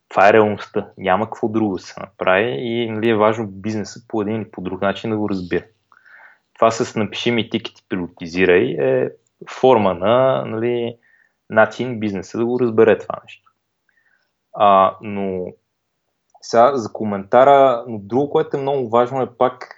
това 0.09 0.29
е 0.29 0.33
реалността. 0.33 0.89
Няма 0.99 1.25
какво 1.25 1.49
друго 1.49 1.77
да 1.77 1.83
се 1.83 2.01
направи 2.01 2.51
и 2.51 2.91
нали, 2.91 3.09
е 3.09 3.17
важно 3.17 3.47
бизнесът 3.47 4.09
по 4.09 4.23
един 4.23 4.37
или 4.37 4.51
по 4.51 4.61
друг 4.61 4.83
начин 4.83 5.11
да 5.11 5.17
го 5.17 5.29
разбира. 5.29 5.65
Това 6.55 6.71
с 6.71 6.97
напиши 6.97 7.31
ми 7.31 7.51
тикет 7.51 7.79
и 7.79 7.85
пилотизирай 7.89 8.77
е 8.79 9.11
форма 9.51 9.95
на 9.95 10.45
нали, 10.47 10.97
начин 11.51 12.01
бизнеса 12.01 12.39
да 12.39 12.47
го 12.47 12.61
разбере 12.61 12.99
това 12.99 13.15
нещо. 13.25 13.53
А, 14.53 14.97
но 15.01 15.47
сега 16.41 16.77
за 16.77 16.93
коментара, 16.93 17.85
но 17.89 17.99
друго, 17.99 18.31
което 18.31 18.57
е 18.57 18.61
много 18.61 18.89
важно 18.89 19.23
е 19.23 19.37
пак 19.37 19.75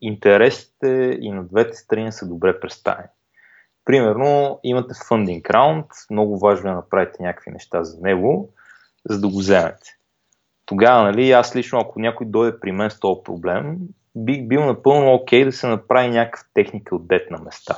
интересите 0.00 1.18
и 1.20 1.30
на 1.30 1.44
двете 1.44 1.76
страни 1.76 2.12
са 2.12 2.28
добре 2.28 2.60
представени. 2.60 3.08
Примерно, 3.86 4.60
имате 4.62 4.94
фандинг 5.08 5.50
раунд, 5.50 5.86
много 6.10 6.38
важно 6.38 6.70
е 6.70 6.72
да 6.72 6.76
направите 6.76 7.22
някакви 7.22 7.50
неща 7.50 7.84
за 7.84 8.00
него, 8.00 8.48
за 9.08 9.20
да 9.20 9.28
го 9.28 9.38
вземете. 9.38 9.96
Тогава, 10.66 11.02
нали, 11.02 11.32
аз 11.32 11.56
лично, 11.56 11.78
ако 11.78 12.00
някой 12.00 12.26
дойде 12.26 12.60
при 12.60 12.72
мен 12.72 12.90
с 12.90 13.00
този 13.00 13.20
проблем, 13.24 13.76
бих 14.16 14.48
бил 14.48 14.64
напълно 14.64 15.14
окей 15.14 15.42
okay 15.42 15.44
да 15.44 15.52
се 15.52 15.66
направи 15.66 16.08
някакъв 16.08 16.44
техника 16.54 16.96
от 16.96 17.06
дет 17.06 17.30
на 17.30 17.38
места. 17.38 17.74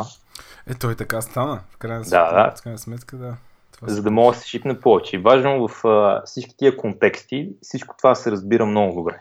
Е, 0.71 0.75
той 0.75 0.95
така 0.95 1.21
стана, 1.21 1.61
в 1.71 1.77
крайна 1.77 2.05
сметка. 2.05 2.35
Да, 2.35 2.45
да. 2.45 2.57
В 2.57 2.63
крайна 2.63 2.79
сметка, 2.79 3.17
да. 3.17 3.37
Това 3.73 3.89
за 3.89 4.03
да 4.03 4.11
мога 4.11 4.33
да 4.33 4.39
се 4.39 4.49
шипне 4.49 4.81
повече. 4.81 5.17
И 5.17 5.19
важно 5.19 5.69
в 5.69 5.85
а, 5.85 6.23
всички 6.25 6.57
тия 6.57 6.77
контексти, 6.77 7.51
всичко 7.63 7.95
това 7.99 8.15
се 8.15 8.31
разбира 8.31 8.67
много 8.67 8.95
добре. 8.95 9.21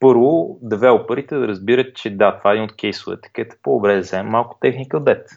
Първо, 0.00 0.58
девелоперите 0.62 1.34
да 1.34 1.48
разбират, 1.48 1.96
че 1.96 2.16
да, 2.16 2.38
това 2.38 2.50
е 2.50 2.54
един 2.54 2.64
от 2.64 2.76
кейсовете, 2.76 3.30
където 3.32 3.56
по-добре 3.62 3.94
да 3.94 4.00
вземем 4.00 4.30
малко 4.30 4.58
техника 4.60 5.00
дет. 5.00 5.30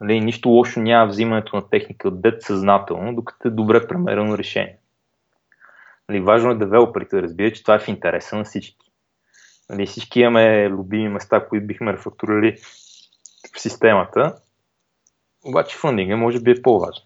Нали, 0.00 0.20
нищо 0.20 0.48
лошо 0.48 0.80
няма 0.80 1.06
взимането 1.06 1.56
на 1.56 1.68
техника 1.68 2.10
дет 2.10 2.42
съзнателно, 2.42 3.14
докато 3.14 3.48
е 3.48 3.50
добре 3.50 3.86
премерено 3.86 4.38
решение. 4.38 4.78
Нали, 6.08 6.20
важно 6.20 6.50
е 6.50 6.58
девелоперите 6.58 7.16
да 7.16 7.22
разбират, 7.22 7.54
че 7.54 7.62
това 7.62 7.74
е 7.74 7.78
в 7.78 7.88
интереса 7.88 8.36
на 8.36 8.44
всички. 8.44 8.90
Нали, 9.70 9.86
всички 9.86 10.20
имаме 10.20 10.68
любими 10.68 11.08
места, 11.08 11.48
които 11.48 11.66
бихме 11.66 11.92
рефактурили 11.92 12.56
в 13.56 13.60
системата, 13.60 14.34
обаче 15.44 15.76
фъндинга 15.76 16.16
може 16.16 16.40
би 16.40 16.50
е 16.50 16.62
по-важен. 16.62 17.04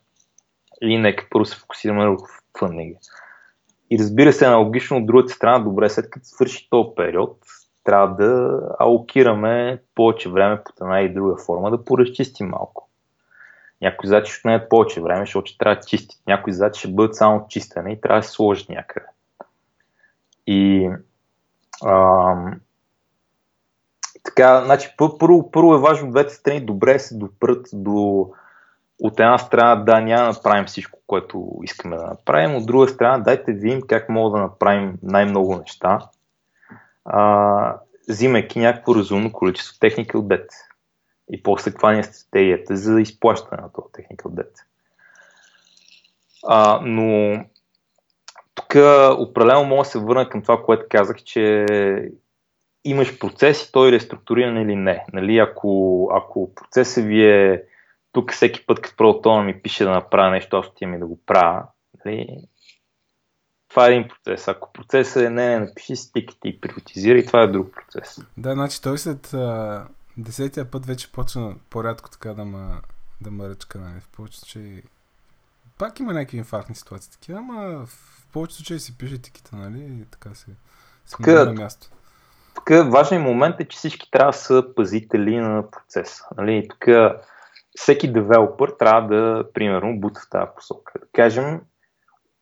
Или 0.83 0.99
нека 0.99 1.27
първо 1.31 1.45
се 1.45 1.57
фокусираме 1.57 2.09
върху 2.09 2.27
фъндинга. 2.59 2.99
И 3.91 3.99
разбира 3.99 4.33
се, 4.33 4.47
аналогично 4.47 4.97
от 4.97 5.07
другата 5.07 5.29
страна, 5.29 5.59
добре, 5.59 5.91
след 5.91 6.11
като 6.11 6.27
свърши 6.27 6.69
този 6.71 6.89
период, 6.97 7.39
трябва 7.85 8.15
да 8.15 8.61
алокираме 8.79 9.83
повече 9.95 10.31
време 10.31 10.63
по 10.65 10.85
една 10.85 11.01
и 11.01 11.15
друга 11.15 11.37
форма, 11.37 11.71
да 11.71 11.85
поразчистим 11.85 12.49
малко. 12.49 12.89
Някои 13.83 14.09
задачи 14.09 14.33
ще 14.33 14.41
отнемат 14.41 14.69
повече 14.69 15.03
време, 15.03 15.23
защото 15.23 15.59
трябва 15.59 15.77
да 15.77 15.87
чистят. 15.87 16.21
Някои 16.27 16.53
задачи 16.53 16.79
ще 16.79 16.93
бъдат 16.93 17.17
само 17.17 17.47
чистене 17.49 17.93
и 17.93 18.01
трябва 18.01 18.21
да 18.21 18.27
се 18.27 18.33
сложат 18.33 18.69
някъде. 18.69 19.07
И 20.47 20.91
ам, 21.87 22.61
така, 24.25 24.65
значи, 24.65 24.95
първо, 24.97 25.51
първо 25.51 25.75
е 25.75 25.81
важно 25.81 26.11
двете 26.11 26.35
страни 26.35 26.61
добре 26.61 26.99
се 26.99 27.17
допрат 27.17 27.67
до 27.73 28.29
от 29.01 29.21
една 29.21 29.39
страна, 29.39 29.77
да, 29.77 30.01
няма 30.01 30.23
да 30.23 30.29
направим 30.29 30.65
всичко, 30.65 30.99
което 31.07 31.51
искаме 31.63 31.97
да 31.97 32.03
направим, 32.03 32.57
от 32.57 32.67
друга 32.67 32.89
страна, 32.89 33.19
дайте 33.19 33.53
видим 33.53 33.83
как 33.89 34.09
мога 34.09 34.39
да 34.39 34.43
направим 34.43 34.99
най-много 35.03 35.57
неща, 35.57 35.99
а, 37.05 37.77
взимайки 38.09 38.59
някакво 38.59 38.95
разумно 38.95 39.33
количество 39.33 39.79
техника 39.79 40.19
от 40.19 40.29
дете. 40.29 40.57
И 41.31 41.43
после 41.43 41.71
каква 41.71 41.93
ни 41.93 41.99
е 41.99 42.03
стратегията 42.03 42.77
за 42.77 43.01
изплащане 43.01 43.63
на 43.63 43.73
това 43.73 43.87
техника 43.93 44.29
от 44.29 44.35
дете. 44.35 44.63
А, 46.47 46.81
но 46.83 47.39
тук 48.55 48.75
определено 49.19 49.65
мога 49.65 49.83
да 49.83 49.85
се 49.85 49.99
върна 49.99 50.29
към 50.29 50.43
това, 50.43 50.63
което 50.63 50.87
казах, 50.91 51.17
че 51.17 51.67
имаш 52.85 53.19
процес 53.19 53.63
и 53.63 53.73
той 53.73 53.89
е 53.89 53.93
реструктуриран 53.93 54.57
или 54.57 54.77
не. 54.77 55.05
Нали, 55.13 55.39
ако, 55.39 56.11
ако 56.15 56.55
процесът 56.55 57.05
ви 57.05 57.27
е 57.27 57.63
тук 58.13 58.33
всеки 58.33 58.67
път, 58.67 58.81
като 58.81 58.97
продуктовна 58.97 59.43
ми 59.43 59.63
пише 59.63 59.85
да 59.85 59.91
направя 59.91 60.31
нещо, 60.31 60.57
аз 60.57 60.67
отивам 60.67 60.95
и 60.95 60.99
да 60.99 61.07
го 61.07 61.19
правя. 61.27 61.63
Нали? 62.05 62.39
Това 63.75 63.87
е 63.87 63.91
един 63.91 64.09
процес. 64.09 64.49
Ако 64.49 64.73
процесът 64.73 65.23
е 65.23 65.31
не, 65.31 65.49
не 65.49 65.59
напиши 65.59 65.97
стиките 65.97 66.49
и 66.49 66.61
приватизирай, 66.61 67.27
това 67.27 67.43
е 67.43 67.47
друг 67.47 67.75
процес. 67.75 68.19
Да, 68.37 68.53
значи 68.53 68.83
той 68.83 68.99
след 68.99 69.35
а, 69.35 69.87
десетия 70.17 70.71
път 70.71 70.87
вече 70.87 71.13
почна 71.13 71.55
по-рядко 71.71 72.11
така 72.11 72.35
да 72.35 72.45
ма, 72.45 72.81
да 73.21 73.31
ма 73.31 73.49
ръчка, 73.49 73.79
нали? 73.79 74.01
В 74.01 74.09
повечето 74.09 74.41
случаи 74.41 74.83
пак 75.79 76.01
има 76.01 76.13
някакви 76.13 76.37
инфарктни 76.37 76.75
ситуации 76.75 77.13
такива, 77.13 77.39
ама 77.39 77.87
в 77.87 78.27
повечето 78.33 78.57
случаи 78.57 78.79
си 78.79 78.99
пише 78.99 79.19
тиките, 79.19 79.57
нали? 79.57 79.85
И 79.85 80.05
така 80.11 80.35
се 80.35 80.47
тук, 81.11 81.27
на 81.27 81.53
място. 81.53 81.87
Тук 82.55 82.69
важният 82.69 83.25
момент 83.25 83.61
е, 83.61 83.69
че 83.69 83.77
всички 83.77 84.11
трябва 84.11 84.33
да 84.33 84.39
са 84.39 84.65
пазители 84.77 85.37
на 85.37 85.71
процеса. 85.71 86.25
Нали? 86.37 86.69
Тук 86.71 86.85
всеки 87.77 88.13
девелопър 88.13 88.73
трябва 88.79 89.09
да, 89.09 89.53
примерно, 89.55 90.01
бута 90.01 90.21
в 90.21 90.31
тази 90.31 90.51
посока. 90.57 90.93
Да 91.01 91.07
кажем, 91.13 91.61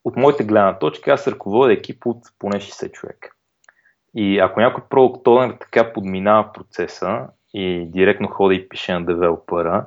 от 0.05 0.17
моята 0.17 0.45
гледна 0.45 0.79
точка, 0.79 1.13
аз 1.13 1.27
ръководя 1.27 1.73
екип 1.73 2.07
от 2.07 2.19
поне 2.39 2.57
60 2.57 2.93
човека. 2.93 3.31
И 4.15 4.39
ако 4.39 4.61
някой 4.61 4.85
продукт 4.91 5.25
така 5.61 5.93
подминава 5.93 6.53
процеса 6.53 7.27
и 7.55 7.87
директно 7.91 8.29
ходи 8.29 8.57
и 8.57 8.69
пише 8.69 8.93
на 8.93 9.05
девелопера, 9.05 9.87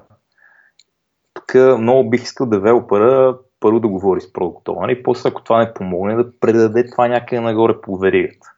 тук 1.34 1.54
много 1.80 2.10
бих 2.10 2.24
искал 2.24 2.48
девелопера 2.48 3.38
първо 3.60 3.80
да 3.80 3.88
говори 3.88 4.22
с 4.22 4.34
продукт 4.34 4.68
и 4.90 5.04
после 5.04 5.30
ако 5.30 5.44
това 5.44 5.60
не 5.60 5.74
помогне 5.74 6.16
да 6.16 6.40
предаде 6.40 6.92
това 6.92 7.08
някъде 7.08 7.42
нагоре 7.42 7.82
по 7.82 7.98
веригата. 7.98 8.52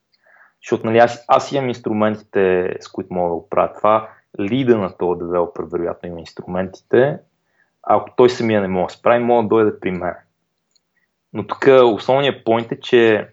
Защото 0.64 0.86
нали, 0.86 0.98
аз, 0.98 1.26
аз 1.28 1.52
имам 1.52 1.70
инструментите, 1.70 2.76
с 2.80 2.92
които 2.92 3.14
мога 3.14 3.30
да 3.30 3.36
го 3.36 3.50
правя 3.50 3.74
това, 3.74 4.10
лида 4.40 4.78
на 4.78 4.98
този 4.98 5.20
девелопер 5.20 5.64
вероятно 5.64 6.10
има 6.10 6.20
инструментите, 6.20 7.20
ако 7.84 8.10
той 8.16 8.30
самия 8.30 8.62
не 8.62 8.68
може 8.68 8.94
да 8.94 9.00
справи, 9.00 9.24
може 9.24 9.44
да 9.44 9.48
дойде 9.48 9.80
при 9.80 9.92
мен. 9.92 10.14
Но 11.34 11.48
тук 11.48 11.68
основният 11.84 12.46
поинт 12.46 12.72
е, 12.72 12.80
че 12.80 13.28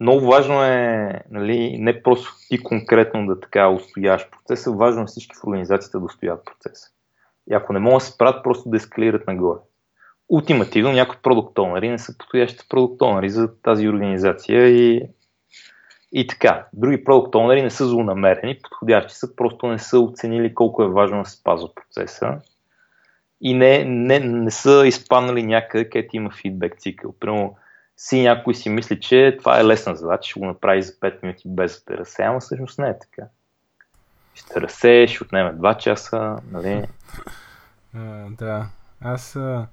много 0.00 0.26
важно 0.26 0.64
е 0.64 1.12
нали, 1.30 1.78
не 1.78 2.02
просто 2.02 2.30
ти 2.48 2.62
конкретно 2.62 3.26
да 3.26 3.40
така 3.40 3.68
устояваш 3.68 4.30
процеса, 4.30 4.72
важно 4.72 5.02
е 5.02 5.06
всички 5.06 5.36
в 5.36 5.44
организацията 5.46 5.98
да 5.98 6.04
устоят 6.04 6.44
процеса. 6.44 6.90
И 7.50 7.54
ако 7.54 7.72
не 7.72 7.78
могат 7.78 7.98
да 7.98 8.04
се 8.04 8.18
правят, 8.18 8.44
просто 8.44 8.68
да 8.68 8.76
ескалират 8.76 9.26
нагоре. 9.26 9.58
Ултимативно 10.28 10.92
някои 10.92 11.18
продуктонери 11.22 11.88
не 11.88 11.98
са 11.98 12.18
подходящите 12.18 12.64
продуктонери 12.68 13.30
за 13.30 13.60
тази 13.62 13.88
организация 13.88 14.68
и 14.68 15.02
и 16.12 16.26
така, 16.26 16.66
други 16.72 17.04
продукт 17.04 17.34
онери 17.34 17.62
не 17.62 17.70
са 17.70 17.86
злонамерени, 17.86 18.58
подходящи 18.62 19.14
са, 19.14 19.36
просто 19.36 19.66
не 19.66 19.78
са 19.78 20.00
оценили 20.00 20.54
колко 20.54 20.82
е 20.82 20.88
важно 20.88 21.22
да 21.22 21.28
се 21.28 21.36
спазва 21.36 21.74
процеса 21.74 22.38
и 23.40 23.54
не, 23.54 23.84
не, 23.84 24.18
не 24.18 24.50
са 24.50 24.82
изпаднали 24.86 25.42
някъде, 25.42 25.90
където 25.90 26.16
има 26.16 26.30
фидбек 26.30 26.80
цикъл. 26.80 27.14
Примерно, 27.20 27.56
си 27.96 28.22
някой 28.22 28.54
си 28.54 28.68
мисли, 28.68 29.00
че 29.00 29.36
това 29.38 29.60
е 29.60 29.64
лесна 29.64 29.96
задача, 29.96 30.30
ще 30.30 30.40
го 30.40 30.46
направи 30.46 30.82
за 30.82 30.92
5 30.92 31.22
минути 31.22 31.42
без 31.46 31.84
да 31.88 31.98
разсе, 31.98 32.22
ама 32.22 32.40
всъщност 32.40 32.78
не 32.78 32.88
е 32.88 32.98
така. 32.98 33.28
Ще 34.34 34.60
разсе, 34.60 35.06
ще 35.08 35.24
отнеме 35.24 35.52
2 35.52 35.76
часа, 35.76 36.36
нали? 36.52 36.84
Uh, 37.96 38.36
да, 38.36 38.66
аз 39.00 39.34
uh, 39.34 39.66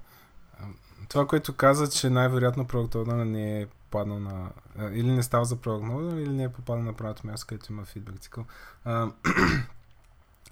това, 1.08 1.26
което 1.26 1.56
каза, 1.56 1.90
че 1.90 2.10
най-вероятно 2.10 2.66
продукт 2.66 2.94
не 3.08 3.60
е 3.60 3.66
попаднал 3.66 4.18
на... 4.18 4.50
Или 4.92 5.12
не 5.12 5.22
става 5.22 5.44
за 5.44 5.56
прогноза, 5.56 6.16
или 6.16 6.28
не 6.28 6.42
е 6.42 6.48
попаднал 6.52 6.84
на 6.84 6.92
правилното 6.92 7.26
място, 7.26 7.46
където 7.48 7.72
има 7.72 7.84
фидбек 7.84 8.20
цикъл. 8.20 8.44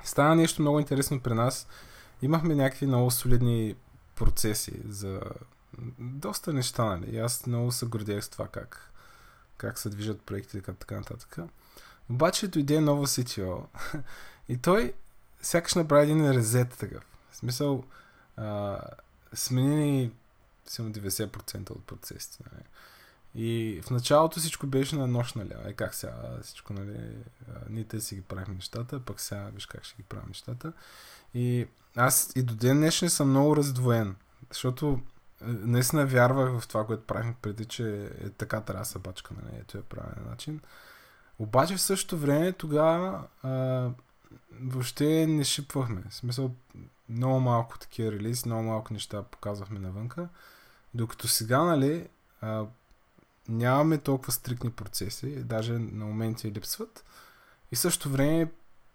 стана 0.04 0.34
нещо 0.34 0.62
много 0.62 0.80
интересно 0.80 1.20
при 1.20 1.34
нас. 1.34 1.68
Имахме 2.22 2.54
някакви 2.54 2.86
много 2.86 3.10
солидни 3.10 3.76
процеси 4.14 4.80
за 4.88 5.20
доста 5.98 6.52
неща, 6.52 6.84
нали? 6.84 7.18
Аз 7.18 7.46
много 7.46 7.72
се 7.72 7.86
гордех 7.86 8.24
с 8.24 8.28
това 8.28 8.48
как, 8.48 8.92
как 9.56 9.78
се 9.78 9.88
движат 9.88 10.22
проектите 10.22 10.58
и 10.58 10.62
така 10.62 10.94
нататък. 10.94 11.38
Обаче 12.10 12.48
дойде 12.48 12.80
нова 12.80 13.06
CTO 13.06 13.64
и 14.48 14.56
той 14.56 14.94
сякаш 15.42 15.74
направи 15.74 16.10
един 16.10 16.30
резет 16.30 16.78
такъв. 16.78 17.04
В 17.30 17.36
смисъл, 17.36 17.84
а, 18.36 18.78
смени 19.34 20.12
90% 20.68 21.70
от 21.70 21.86
процесите. 21.86 22.44
Нали? 22.52 22.64
И 23.38 23.80
в 23.82 23.90
началото 23.90 24.40
всичко 24.40 24.66
беше 24.66 24.96
на 24.96 25.06
нощ, 25.06 25.36
нали? 25.36 25.52
Е, 25.64 25.72
как 25.72 25.94
сега 25.94 26.38
всичко, 26.42 26.72
нали? 26.72 27.16
Ние 27.70 27.84
те 27.84 28.00
си 28.00 28.14
ги 28.14 28.22
правим 28.22 28.54
нещата, 28.54 29.00
пък 29.00 29.20
сега 29.20 29.50
виж 29.54 29.66
как 29.66 29.84
ще 29.84 29.96
ги 29.96 30.02
правим 30.02 30.28
нещата. 30.28 30.72
И 31.36 31.66
аз 31.96 32.32
и 32.36 32.42
до 32.42 32.54
ден 32.54 32.76
днешен 32.76 33.10
съм 33.10 33.30
много 33.30 33.56
раздвоен, 33.56 34.16
защото 34.50 35.00
е, 35.42 35.44
наистина 35.44 36.06
вярвах 36.06 36.60
в 36.60 36.68
това, 36.68 36.86
което 36.86 37.06
правим 37.06 37.34
преди, 37.42 37.64
че 37.64 38.10
е 38.20 38.30
така 38.30 38.60
трябва 38.60 38.82
да 38.82 38.88
се 38.88 38.98
бачка, 38.98 39.34
нали? 39.42 39.60
Ето 39.60 39.78
е 39.78 39.82
правилен 39.82 40.24
начин. 40.30 40.60
Обаче 41.38 41.76
в 41.76 41.80
същото 41.80 42.18
време 42.18 42.52
тогава 42.52 43.24
въобще 44.60 45.26
не 45.26 45.44
шипвахме. 45.44 46.02
В 46.10 46.14
смисъл, 46.14 46.54
много 47.08 47.40
малко 47.40 47.78
такива 47.78 48.12
релиз, 48.12 48.46
много 48.46 48.62
малко 48.62 48.92
неща 48.92 49.22
показвахме 49.22 49.78
навънка. 49.78 50.28
Докато 50.94 51.28
сега, 51.28 51.62
нали, 51.62 52.08
а, 52.40 52.64
нямаме 53.48 53.98
толкова 53.98 54.32
стрикни 54.32 54.70
процеси, 54.70 55.44
даже 55.44 55.72
на 55.72 56.04
моменти 56.06 56.52
липсват. 56.52 57.04
И 57.72 57.76
също 57.76 58.10
време 58.10 58.52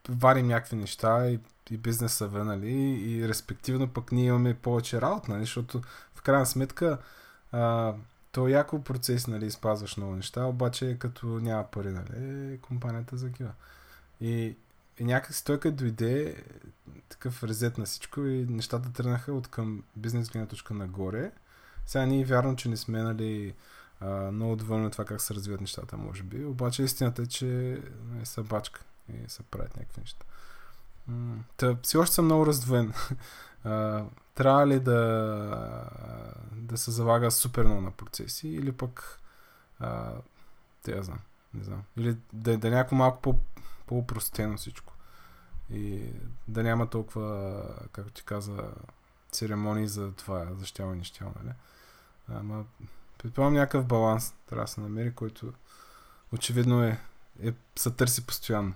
варим 0.10 0.48
някакви 0.48 0.76
неща 0.76 1.28
и, 1.30 1.40
и 1.72 1.78
бизнеса 1.78 2.28
вън, 2.28 2.48
нали, 2.48 2.72
и 3.12 3.28
респективно 3.28 3.88
пък 3.88 4.12
ние 4.12 4.26
имаме 4.26 4.54
повече 4.54 5.02
работа, 5.02 5.32
нали, 5.32 5.42
защото 5.42 5.82
в 6.16 6.22
крайна 6.22 6.46
сметка 6.46 6.98
а, 7.52 7.94
то 8.32 8.48
е 8.48 8.52
яко 8.52 8.84
процес, 8.84 9.28
нали, 9.28 9.52
спазваш 9.52 9.98
много 9.98 10.16
неща, 10.16 10.46
обаче 10.46 10.98
като 11.00 11.26
няма 11.28 11.64
пари, 11.72 11.90
нали, 11.90 12.60
компанията 12.62 13.18
загива. 13.18 13.52
И, 14.22 14.56
и 15.00 15.04
някакси 15.04 15.46
той 15.46 15.60
като 15.60 15.76
дойде 15.76 16.44
такъв 17.10 17.44
резет 17.44 17.78
на 17.78 17.86
всичко 17.86 18.22
и 18.22 18.46
нещата 18.50 18.94
тръгнаха 18.94 19.34
от 19.34 19.48
към 19.48 19.84
бизнес 19.96 20.30
гледна 20.30 20.48
точка 20.48 20.74
нагоре. 20.74 21.32
Сега 21.86 22.06
ние 22.06 22.26
вярно, 22.26 22.56
че 22.56 22.70
не 22.70 22.78
сме, 22.78 23.04
нали, 23.04 23.54
много 24.32 24.56
доволни 24.56 24.86
от 24.86 24.92
това 24.92 25.06
как 25.06 25.22
се 25.22 25.34
развиват 25.34 25.62
нещата, 25.62 25.98
може 25.98 26.24
би. 26.24 26.46
Обаче 26.46 26.84
истината 26.84 27.22
е, 27.22 27.26
че 27.26 27.82
не 28.20 28.26
са 28.26 28.44
бачка 28.44 28.82
и 29.26 29.30
се 29.30 29.44
правят 29.44 29.78
някакви 29.78 30.02
неща. 30.02 30.26
Та, 31.58 31.78
си 31.84 31.98
още 31.98 32.16
съм 32.16 32.26
много 32.26 32.46
раздвоен. 32.46 32.94
трябва 34.36 34.68
ли 34.68 34.80
да, 34.80 35.90
да 36.52 36.78
се 36.78 36.92
залага 36.92 37.32
супер 37.32 37.66
много 37.66 37.82
на 37.82 37.92
процеси 37.92 38.48
или 38.48 38.72
пък 38.72 39.20
те 40.84 40.92
я 40.92 41.04
знам, 41.04 41.20
не 41.54 41.64
знам. 41.64 41.84
Или 41.98 42.18
да, 42.34 42.58
да 42.58 42.68
е 42.68 42.72
някакво 42.72 42.96
малко 42.96 43.22
по, 43.22 43.40
по-упростено 43.88 44.58
всичко. 44.58 44.94
И 45.70 46.14
да 46.48 46.64
няма 46.64 46.90
толкова, 46.90 47.64
както 47.92 48.12
ти 48.12 48.24
каза, 48.24 48.72
церемонии 49.32 49.88
за 49.88 50.12
това, 50.12 50.48
за 50.60 50.66
щяло 50.66 50.94
и 50.94 50.98
нещяло, 50.98 51.32
нали? 51.44 51.54
Ама, 52.30 52.66
предполагам 53.18 53.54
някакъв 53.54 53.86
баланс 53.86 54.34
трябва 54.50 54.64
да 54.64 54.72
се 54.72 54.82
намери, 54.82 55.16
който 55.16 55.54
очевидно 56.34 56.84
е, 56.84 57.00
е 57.44 57.54
се 57.76 57.92
търси 57.92 58.26
постоянно. 58.26 58.74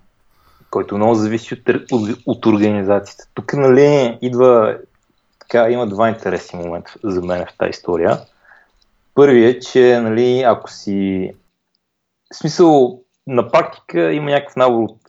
Който 0.70 0.96
много 0.96 1.14
зависи 1.14 1.54
от, 1.54 1.60
от, 1.92 2.18
от 2.26 2.46
организацията. 2.46 3.24
Тук, 3.34 3.52
нали, 3.52 4.18
идва 4.22 4.78
така, 5.38 5.70
има 5.70 5.86
два 5.86 6.08
интересни 6.08 6.58
момента 6.58 6.94
за 7.04 7.22
мен 7.22 7.46
в 7.46 7.56
тази 7.58 7.70
история. 7.70 8.18
Първият 9.14 9.56
е, 9.56 9.60
че 9.60 10.00
нали, 10.00 10.42
ако 10.42 10.70
си... 10.70 11.32
В 12.32 12.36
смисъл, 12.36 13.00
на 13.26 13.50
практика 13.50 14.12
има 14.12 14.30
някакъв 14.30 14.56
набор 14.56 14.82
от 14.82 15.00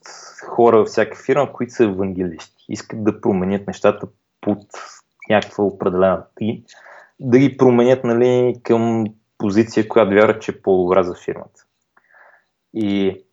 хора 0.48 0.78
във 0.78 0.88
всяка 0.88 1.18
фирма, 1.26 1.54
които 1.54 1.74
са 1.74 1.84
евангелисти. 1.84 2.66
Искат 2.70 3.04
да 3.04 3.22
променят 3.22 3.68
нещата 3.68 4.08
под 4.42 4.60
някаква 5.30 5.64
определена 5.64 6.24
и 6.42 6.64
да 7.20 7.40
ги 7.40 7.58
променят 7.58 8.04
нали, 8.04 8.56
към 8.64 9.06
позиция, 9.38 9.88
която 9.88 10.14
вярват, 10.14 10.42
че 10.42 10.52
е 10.52 10.62
по-добра 10.62 11.04
за 11.04 11.16
фирмата. 11.16 11.66
И 12.74 13.24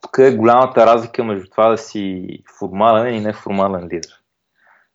тук 0.00 0.18
е 0.18 0.36
голямата 0.36 0.86
разлика 0.86 1.24
между 1.24 1.50
това 1.50 1.68
да 1.68 1.78
си 1.78 2.28
формален 2.58 3.14
и 3.14 3.20
неформален 3.20 3.84
лидер. 3.84 4.22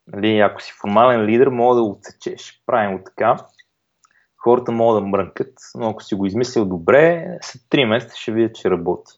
Нали, 0.08 0.40
ако 0.40 0.62
си 0.62 0.74
формален 0.82 1.26
лидер, 1.26 1.48
мога 1.48 1.76
да 1.76 1.84
го 1.84 1.90
отсечеш. 1.90 2.64
Правим 2.66 2.98
го 2.98 3.04
така. 3.04 3.38
Хората 4.38 4.72
могат 4.72 5.04
да 5.04 5.08
мрънкат, 5.08 5.54
но 5.76 5.90
ако 5.90 6.04
си 6.04 6.16
го 6.16 6.26
измислил 6.26 6.66
добре, 6.66 7.38
след 7.42 7.62
3 7.62 7.86
месеца 7.86 8.18
ще 8.18 8.32
видят, 8.32 8.56
че 8.56 8.70
работи. 8.70 9.12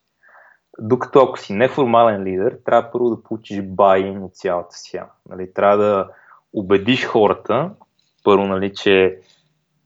Докато 0.80 1.19
ако 1.19 1.39
си 1.39 1.53
неформален 1.53 2.23
лидер, 2.23 2.57
трябва 2.65 2.91
първо 2.91 3.09
да 3.09 3.23
получиш 3.23 3.61
байн 3.61 4.23
от 4.23 4.36
цялата 4.36 4.78
схема. 4.78 5.09
Нали, 5.30 5.53
трябва 5.53 5.78
да 5.78 6.09
убедиш 6.53 7.05
хората, 7.05 7.71
първо, 8.23 8.45
нали, 8.45 8.73
че 8.73 9.19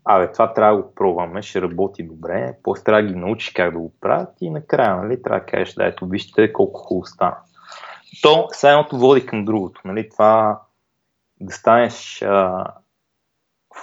абе, 0.06 0.32
това 0.32 0.54
трябва 0.54 0.78
да 0.78 0.84
го 0.84 0.96
пробваме, 0.96 1.42
ще 1.42 1.62
работи 1.62 2.04
добре, 2.04 2.54
после 2.64 2.84
трябва 2.84 3.02
да 3.02 3.08
ги 3.08 3.16
научиш 3.16 3.50
как 3.50 3.74
да 3.74 3.80
го 3.80 3.94
правят 4.02 4.30
и 4.42 4.50
накрая, 4.50 4.96
нали, 4.96 5.22
трябва 5.22 5.40
да 5.40 5.46
кажеш, 5.46 5.74
да, 5.74 5.86
ето, 5.86 6.08
вижте 6.08 6.54
колко 6.54 6.80
хубаво 6.80 7.06
стана. 7.06 7.38
То, 8.22 8.48
едното 8.64 8.98
води 8.98 9.26
към 9.26 9.46
другото. 9.46 9.82
Нали, 9.86 10.10
това 10.10 10.62
да 11.40 11.54
станеш 11.54 12.22
а, 12.22 12.66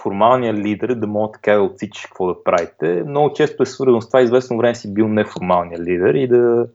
формалния 0.01 0.53
лидер, 0.53 0.95
да 0.95 1.07
мога 1.07 1.31
така 1.31 1.53
да 1.53 1.61
отсичаш 1.61 2.05
какво 2.05 2.27
да 2.27 2.43
правите. 2.43 3.03
Много 3.07 3.33
често 3.33 3.63
е 3.63 3.65
свързано 3.65 4.01
с 4.01 4.07
това, 4.07 4.21
известно 4.21 4.57
време 4.57 4.75
си 4.75 4.93
бил 4.93 5.07
неформалния 5.07 5.79
лидер 5.79 6.13
и 6.13 6.27
да 6.27 6.67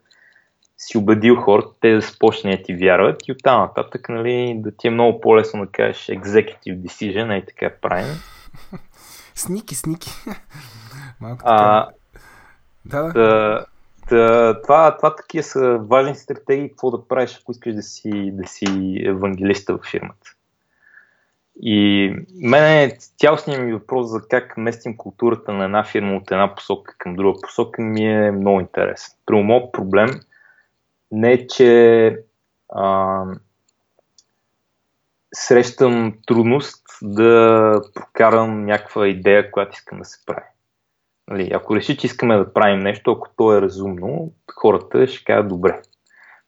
си 0.78 0.98
убедил 0.98 1.36
хората, 1.36 1.68
те 1.80 1.92
да 1.92 2.00
започнат 2.00 2.58
да 2.58 2.62
ти 2.62 2.74
вярват 2.74 3.28
и 3.28 3.32
оттам 3.32 3.60
нататък 3.60 4.08
нали, 4.08 4.54
да 4.56 4.76
ти 4.76 4.86
е 4.86 4.90
много 4.90 5.20
по-лесно 5.20 5.64
да 5.64 5.72
кажеш 5.72 6.06
executive 6.06 6.78
decision, 6.78 7.42
и 7.42 7.46
така 7.46 7.70
правим. 7.82 8.14
Сники, 9.34 9.74
сники. 9.74 10.10
Малко 11.20 11.38
така. 11.38 11.54
А, 11.54 11.88
да, 12.84 13.02
да. 13.02 13.66
да 14.10 14.60
това, 14.62 14.96
това 14.96 15.16
такива 15.16 15.42
са 15.42 15.78
важни 15.78 16.14
стратегии, 16.14 16.68
какво 16.68 16.90
да 16.90 17.08
правиш, 17.08 17.38
ако 17.40 17.52
искаш 17.52 17.74
да 17.74 17.82
си, 17.82 18.30
да 18.32 18.48
си 18.48 19.00
евангелиста 19.04 19.74
в 19.74 19.80
фирмата. 19.90 20.30
И 21.62 22.10
мене 22.34 22.96
цялостният 23.18 23.62
ми 23.62 23.72
въпрос 23.72 24.10
за 24.10 24.28
как 24.28 24.56
местим 24.56 24.96
културата 24.96 25.52
на 25.52 25.64
една 25.64 25.84
фирма 25.84 26.16
от 26.16 26.30
една 26.30 26.54
посока 26.54 26.94
към 26.98 27.16
друга 27.16 27.40
посока 27.42 27.82
ми 27.82 28.04
е 28.04 28.30
много 28.30 28.60
интересен. 28.60 29.14
При 29.26 29.42
моят 29.42 29.72
проблем 29.72 30.08
не 31.10 31.32
е, 31.32 31.46
че 31.46 32.18
а, 32.68 33.24
срещам 35.34 36.14
трудност 36.26 36.82
да 37.02 37.80
прокарам 37.94 38.64
някаква 38.64 39.08
идея, 39.08 39.50
която 39.50 39.72
искам 39.72 39.98
да 39.98 40.04
се 40.04 40.26
прави. 40.26 40.46
Нали, 41.28 41.50
ако 41.54 41.76
реши, 41.76 41.96
че 41.96 42.06
искаме 42.06 42.36
да 42.36 42.52
правим 42.52 42.80
нещо, 42.80 43.12
ако 43.12 43.28
то 43.36 43.56
е 43.56 43.60
разумно, 43.60 44.32
хората 44.54 45.06
ще 45.06 45.24
кажат 45.24 45.48
добре. 45.48 45.80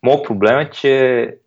Моят 0.02 0.26
проблем 0.26 0.58
е, 0.58 0.70
че 0.70 1.38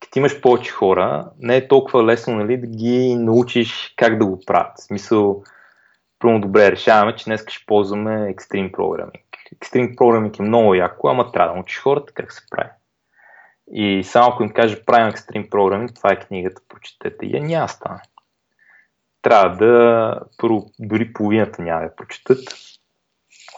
като 0.00 0.18
имаш 0.18 0.40
повече 0.40 0.72
хора, 0.72 1.30
не 1.38 1.56
е 1.56 1.68
толкова 1.68 2.04
лесно 2.04 2.34
нали, 2.36 2.56
да 2.56 2.66
ги 2.66 3.14
научиш 3.14 3.94
как 3.96 4.18
да 4.18 4.26
го 4.26 4.40
правят. 4.46 4.72
В 4.78 4.82
смисъл, 4.82 5.42
първо 6.18 6.38
добре, 6.38 6.72
решаваме, 6.72 7.16
че 7.16 7.24
днес 7.24 7.44
ще 7.48 7.66
ползваме 7.66 8.10
Extreme 8.10 8.70
Programming. 8.70 9.22
Extreme 9.54 9.94
Programming 9.94 10.40
е 10.40 10.42
много 10.42 10.74
яко, 10.74 11.08
ама 11.08 11.32
трябва 11.32 11.48
да 11.48 11.54
научиш 11.54 11.78
хората 11.78 12.12
как 12.12 12.32
се 12.32 12.46
прави. 12.50 12.70
И 13.72 14.04
само 14.04 14.32
ако 14.32 14.42
им 14.42 14.50
кажа 14.50 14.84
правим 14.84 15.12
Extreme 15.12 15.48
Programming, 15.48 15.94
това 15.94 16.12
е 16.12 16.20
книгата, 16.20 16.62
прочетете. 16.68 17.26
И 17.26 17.40
няма 17.40 17.68
стане. 17.68 18.00
Трябва 19.22 19.56
да, 19.56 20.20
първо, 20.38 20.66
дори 20.78 21.12
половината 21.12 21.62
няма 21.62 21.82
да 21.82 21.96
прочетат. 21.96 22.38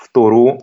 Второ, 0.09 0.59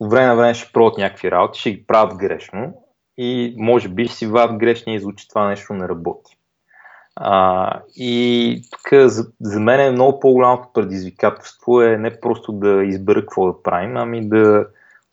време 0.00 0.26
на 0.26 0.36
време 0.36 0.54
ще 0.54 0.72
пробват 0.72 0.98
някакви 0.98 1.30
работи, 1.30 1.60
ще 1.60 1.72
ги 1.72 1.86
правят 1.86 2.16
грешно 2.16 2.74
и 3.18 3.54
може 3.58 3.88
би 3.88 4.08
си 4.08 4.26
вадят 4.26 4.58
грешния 4.58 4.96
извод, 4.96 5.16
че 5.16 5.28
това 5.28 5.48
нещо 5.48 5.72
не 5.72 5.88
работи. 5.88 6.36
А, 7.16 7.80
и 7.96 8.62
тук 8.70 9.00
за, 9.08 9.32
за 9.40 9.60
мен 9.60 9.80
е 9.80 9.90
много 9.90 10.20
по-голямото 10.20 10.68
предизвикателство 10.74 11.82
е 11.82 11.96
не 11.96 12.20
просто 12.20 12.52
да 12.52 12.84
избера 12.84 13.20
какво 13.20 13.46
да 13.46 13.62
правим, 13.62 13.96
ами 13.96 14.28
да 14.28 14.66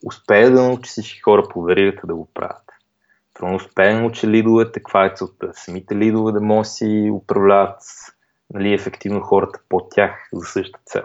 успея 0.06 0.52
да 0.52 0.64
научи 0.64 0.90
всички 0.90 1.20
хора 1.20 1.44
по 1.50 1.62
веригата 1.62 2.08
да 2.08 2.16
го 2.16 2.28
правят. 2.34 2.67
Трудно 3.38 3.56
успея 3.56 3.94
да 3.94 4.00
научи 4.02 4.28
лидовете, 4.28 4.80
каква 4.80 5.06
е 5.06 5.14
целта. 5.16 5.52
Самите 5.54 5.96
лидове 5.96 6.32
да 6.32 6.42
могат 6.42 6.62
да 6.62 6.70
си 6.70 7.12
управляват 7.14 7.80
нали, 8.54 8.74
ефективно 8.74 9.22
хората 9.22 9.60
по 9.70 9.88
тях 9.92 10.30
за 10.34 10.46
същата 10.46 10.80
цел. 10.86 11.04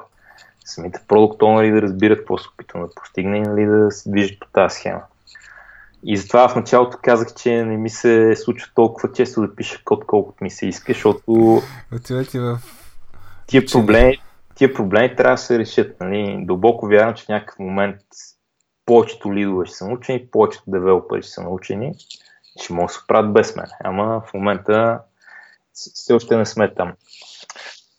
Самите 0.64 1.00
продукт 1.08 1.38
да 1.38 1.82
разбират 1.82 2.18
какво 2.18 2.38
се 2.38 2.48
опитвам 2.54 2.82
да 2.82 2.94
постигне 2.94 3.36
и 3.36 3.40
нали, 3.42 3.66
да 3.66 3.90
се 3.90 4.10
движат 4.10 4.40
по 4.40 4.46
тази 4.52 4.74
схема. 4.74 5.02
И 6.04 6.16
затова 6.16 6.48
в 6.48 6.56
началото 6.56 6.98
казах, 7.02 7.34
че 7.34 7.64
не 7.64 7.76
ми 7.76 7.90
се 7.90 8.36
случва 8.36 8.70
толкова 8.74 9.12
често 9.12 9.40
да 9.40 9.54
пиша 9.54 9.80
код, 9.84 10.06
колкото 10.06 10.44
ми 10.44 10.50
се 10.50 10.66
иска, 10.66 10.92
защото 10.92 11.62
в... 12.40 12.60
тия 13.46 13.66
проблеми, 13.66 14.18
тия 14.54 14.74
проблеми 14.74 15.16
трябва 15.16 15.34
да 15.34 15.38
се 15.38 15.58
решат. 15.58 16.00
Нали? 16.00 16.44
Дълбоко 16.46 16.86
вярвам, 16.86 17.14
че 17.14 17.24
в 17.24 17.28
някакъв 17.28 17.58
момент 17.58 18.00
повечето 18.86 19.34
лидове 19.34 19.66
ще 19.66 19.76
са 19.76 19.86
научени, 19.86 20.26
повечето 20.26 20.70
девелопери 20.70 21.22
ще 21.22 21.30
са 21.30 21.42
научени, 21.42 21.94
ще 22.62 22.72
могат 22.72 22.88
да 22.88 22.92
се 22.92 23.06
правят 23.08 23.32
без 23.32 23.56
мен. 23.56 23.66
Ама 23.84 24.22
в 24.26 24.34
момента 24.34 25.00
все 25.72 26.12
още 26.12 26.36
не 26.36 26.46
сме 26.46 26.74
там. 26.74 26.92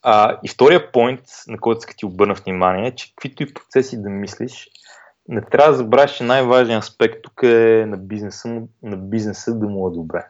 А, 0.04 0.40
и 0.44 0.50
втория 0.50 0.92
поинт, 0.92 1.22
на 1.48 1.60
който 1.60 1.80
иска 1.80 1.94
ти 1.96 2.06
обърна 2.06 2.34
внимание, 2.34 2.88
е, 2.88 2.96
че 2.96 3.10
каквито 3.16 3.44
и 3.44 3.54
процеси 3.54 4.02
да 4.02 4.10
мислиш, 4.10 4.70
не 5.28 5.42
трябва 5.42 5.72
да 5.72 5.78
забравяш, 5.78 6.18
че 6.18 6.24
най-важният 6.24 6.84
аспект 6.84 7.24
тук 7.24 7.44
е 7.44 7.86
на 7.88 7.98
бизнеса, 7.98 8.62
на 8.84 8.98
бизнеса 8.98 9.56
да 9.56 9.68
му 9.68 9.88
е 9.88 9.92
добре. 9.92 10.26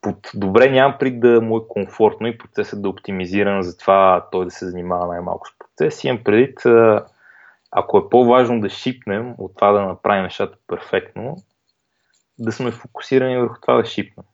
Под 0.00 0.30
добре 0.34 0.70
нямам 0.70 0.96
при 1.00 1.10
да 1.10 1.40
му 1.40 1.56
е 1.56 1.68
комфортно 1.68 2.26
и 2.26 2.38
процесът 2.38 2.82
да 2.82 2.88
е 2.88 2.90
оптимизиран, 2.90 3.62
затова 3.62 4.28
той 4.32 4.44
да 4.44 4.50
се 4.50 4.70
занимава 4.70 5.06
най-малко 5.06 5.48
с 5.48 5.52
процеси. 5.58 6.08
Имам 6.08 6.24
предвид, 6.24 6.60
ако 7.70 7.98
е 7.98 8.08
по-важно 8.10 8.60
да 8.60 8.68
шипнем 8.68 9.34
от 9.38 9.54
това 9.54 9.72
да 9.72 9.80
направим 9.80 10.22
нещата 10.22 10.58
перфектно, 10.66 11.36
да 12.38 12.52
сме 12.52 12.70
фокусирани 12.70 13.38
върху 13.38 13.60
това 13.60 13.74
да 13.74 13.84
шипнем. 13.84 14.26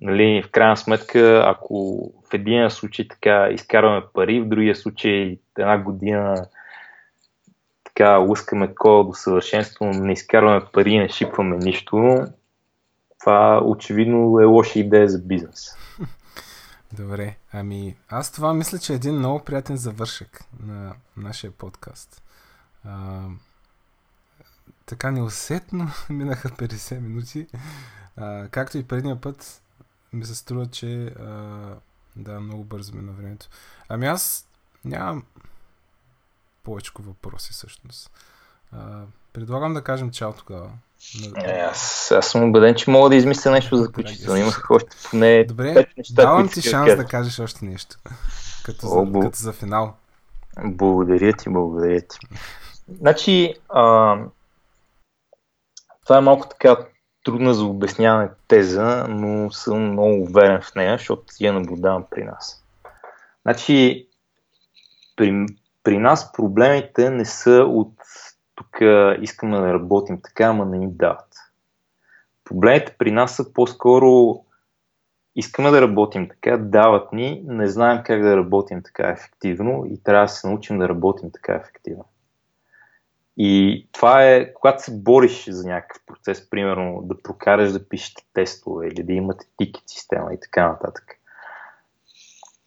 Нали, 0.00 0.42
в 0.42 0.50
крайна 0.50 0.76
сметка, 0.76 1.44
ако 1.46 1.96
в 2.30 2.34
един 2.34 2.70
случай 2.70 3.08
така 3.08 3.48
изкарваме 3.52 4.02
пари, 4.14 4.40
в 4.40 4.48
другия 4.48 4.76
случай 4.76 5.38
една 5.58 5.78
година 5.78 6.46
така 7.84 8.16
лъскаме 8.16 8.74
кода 8.74 9.04
до 9.08 9.12
съвършенство, 9.14 9.84
не 9.84 10.12
изкарваме 10.12 10.66
пари 10.72 10.98
не 10.98 11.08
шипваме 11.08 11.56
нищо, 11.56 12.26
това 13.20 13.60
очевидно 13.64 14.40
е 14.40 14.44
лоша 14.44 14.78
идея 14.78 15.08
за 15.08 15.18
бизнес. 15.18 15.76
Добре, 16.96 17.36
ами 17.52 17.96
аз 18.08 18.32
това 18.32 18.54
мисля, 18.54 18.78
че 18.78 18.92
е 18.92 18.96
един 18.96 19.14
много 19.14 19.44
приятен 19.44 19.76
завършък 19.76 20.44
на 20.60 20.96
нашия 21.16 21.50
подкаст. 21.52 22.22
А, 22.84 23.26
така 24.86 25.10
неусетно 25.10 25.90
минаха 26.10 26.48
50 26.48 26.98
минути. 26.98 27.46
А, 28.16 28.48
както 28.48 28.78
и 28.78 28.88
предния 28.88 29.20
път, 29.20 29.62
ми 30.12 30.24
се 30.24 30.34
струва, 30.34 30.66
че 30.66 31.06
а, 31.06 31.76
да, 32.16 32.40
много 32.40 32.64
бързо 32.64 32.94
мина 32.94 33.12
времето. 33.12 33.48
Ами 33.88 34.06
аз 34.06 34.48
нямам 34.84 35.24
повече 36.62 36.92
въпроси 36.98 37.52
всъщност. 37.52 38.10
А, 38.72 39.04
предлагам 39.32 39.74
да 39.74 39.84
кажем 39.84 40.10
чао 40.10 40.32
тогава. 40.32 40.72
Е, 41.44 41.50
аз, 41.50 42.12
аз 42.16 42.28
съм 42.30 42.48
убеден, 42.48 42.74
че 42.74 42.90
мога 42.90 43.08
да 43.08 43.16
измисля 43.16 43.50
нещо 43.50 43.76
за 43.76 43.82
заключително. 43.82 44.40
Имах 44.40 44.70
още 44.70 44.96
поне 45.10 45.44
Добре, 45.44 45.86
неща, 45.96 46.14
давам 46.14 46.48
ти 46.48 46.62
шанс 46.62 46.96
да, 46.96 47.04
кажеш 47.04 47.38
още 47.38 47.64
нещо. 47.64 47.96
Като, 48.64 48.86
О, 48.86 49.06
за, 49.06 49.20
като 49.20 49.36
за 49.36 49.52
финал. 49.52 49.94
Благодаря 50.64 51.32
ти, 51.32 51.48
благодаря 51.48 52.00
ти. 52.00 52.18
Значи, 53.00 53.54
а, 53.68 54.16
това 56.04 56.18
е 56.18 56.20
малко 56.20 56.48
така 56.48 56.76
трудна 57.24 57.54
за 57.54 57.64
обясняване 57.64 58.28
теза, 58.48 59.06
но 59.08 59.50
съм 59.50 59.92
много 59.92 60.22
уверен 60.22 60.60
в 60.62 60.74
нея, 60.74 60.98
защото 60.98 61.24
я 61.40 61.52
наблюдавам 61.52 62.04
при 62.10 62.24
нас. 62.24 62.64
Значи, 63.42 64.08
при, 65.16 65.46
при 65.82 65.98
нас 65.98 66.32
проблемите 66.32 67.10
не 67.10 67.24
са 67.24 67.64
от 67.68 67.92
тук 68.56 68.78
искаме 69.20 69.60
да 69.60 69.74
работим 69.74 70.20
така, 70.22 70.44
ама 70.44 70.66
не 70.66 70.78
ни 70.78 70.88
дават. 70.90 71.34
Проблемите 72.44 72.94
при 72.98 73.12
нас 73.12 73.36
са 73.36 73.52
по-скоро 73.52 74.42
искаме 75.36 75.70
да 75.70 75.82
работим 75.82 76.28
така, 76.28 76.56
дават 76.56 77.12
ни, 77.12 77.42
не 77.46 77.68
знаем 77.68 78.02
как 78.04 78.22
да 78.22 78.36
работим 78.36 78.82
така 78.82 79.08
ефективно 79.08 79.84
и 79.86 80.02
трябва 80.02 80.24
да 80.24 80.28
се 80.28 80.46
научим 80.48 80.78
да 80.78 80.88
работим 80.88 81.30
така 81.32 81.54
ефективно. 81.54 82.04
И 83.36 83.86
това 83.92 84.24
е, 84.24 84.54
когато 84.54 84.82
се 84.82 85.02
бориш 85.02 85.48
за 85.48 85.68
някакъв 85.68 86.02
процес, 86.06 86.50
примерно 86.50 87.02
да 87.04 87.22
прокараш 87.22 87.72
да 87.72 87.88
пишете 87.88 88.22
тестове 88.32 88.86
или 88.86 89.02
да 89.02 89.12
имате 89.12 89.46
тикет 89.56 89.82
система 89.86 90.34
и 90.34 90.40
така 90.40 90.68
нататък. 90.68 91.04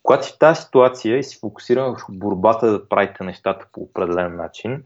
Когато 0.03 0.25
си 0.25 0.33
в 0.33 0.39
тази 0.39 0.61
ситуация 0.61 1.17
и 1.17 1.23
си 1.23 1.39
фокусиран 1.39 1.95
в 1.95 2.05
борбата 2.09 2.71
да 2.71 2.89
правите 2.89 3.23
нещата 3.23 3.67
по 3.71 3.81
определен 3.81 4.35
начин, 4.35 4.83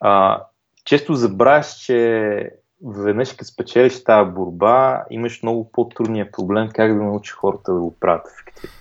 а, 0.00 0.42
често 0.84 1.14
забравяш, 1.14 1.74
че 1.74 2.50
веднъж 2.86 3.32
като 3.32 3.44
спечелиш 3.44 4.04
тази 4.04 4.30
борба, 4.30 5.04
имаш 5.10 5.42
много 5.42 5.72
по-трудния 5.72 6.32
проблем 6.32 6.68
как 6.74 6.94
да 6.94 7.02
научиш 7.02 7.34
хората 7.34 7.74
да 7.74 7.80
го 7.80 7.96
правят 8.00 8.26
ефективно. 8.28 8.76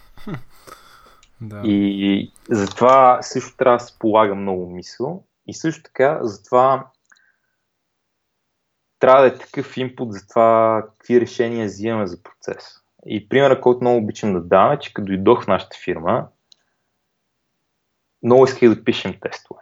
Да. 1.41 1.61
И 1.63 2.31
затова 2.49 3.19
също 3.21 3.57
трябва 3.57 3.77
да 3.77 3.83
се 3.83 3.99
полага 3.99 4.35
много 4.35 4.69
мисъл. 4.69 5.23
И 5.47 5.53
също 5.53 5.83
така, 5.83 6.19
затова 6.21 6.87
трябва 8.99 9.21
да 9.21 9.27
е 9.27 9.37
такъв 9.37 9.77
инпут 9.77 10.13
за 10.13 10.27
това 10.27 10.83
какви 10.97 11.21
решения 11.21 11.65
взимаме 11.65 12.07
за 12.07 12.23
процес. 12.23 12.81
И 13.05 13.29
примера, 13.29 13.61
който 13.61 13.81
много 13.81 13.97
обичам 13.97 14.33
да 14.33 14.41
давам 14.41 14.71
е, 14.71 14.79
че 14.79 14.93
като 14.93 15.05
дойдох 15.05 15.43
в 15.43 15.47
нашата 15.47 15.77
фирма, 15.83 16.27
много 18.23 18.45
исках 18.45 18.69
да 18.69 18.83
пишем 18.83 19.15
тестове. 19.21 19.61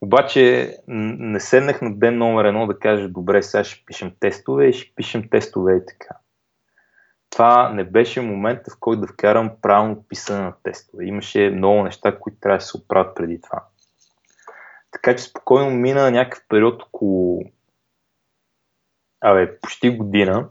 Обаче 0.00 0.74
не 0.88 1.40
седнах 1.40 1.82
на 1.82 1.96
ден 1.96 2.18
номер 2.18 2.44
едно 2.44 2.66
да 2.66 2.78
кажа, 2.78 3.08
добре, 3.08 3.42
сега 3.42 3.64
ще 3.64 3.84
пишем 3.84 4.12
тестове 4.20 4.66
и 4.66 4.72
ще 4.72 4.94
пишем 4.94 5.28
тестове 5.30 5.76
и 5.76 5.86
така. 5.86 6.14
Това 7.30 7.72
не 7.72 7.84
беше 7.84 8.20
момента, 8.20 8.70
в 8.70 8.76
който 8.80 9.00
да 9.00 9.06
вкарам 9.06 9.50
правилно 9.62 10.04
писане 10.08 10.44
на 10.44 10.54
тестове. 10.62 11.04
Имаше 11.04 11.50
много 11.50 11.82
неща, 11.82 12.18
които 12.18 12.38
трябва 12.40 12.58
да 12.58 12.64
се 12.64 12.76
оправят 12.76 13.14
преди 13.14 13.40
това. 13.40 13.64
Така 14.90 15.16
че 15.16 15.22
спокойно 15.22 15.70
мина 15.70 16.10
някакъв 16.10 16.44
период 16.48 16.82
около 16.82 17.42
абе, 19.20 19.60
почти 19.60 19.90
година, 19.90 20.48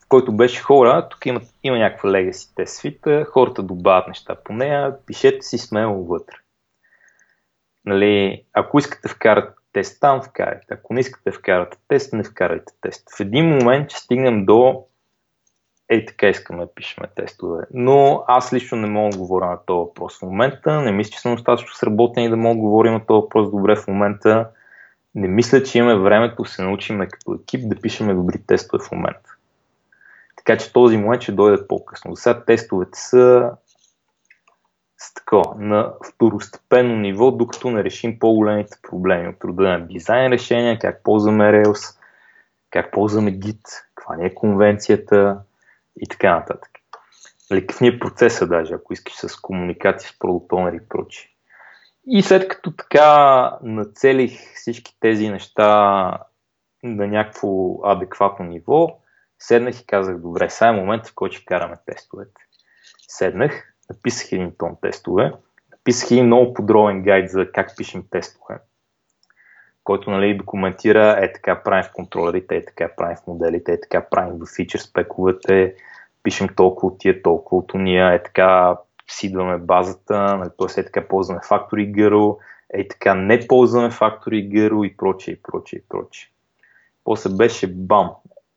в 0.00 0.08
който 0.08 0.36
беше 0.36 0.62
хора, 0.62 1.08
тук 1.08 1.26
има, 1.26 1.40
има 1.62 1.78
някаква 1.78 2.10
legacy 2.10 2.54
тест 2.54 2.76
свита, 2.76 3.24
хората 3.24 3.62
добавят 3.62 4.08
неща 4.08 4.34
по 4.44 4.52
нея, 4.52 4.96
пишете 5.06 5.42
си 5.42 5.58
смело 5.58 6.04
вътре. 6.04 6.36
Нали, 7.84 8.44
ако 8.52 8.78
искате 8.78 9.08
вкарате 9.08 9.54
тест, 9.72 10.00
там 10.00 10.22
вкарайте. 10.22 10.66
Ако 10.74 10.94
не 10.94 11.00
искате 11.00 11.30
вкарате 11.30 11.78
тест, 11.88 12.12
не 12.12 12.24
вкарайте 12.24 12.72
тест. 12.80 13.10
В 13.16 13.20
един 13.20 13.48
момент 13.48 13.90
ще 13.90 14.00
стигнем 14.00 14.44
до 14.44 14.84
ей 15.88 16.06
така 16.06 16.28
искаме 16.28 16.64
да 16.64 16.74
пишем 16.74 17.04
тестове. 17.16 17.64
Но 17.74 18.24
аз 18.28 18.52
лично 18.52 18.78
не 18.78 18.86
мога 18.86 19.10
да 19.10 19.18
говоря 19.18 19.46
на 19.46 19.58
този 19.66 19.78
въпрос 19.78 20.18
в 20.18 20.22
момента. 20.22 20.80
Не 20.80 20.92
мисля, 20.92 21.10
че 21.10 21.20
съм 21.20 21.34
достатъчно 21.34 21.74
сработен 21.74 22.24
и 22.24 22.28
да 22.28 22.36
мога 22.36 22.54
да 22.54 22.60
говорим 22.60 22.92
на 22.92 23.06
този 23.06 23.22
въпрос 23.22 23.50
добре 23.50 23.76
в 23.76 23.88
момента. 23.88 24.50
Не 25.14 25.28
мисля, 25.28 25.62
че 25.62 25.78
имаме 25.78 26.02
времето 26.02 26.42
да 26.42 26.48
се 26.48 26.62
научим 26.62 26.98
като 26.98 27.34
екип 27.42 27.68
да 27.68 27.80
пишеме 27.80 28.14
добри 28.14 28.42
тестове 28.46 28.84
в 28.84 28.92
момента. 28.92 29.30
Така 30.36 30.58
че 30.58 30.72
този 30.72 30.96
момент 30.96 31.22
ще 31.22 31.32
дойде 31.32 31.66
по-късно. 31.66 32.14
За 32.14 32.22
сега 32.22 32.44
тестовете 32.44 32.98
са 32.98 33.50
с 35.08 35.14
такова, 35.14 35.54
на 35.58 35.92
второстепенно 36.04 36.96
ниво, 36.96 37.30
докато 37.30 37.70
не 37.70 37.84
решим 37.84 38.18
по-големите 38.18 38.76
проблеми 38.90 39.28
от 39.28 39.44
рода 39.44 39.62
на 39.62 39.86
дизайн 39.86 40.32
решения, 40.32 40.78
как 40.78 41.02
ползваме 41.02 41.44
Rails, 41.44 41.98
как 42.70 42.92
ползваме 42.92 43.38
Git, 43.38 43.62
каква 43.94 44.16
ни 44.16 44.26
е 44.26 44.34
конвенцията 44.34 45.40
и 46.00 46.08
така 46.08 46.34
нататък. 46.34 46.70
Нали, 47.50 47.60
какъв 47.60 47.80
ни 47.80 47.88
е 47.88 47.98
процеса 47.98 48.46
даже, 48.46 48.74
ако 48.74 48.92
искаш 48.92 49.14
с 49.14 49.36
комуникация 49.36 50.10
с 50.10 50.18
продуктонери 50.18 50.76
и 50.76 50.88
прочи. 50.88 51.34
И 52.06 52.22
след 52.22 52.48
като 52.48 52.70
така 52.76 53.52
нацелих 53.62 54.54
всички 54.54 54.96
тези 55.00 55.28
неща 55.28 55.64
на 56.82 57.06
някакво 57.06 57.48
адекватно 57.84 58.46
ниво, 58.46 58.98
седнах 59.38 59.80
и 59.80 59.86
казах, 59.86 60.18
добре, 60.18 60.50
сега 60.50 60.68
е 60.68 60.72
момент, 60.72 61.06
в 61.06 61.14
който 61.14 61.36
ще 61.36 61.44
караме 61.44 61.76
тестовете. 61.86 62.42
Седнах, 63.08 63.74
написах 63.90 64.32
един 64.32 64.52
тон 64.58 64.76
тестове, 64.82 65.32
написах 65.70 66.10
един 66.10 66.26
много 66.26 66.54
подробен 66.54 67.02
гайд 67.02 67.30
за 67.30 67.52
как 67.52 67.76
пишем 67.76 68.04
тестове, 68.10 68.58
който 69.84 70.10
нали, 70.10 70.36
документира 70.36 71.18
е 71.20 71.32
така 71.32 71.62
правим 71.62 71.84
в 71.84 71.92
контролерите, 71.92 72.56
е 72.56 72.64
така 72.64 72.88
правим 72.96 73.16
в 73.16 73.26
моделите, 73.26 73.72
е 73.72 73.80
така 73.80 74.06
правим 74.10 74.38
в 74.38 74.46
фичър 74.56 74.78
спековете, 74.78 75.74
пишем 76.22 76.48
толкова 76.56 76.88
от 76.88 76.98
тия, 76.98 77.22
толкова 77.22 77.56
от 77.56 77.74
уния, 77.74 78.12
е 78.12 78.22
така 78.22 78.76
сидваме 79.10 79.58
базата, 79.58 80.36
нали, 80.36 80.50
т.е. 80.58 80.80
е 80.80 80.84
така 80.84 81.08
ползваме 81.08 81.40
Factory 81.40 81.92
Girl, 81.92 82.36
е 82.70 82.88
така 82.88 83.14
не 83.14 83.46
ползваме 83.46 83.90
Factory 83.90 84.48
Girl 84.48 84.86
и 84.86 84.96
прочее, 84.96 85.34
и 85.34 85.42
прочее, 85.42 85.78
и 85.78 85.82
прочее. 85.88 86.28
После 87.04 87.30
беше 87.30 87.66
бам. 87.66 88.10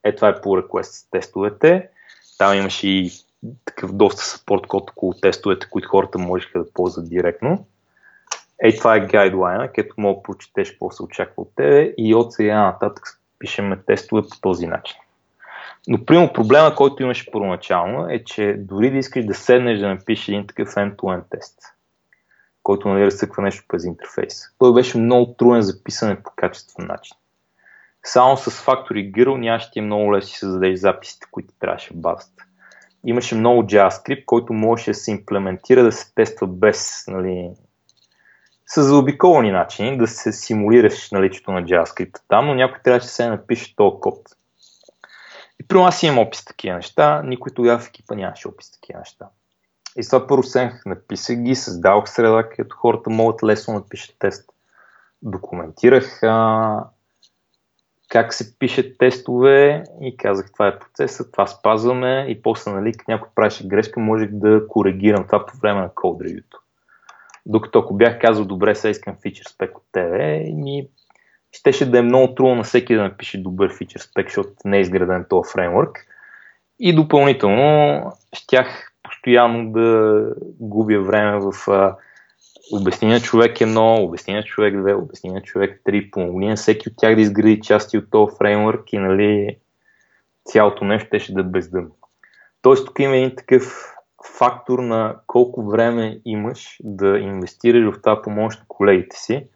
Е, 0.04 0.14
това 0.14 0.28
е 0.28 0.40
по 0.40 0.48
request 0.48 1.10
тестовете. 1.10 1.88
Там 2.38 2.58
имаше 2.58 2.88
и 2.88 3.10
такъв 3.64 3.92
доста 3.92 4.22
съпорт 4.22 4.66
код 4.66 4.90
около 4.90 5.14
тестовете, 5.14 5.66
които 5.70 5.88
хората 5.88 6.18
можеха 6.18 6.58
да 6.58 6.72
ползват 6.72 7.08
директно. 7.08 7.66
Ей, 8.62 8.76
това 8.76 8.96
е 8.96 9.06
гайдлайна, 9.06 9.68
където 9.68 9.94
мога 9.98 10.18
да 10.18 10.22
прочетеш 10.22 10.70
какво 10.70 10.90
се 10.90 11.02
очаква 11.02 11.42
от 11.42 11.50
тебе 11.56 11.94
и 11.98 12.14
от 12.14 12.32
сега 12.32 12.62
нататък 12.62 13.20
пишеме 13.38 13.78
тестове 13.86 14.22
по 14.22 14.40
този 14.40 14.66
начин. 14.66 14.96
Но, 15.88 16.04
примерно, 16.04 16.32
проблема, 16.32 16.74
който 16.74 17.02
имаше 17.02 17.30
първоначално 17.30 18.10
е, 18.10 18.24
че 18.24 18.56
дори 18.58 18.90
да 18.90 18.98
искаш 18.98 19.24
да 19.24 19.34
седнеш 19.34 19.78
да 19.78 19.88
напишеш 19.88 20.28
един 20.28 20.46
такъв 20.46 20.68
end-to-end 20.68 21.24
тест, 21.30 21.58
който 22.62 22.88
нали 22.88 23.06
разсъква 23.06 23.42
нещо 23.42 23.64
през 23.68 23.84
интерфейс. 23.84 24.42
Той 24.58 24.74
беше 24.74 24.98
много 24.98 25.34
труден 25.34 25.62
за 25.62 25.84
писане 25.84 26.22
по 26.22 26.30
качествен 26.36 26.86
начин. 26.86 27.16
Само 28.04 28.36
с 28.36 28.50
Factory 28.50 29.12
Girl 29.12 29.36
нямаше 29.36 29.70
ти 29.70 29.78
е 29.78 29.82
много 29.82 30.14
лесно 30.14 30.30
си 30.30 30.38
създадеш 30.38 30.78
записите, 30.78 31.26
които 31.30 31.54
трябваше 31.60 31.94
в 31.94 32.00
базата 32.00 32.44
имаше 33.06 33.34
много 33.34 33.62
JavaScript, 33.62 34.24
който 34.24 34.52
можеше 34.52 34.90
да 34.90 34.94
се 34.94 35.10
имплементира, 35.10 35.82
да 35.82 35.92
се 35.92 36.14
тества 36.14 36.46
без, 36.46 37.04
нали, 37.08 37.50
с 38.66 38.82
заобиколни 38.82 39.50
начини, 39.50 39.98
да 39.98 40.06
се 40.06 40.32
симулираш 40.32 41.10
наличието 41.10 41.52
на 41.52 41.62
JavaScript 41.62 42.20
там, 42.28 42.46
но 42.46 42.54
някой 42.54 42.78
трябваше 42.84 43.06
да 43.06 43.12
се 43.12 43.28
напише 43.28 43.76
този 43.76 43.96
код. 44.00 44.20
И 45.60 45.68
при 45.68 45.78
аз 45.78 46.02
имам 46.02 46.18
опис 46.18 46.44
такива 46.44 46.76
неща, 46.76 47.22
никой 47.22 47.52
тогава 47.54 47.78
в 47.78 47.88
екипа 47.88 48.14
нямаше 48.14 48.48
опис 48.48 48.70
такива 48.72 48.98
неща. 48.98 49.26
И 49.96 50.06
това 50.06 50.26
първо 50.26 50.42
сенах, 50.42 50.82
написах 50.86 51.36
ги, 51.36 51.54
създавах 51.54 52.10
среда, 52.10 52.48
където 52.48 52.76
хората 52.76 53.10
могат 53.10 53.42
лесно 53.42 53.74
да 53.74 53.80
напишат 53.80 54.16
тест. 54.18 54.50
Документирах 55.22 56.22
а, 56.22 56.84
как 58.12 58.34
се 58.34 58.58
пише 58.58 58.98
тестове 58.98 59.84
и 60.00 60.16
казах 60.16 60.52
това 60.52 60.68
е 60.68 60.78
процесът, 60.78 61.32
това 61.32 61.46
спазваме 61.46 62.26
и 62.28 62.42
после, 62.42 62.70
нали, 62.70 62.92
някой 63.08 63.28
правеше 63.34 63.68
грешка, 63.68 64.00
можех 64.00 64.28
да 64.32 64.68
коригирам 64.68 65.26
това 65.26 65.46
по 65.46 65.58
време 65.58 65.80
на 65.80 65.90
код 65.94 66.22
ревюто. 66.22 66.58
Докато 67.46 67.78
ако 67.78 67.94
бях 67.94 68.20
казал, 68.20 68.44
добре, 68.44 68.74
сега 68.74 68.90
искам 68.90 69.16
фичър 69.22 69.44
спек 69.48 69.78
от 69.78 69.84
тебе, 69.92 70.38
ми 70.54 70.88
щеше 71.52 71.90
да 71.90 71.98
е 71.98 72.02
много 72.02 72.34
трудно 72.34 72.54
на 72.54 72.62
всеки 72.62 72.94
да 72.94 73.02
напише 73.02 73.42
добър 73.42 73.76
фичър 73.78 74.00
спек, 74.00 74.26
защото 74.26 74.52
не 74.64 74.76
е 74.76 74.80
изграден 74.80 75.26
този 75.28 75.52
фреймворк. 75.52 76.06
И 76.78 76.94
допълнително 76.94 78.02
щях 78.32 78.92
постоянно 79.02 79.72
да 79.72 80.26
губя 80.60 81.00
време 81.00 81.40
в 81.40 81.52
обясни 82.72 83.08
на 83.08 83.20
човек 83.20 83.60
едно, 83.60 83.94
обясни 83.94 84.34
на 84.34 84.42
човек 84.42 84.80
две, 84.80 84.94
обясни 84.94 85.30
на 85.30 85.42
човек 85.42 85.80
три, 85.84 86.10
помогни 86.10 86.48
на 86.48 86.56
всеки 86.56 86.88
от 86.88 86.94
тях 86.96 87.14
да 87.14 87.20
изгради 87.20 87.60
части 87.60 87.98
от 87.98 88.10
този 88.10 88.36
фреймворк 88.38 88.92
и 88.92 88.98
нали, 88.98 89.56
цялото 90.44 90.84
нещо 90.84 91.18
ще 91.18 91.32
да 91.32 91.40
е 91.40 91.44
бездъмно. 91.44 91.96
Тоест 92.62 92.86
тук 92.86 92.98
има 92.98 93.16
един 93.16 93.36
такъв 93.36 93.94
фактор 94.38 94.78
на 94.78 95.16
колко 95.26 95.70
време 95.70 96.20
имаш 96.24 96.76
да 96.84 97.18
инвестираш 97.18 97.94
в 97.94 98.00
това 98.02 98.22
помощ 98.22 98.60
на 98.60 98.64
колегите 98.68 99.16
си 99.16 99.46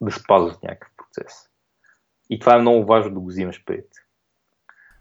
да 0.00 0.10
спазват 0.10 0.62
някакъв 0.62 0.90
процес. 0.96 1.34
И 2.30 2.38
това 2.38 2.54
е 2.54 2.60
много 2.60 2.86
важно 2.86 3.14
да 3.14 3.20
го 3.20 3.26
взимаш 3.26 3.64
пред. 3.64 3.86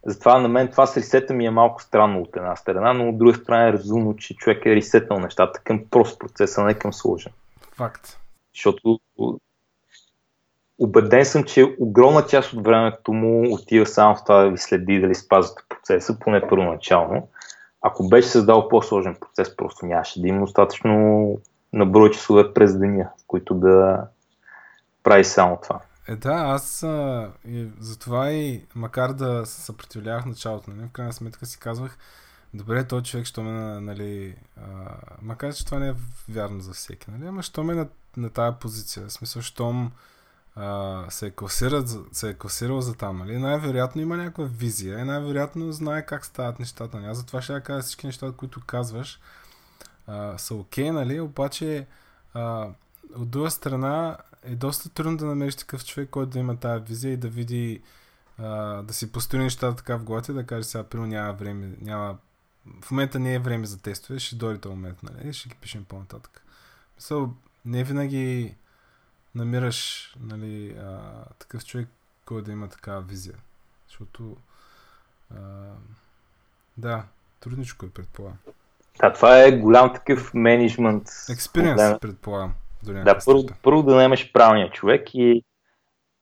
Затова 0.07 0.39
на 0.39 0.47
мен 0.47 0.67
това 0.67 0.85
с 0.85 0.97
ресета 0.97 1.33
ми 1.33 1.45
е 1.45 1.51
малко 1.51 1.81
странно 1.81 2.21
от 2.21 2.35
една 2.35 2.55
страна, 2.55 2.93
но 2.93 3.09
от 3.09 3.17
друга 3.17 3.33
страна 3.33 3.67
е 3.67 3.73
разумно, 3.73 4.15
че 4.15 4.35
човек 4.35 4.65
е 4.65 4.75
ресетнал 4.75 5.19
нещата 5.19 5.59
към 5.59 5.85
прост 5.91 6.19
процеса, 6.19 6.63
не 6.63 6.73
към 6.73 6.93
сложен. 6.93 7.31
Факт. 7.75 8.17
Защото 8.55 8.99
убеден 10.79 11.25
съм, 11.25 11.43
че 11.43 11.75
огромна 11.79 12.25
част 12.25 12.53
от 12.53 12.65
времето 12.65 13.13
му 13.13 13.53
отива 13.53 13.85
само 13.85 14.15
в 14.15 14.23
това 14.23 14.43
да 14.43 14.49
ви 14.49 14.57
следи 14.57 14.99
дали 14.99 15.15
спазвате 15.15 15.63
процеса, 15.69 16.19
поне 16.19 16.47
първоначално. 16.47 17.27
Ако 17.81 18.09
беше 18.09 18.27
създал 18.27 18.69
по-сложен 18.69 19.15
процес, 19.19 19.55
просто 19.55 19.85
нямаше 19.85 20.21
да 20.21 20.27
има 20.27 20.39
достатъчно 20.39 21.37
наброй 21.73 22.11
часове 22.11 22.53
през 22.53 22.79
деня, 22.79 23.09
които 23.27 23.53
да 23.53 24.07
прави 25.03 25.23
само 25.23 25.59
това. 25.63 25.79
Е, 26.07 26.15
да, 26.15 26.33
аз 26.33 26.85
и 27.47 27.67
затова 27.79 28.31
и 28.31 28.65
макар 28.75 29.13
да 29.13 29.45
се 29.45 29.61
съпротивлявах 29.61 30.25
началото, 30.25 30.71
нали, 30.71 30.87
в 30.87 30.91
крайна 30.91 31.13
сметка 31.13 31.45
си 31.45 31.59
казвах, 31.59 31.97
добре, 32.53 32.87
този 32.87 33.05
човек, 33.05 33.25
що 33.25 33.43
ме, 33.43 33.79
нали, 33.79 34.35
а, 34.57 34.63
макар 35.21 35.53
че 35.53 35.65
това 35.65 35.79
не 35.79 35.89
е 35.89 35.95
вярно 36.29 36.59
за 36.59 36.73
всеки, 36.73 37.11
нали, 37.11 37.27
ама 37.27 37.43
що 37.43 37.63
ме 37.63 37.75
на, 37.75 37.87
на 38.17 38.29
тая 38.29 38.59
позиция, 38.59 39.07
в 39.07 39.11
смисъл, 39.11 39.41
щом 39.41 39.91
се, 41.09 41.27
е 41.27 41.31
се 42.11 42.29
е 42.29 42.33
класирал 42.33 42.81
за 42.81 42.95
там, 42.95 43.17
нали, 43.17 43.37
най-вероятно 43.37 44.01
има 44.01 44.17
някаква 44.17 44.45
визия 44.45 44.99
и 44.99 45.03
най-вероятно 45.03 45.71
знае 45.71 46.05
как 46.05 46.25
стават 46.25 46.59
нещата. 46.59 46.97
Нали. 46.97 47.07
Аз 47.07 47.17
затова 47.17 47.41
ще 47.41 47.61
кажа 47.61 47.81
всички 47.81 48.05
неща, 48.05 48.31
които 48.37 48.61
казваш, 48.65 49.19
а, 50.07 50.37
са 50.37 50.55
окей, 50.55 50.85
okay, 50.85 50.91
нали, 50.91 51.19
обаче 51.19 51.87
а, 52.33 52.67
от 53.15 53.29
друга 53.29 53.51
страна 53.51 54.17
е 54.47 54.55
доста 54.55 54.89
трудно 54.89 55.17
да 55.17 55.25
намериш 55.25 55.55
такъв 55.55 55.85
човек, 55.85 56.09
който 56.09 56.29
да 56.29 56.39
има 56.39 56.57
тази 56.57 56.83
визия 56.83 57.13
и 57.13 57.17
да 57.17 57.27
види, 57.27 57.81
а, 58.37 58.81
да 58.81 58.93
си 58.93 59.11
построи 59.11 59.39
нещата 59.39 59.75
така 59.75 59.97
в 59.97 60.03
главата 60.03 60.31
и 60.31 60.35
да 60.35 60.45
каже 60.45 60.63
сега, 60.63 60.83
примерно 60.83 61.09
няма 61.09 61.33
време, 61.33 61.75
няма... 61.81 62.17
В 62.81 62.91
момента 62.91 63.19
не 63.19 63.33
е 63.33 63.39
време 63.39 63.65
за 63.65 63.81
тестове, 63.81 64.19
ще 64.19 64.35
дойде 64.35 64.59
този 64.59 64.75
момент, 64.75 65.03
нали? 65.03 65.33
Ще 65.33 65.49
ги 65.49 65.55
пишем 65.55 65.85
по-нататък. 65.85 66.41
Мисъл, 66.95 67.33
не 67.65 67.83
винаги 67.83 68.55
намираш 69.35 70.11
нали, 70.19 70.69
а, 70.71 70.99
такъв 71.39 71.65
човек, 71.65 71.87
който 72.25 72.45
да 72.45 72.51
има 72.51 72.69
такава 72.69 73.01
визия. 73.01 73.35
Защото 73.87 74.37
а, 75.35 75.39
да, 76.77 77.03
трудничко 77.39 77.85
е, 77.85 77.89
предполагам. 77.89 78.37
Да, 78.99 79.13
това 79.13 79.39
е 79.39 79.51
голям 79.51 79.93
такъв 79.93 80.33
менеджмент. 80.33 81.09
Експириенс, 81.29 81.99
предполагам. 82.01 82.53
Да, 82.83 83.17
първо, 83.25 83.43
първо 83.63 83.83
да 83.83 83.95
намеш 83.95 84.31
правилния 84.33 84.71
човек 84.71 85.09
и 85.13 85.43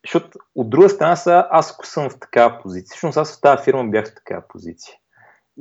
защото 0.05 0.39
от 0.55 0.69
друга 0.69 0.89
страна 0.89 1.15
са, 1.15 1.47
аз 1.49 1.73
ако 1.73 1.85
съм 1.85 2.09
в 2.09 2.19
такава 2.19 2.59
позиция, 2.61 2.89
всъщност 2.89 3.17
аз 3.17 3.37
в 3.37 3.41
тази 3.41 3.63
фирма 3.63 3.83
бях 3.83 4.07
в 4.07 4.15
такава 4.15 4.43
позиция. 4.47 4.95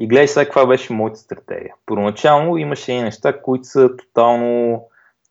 И 0.01 0.09
гледай 0.09 0.29
сега 0.29 0.45
каква 0.45 0.67
беше 0.67 0.93
моята 0.93 1.19
стратегия. 1.19 1.75
Първоначално 1.87 2.57
имаше 2.57 2.93
и 2.93 3.03
неща, 3.03 3.43
които 3.43 3.65
са 3.65 3.97
тотално 3.97 4.87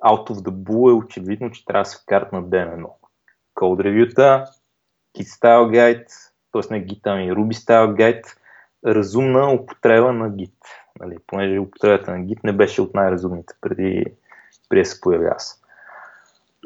out 0.05 0.29
of 0.29 0.33
the 0.33 0.51
blue, 0.51 0.91
е 0.91 0.93
очевидно, 0.93 1.51
че 1.51 1.65
трябва 1.65 1.83
да 1.83 1.89
се 1.89 2.01
вкарат 2.03 2.33
на 2.33 2.43
ден 2.43 2.73
едно. 2.73 2.97
Code 3.55 3.81
review 3.81 4.13
Git 5.17 5.27
Style 5.39 5.69
Guide, 5.71 6.07
т.е. 6.51 6.73
не 6.73 6.85
Git, 6.85 7.01
ами 7.03 7.31
Ruby 7.31 7.53
Style 7.53 7.93
Guide, 7.95 8.37
разумна 8.85 9.53
употреба 9.53 10.13
на 10.13 10.31
Git. 10.31 10.53
Нали, 10.99 11.17
понеже 11.27 11.59
употребата 11.59 12.11
на 12.11 12.17
Git 12.17 12.39
не 12.43 12.53
беше 12.53 12.81
от 12.81 12.93
най-разумните 12.93 13.53
преди 13.61 14.05
преди 14.73 14.81
да 14.81 14.89
се 14.89 15.01
появи 15.01 15.25
аз. 15.35 15.61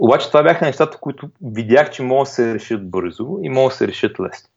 Обаче 0.02 0.28
това 0.28 0.44
бяха 0.44 0.66
нещата, 0.66 0.98
които 0.98 1.30
видях, 1.42 1.90
че 1.90 2.04
могат 2.04 2.28
да 2.28 2.32
се 2.32 2.54
решат 2.54 2.90
бързо 2.90 3.38
и 3.42 3.50
могат 3.50 3.72
да 3.72 3.76
се 3.76 3.88
решат 3.88 4.20
лесно. 4.20 4.50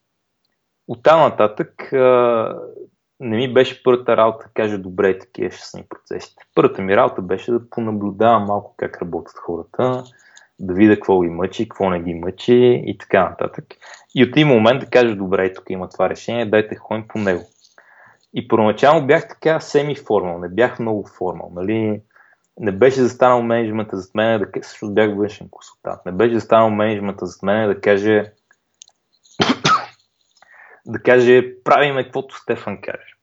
От 0.88 1.02
там 1.02 1.20
нататък 1.20 1.88
не 3.20 3.36
ми 3.36 3.52
беше 3.52 3.82
първата 3.82 4.16
работа 4.16 4.46
да 4.46 4.52
кажа 4.54 4.78
добре, 4.78 5.18
такива 5.18 5.50
ще 5.50 5.66
са 5.66 5.78
ни 5.78 5.84
процесите. 5.88 6.44
Първата 6.54 6.82
ми 6.82 6.96
работа 6.96 7.22
беше 7.22 7.52
да 7.52 7.70
понаблюдавам 7.70 8.44
малко 8.44 8.74
как 8.76 9.02
работят 9.02 9.36
хората, 9.36 10.04
да 10.58 10.74
видя 10.74 10.94
какво 10.94 11.20
ги 11.20 11.28
мъчи, 11.28 11.68
какво 11.68 11.90
не 11.90 12.00
ги 12.00 12.14
мъчи 12.14 12.82
и 12.86 12.98
така 12.98 13.28
нататък. 13.28 13.64
И 14.14 14.24
от 14.24 14.28
един 14.28 14.48
момент 14.48 14.80
да 14.80 14.86
кажа, 14.86 15.16
добре, 15.16 15.52
тук 15.52 15.64
има 15.70 15.88
това 15.88 16.08
решение, 16.08 16.46
дайте 16.46 16.74
ходим 16.74 17.08
по 17.08 17.18
него. 17.18 17.42
И 18.34 18.48
първоначално 18.48 19.06
бях 19.06 19.28
така 19.28 19.60
семи-формал, 19.60 20.38
не 20.38 20.48
бях 20.48 20.78
много 20.78 21.06
формал. 21.06 21.52
Нали? 21.54 22.02
Не 22.58 22.72
беше 22.72 23.02
застанал 23.02 23.42
менеджмента 23.42 23.96
зад 23.96 24.14
мен 24.14 24.40
да 24.40 24.62
също 24.62 24.94
бях 24.94 25.16
външен 25.16 25.48
консултант, 25.50 26.06
не 26.06 26.12
беше 26.12 26.34
застанал 26.34 26.70
менеджмента 26.70 27.26
зад 27.26 27.42
мен 27.42 27.68
да 27.68 27.80
каже 27.80 28.32
да 30.86 31.02
каже 31.02 31.54
правиме 31.64 32.04
каквото 32.04 32.36
Стефан 32.36 32.80
каже. 32.80 33.14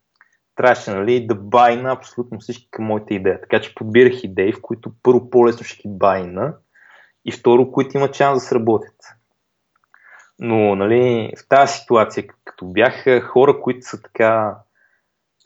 Трябваше 0.55 0.91
нали, 0.91 1.27
да 1.27 1.35
байна 1.35 1.91
абсолютно 1.91 2.39
всички 2.39 2.67
към 2.71 2.85
моите 2.85 3.13
идеи. 3.13 3.41
Така 3.41 3.61
че 3.61 3.75
подбирах 3.75 4.23
идеи, 4.23 4.53
в 4.53 4.61
които 4.61 4.91
първо 5.03 5.29
по-лесно 5.29 5.63
ще 5.63 5.75
ги 5.75 5.97
байна 5.97 6.55
и 7.25 7.31
второ, 7.31 7.71
които 7.71 7.97
имат 7.97 8.15
шанс 8.15 8.41
да 8.41 8.47
сработят. 8.47 8.95
Но 10.39 10.75
нали, 10.75 11.33
в 11.39 11.47
тази 11.49 11.73
ситуация, 11.73 12.27
като 12.45 12.65
бяха 12.65 13.21
хора, 13.21 13.61
които 13.61 13.87
са 13.87 14.01
така 14.01 14.57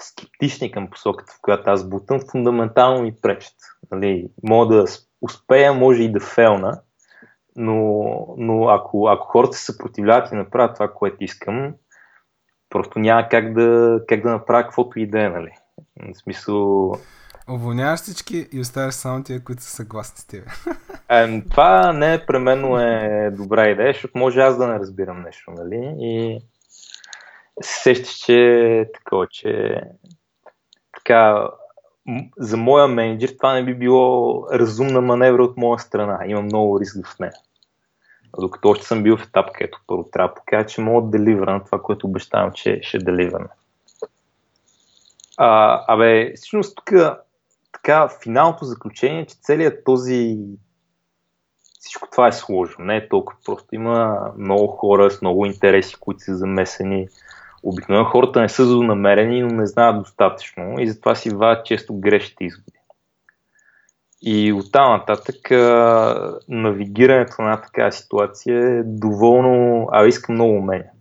скептични 0.03 0.71
към 0.71 0.89
посоката, 0.89 1.33
в 1.33 1.41
която 1.41 1.69
аз 1.69 1.89
бутам, 1.89 2.19
фундаментално 2.31 3.01
ми 3.01 3.13
пречат. 3.21 3.55
Нали, 3.91 4.27
мога 4.43 4.75
да 4.75 4.85
успея, 5.21 5.73
може 5.73 6.03
и 6.03 6.11
да 6.11 6.19
фелна, 6.19 6.81
но, 7.55 8.03
но 8.37 8.69
ако, 8.69 9.07
ако 9.07 9.27
хората 9.27 9.57
се 9.57 9.65
съпротивляват 9.65 10.31
и 10.31 10.35
направят 10.35 10.73
това, 10.73 10.93
което 10.93 11.17
искам, 11.23 11.73
просто 12.69 12.99
няма 12.99 13.27
как 13.29 13.53
да, 13.53 13.99
как 14.07 14.21
да 14.21 14.29
направя 14.29 14.63
каквото 14.63 14.99
и 14.99 15.07
да 15.07 15.21
е, 15.21 15.29
нали. 15.29 15.51
В 16.13 16.17
смисъл... 16.17 16.91
Уволняваш 17.49 17.99
всички 17.99 18.47
и 18.51 18.59
оставяш 18.59 18.93
само 18.93 19.23
тия, 19.23 19.43
които 19.43 19.61
са 19.61 19.69
съгласни 19.69 20.17
с 20.17 20.27
теб. 20.27 20.43
Е, 21.09 21.41
това 21.49 21.93
не 21.93 22.09
непременно 22.09 22.79
е 22.79 23.31
добра 23.31 23.69
идея, 23.69 23.93
защото 23.93 24.17
може 24.17 24.39
аз 24.39 24.57
да 24.57 24.67
не 24.67 24.79
разбирам 24.79 25.21
нещо, 25.21 25.51
нали? 25.51 25.95
И 25.99 26.39
се 27.61 27.81
сещаш, 27.81 28.15
че 28.15 28.89
такова, 28.93 29.27
че 29.27 29.81
така, 30.93 31.49
за 32.37 32.57
моя 32.57 32.87
менеджер 32.87 33.29
това 33.29 33.53
не 33.53 33.65
би 33.65 33.75
било 33.75 34.45
разумна 34.51 35.01
маневра 35.01 35.43
от 35.43 35.57
моя 35.57 35.79
страна. 35.79 36.19
Има 36.25 36.41
много 36.41 36.79
риск 36.79 37.07
в 37.07 37.19
нея. 37.19 37.33
Докато 38.39 38.69
още 38.69 38.85
съм 38.85 39.03
бил 39.03 39.17
в 39.17 39.23
етап, 39.23 39.51
където 39.53 39.81
първо 39.87 40.03
трябва 40.03 40.27
да 40.27 40.35
покажа, 40.35 40.67
че 40.67 40.81
мога 40.81 41.05
да 41.05 41.17
деливра 41.17 41.53
на 41.53 41.63
това, 41.63 41.81
което 41.81 42.07
обещавам, 42.07 42.51
че 42.51 42.79
ще 42.81 42.97
деливрам. 42.97 43.47
А, 45.37 45.83
абе, 45.87 46.33
всъщност 46.35 46.75
тук 46.75 46.91
така 47.71 48.09
финалното 48.23 48.65
заключение, 48.65 49.25
че 49.25 49.35
целият 49.41 49.83
този 49.83 50.37
всичко 51.79 52.07
това 52.11 52.27
е 52.27 52.31
сложно. 52.31 52.85
Не 52.85 52.95
е 52.95 53.09
толкова 53.09 53.39
просто. 53.45 53.75
Има 53.75 54.31
много 54.37 54.67
хора 54.67 55.11
с 55.11 55.21
много 55.21 55.45
интереси, 55.45 55.95
които 55.99 56.19
са 56.19 56.37
замесени 56.37 57.07
обикновено 57.63 58.05
хората 58.05 58.41
не 58.41 58.49
са 58.49 58.65
злонамерени, 58.65 59.41
но 59.41 59.47
не 59.47 59.65
знаят 59.65 59.99
достатъчно 59.99 60.79
и 60.79 60.87
затова 60.87 61.15
си 61.15 61.29
вадят 61.29 61.65
често 61.65 61.99
грешните 61.99 62.43
изводи. 62.43 62.71
И 64.21 64.53
оттам 64.53 64.91
нататък 64.91 65.51
а, 65.51 66.39
навигирането 66.47 67.41
на 67.41 67.61
такава 67.61 67.91
ситуация 67.91 68.79
е 68.79 68.83
доволно, 68.83 69.87
а 69.91 70.05
иска 70.05 70.31
много 70.31 70.53
умения. 70.53 70.91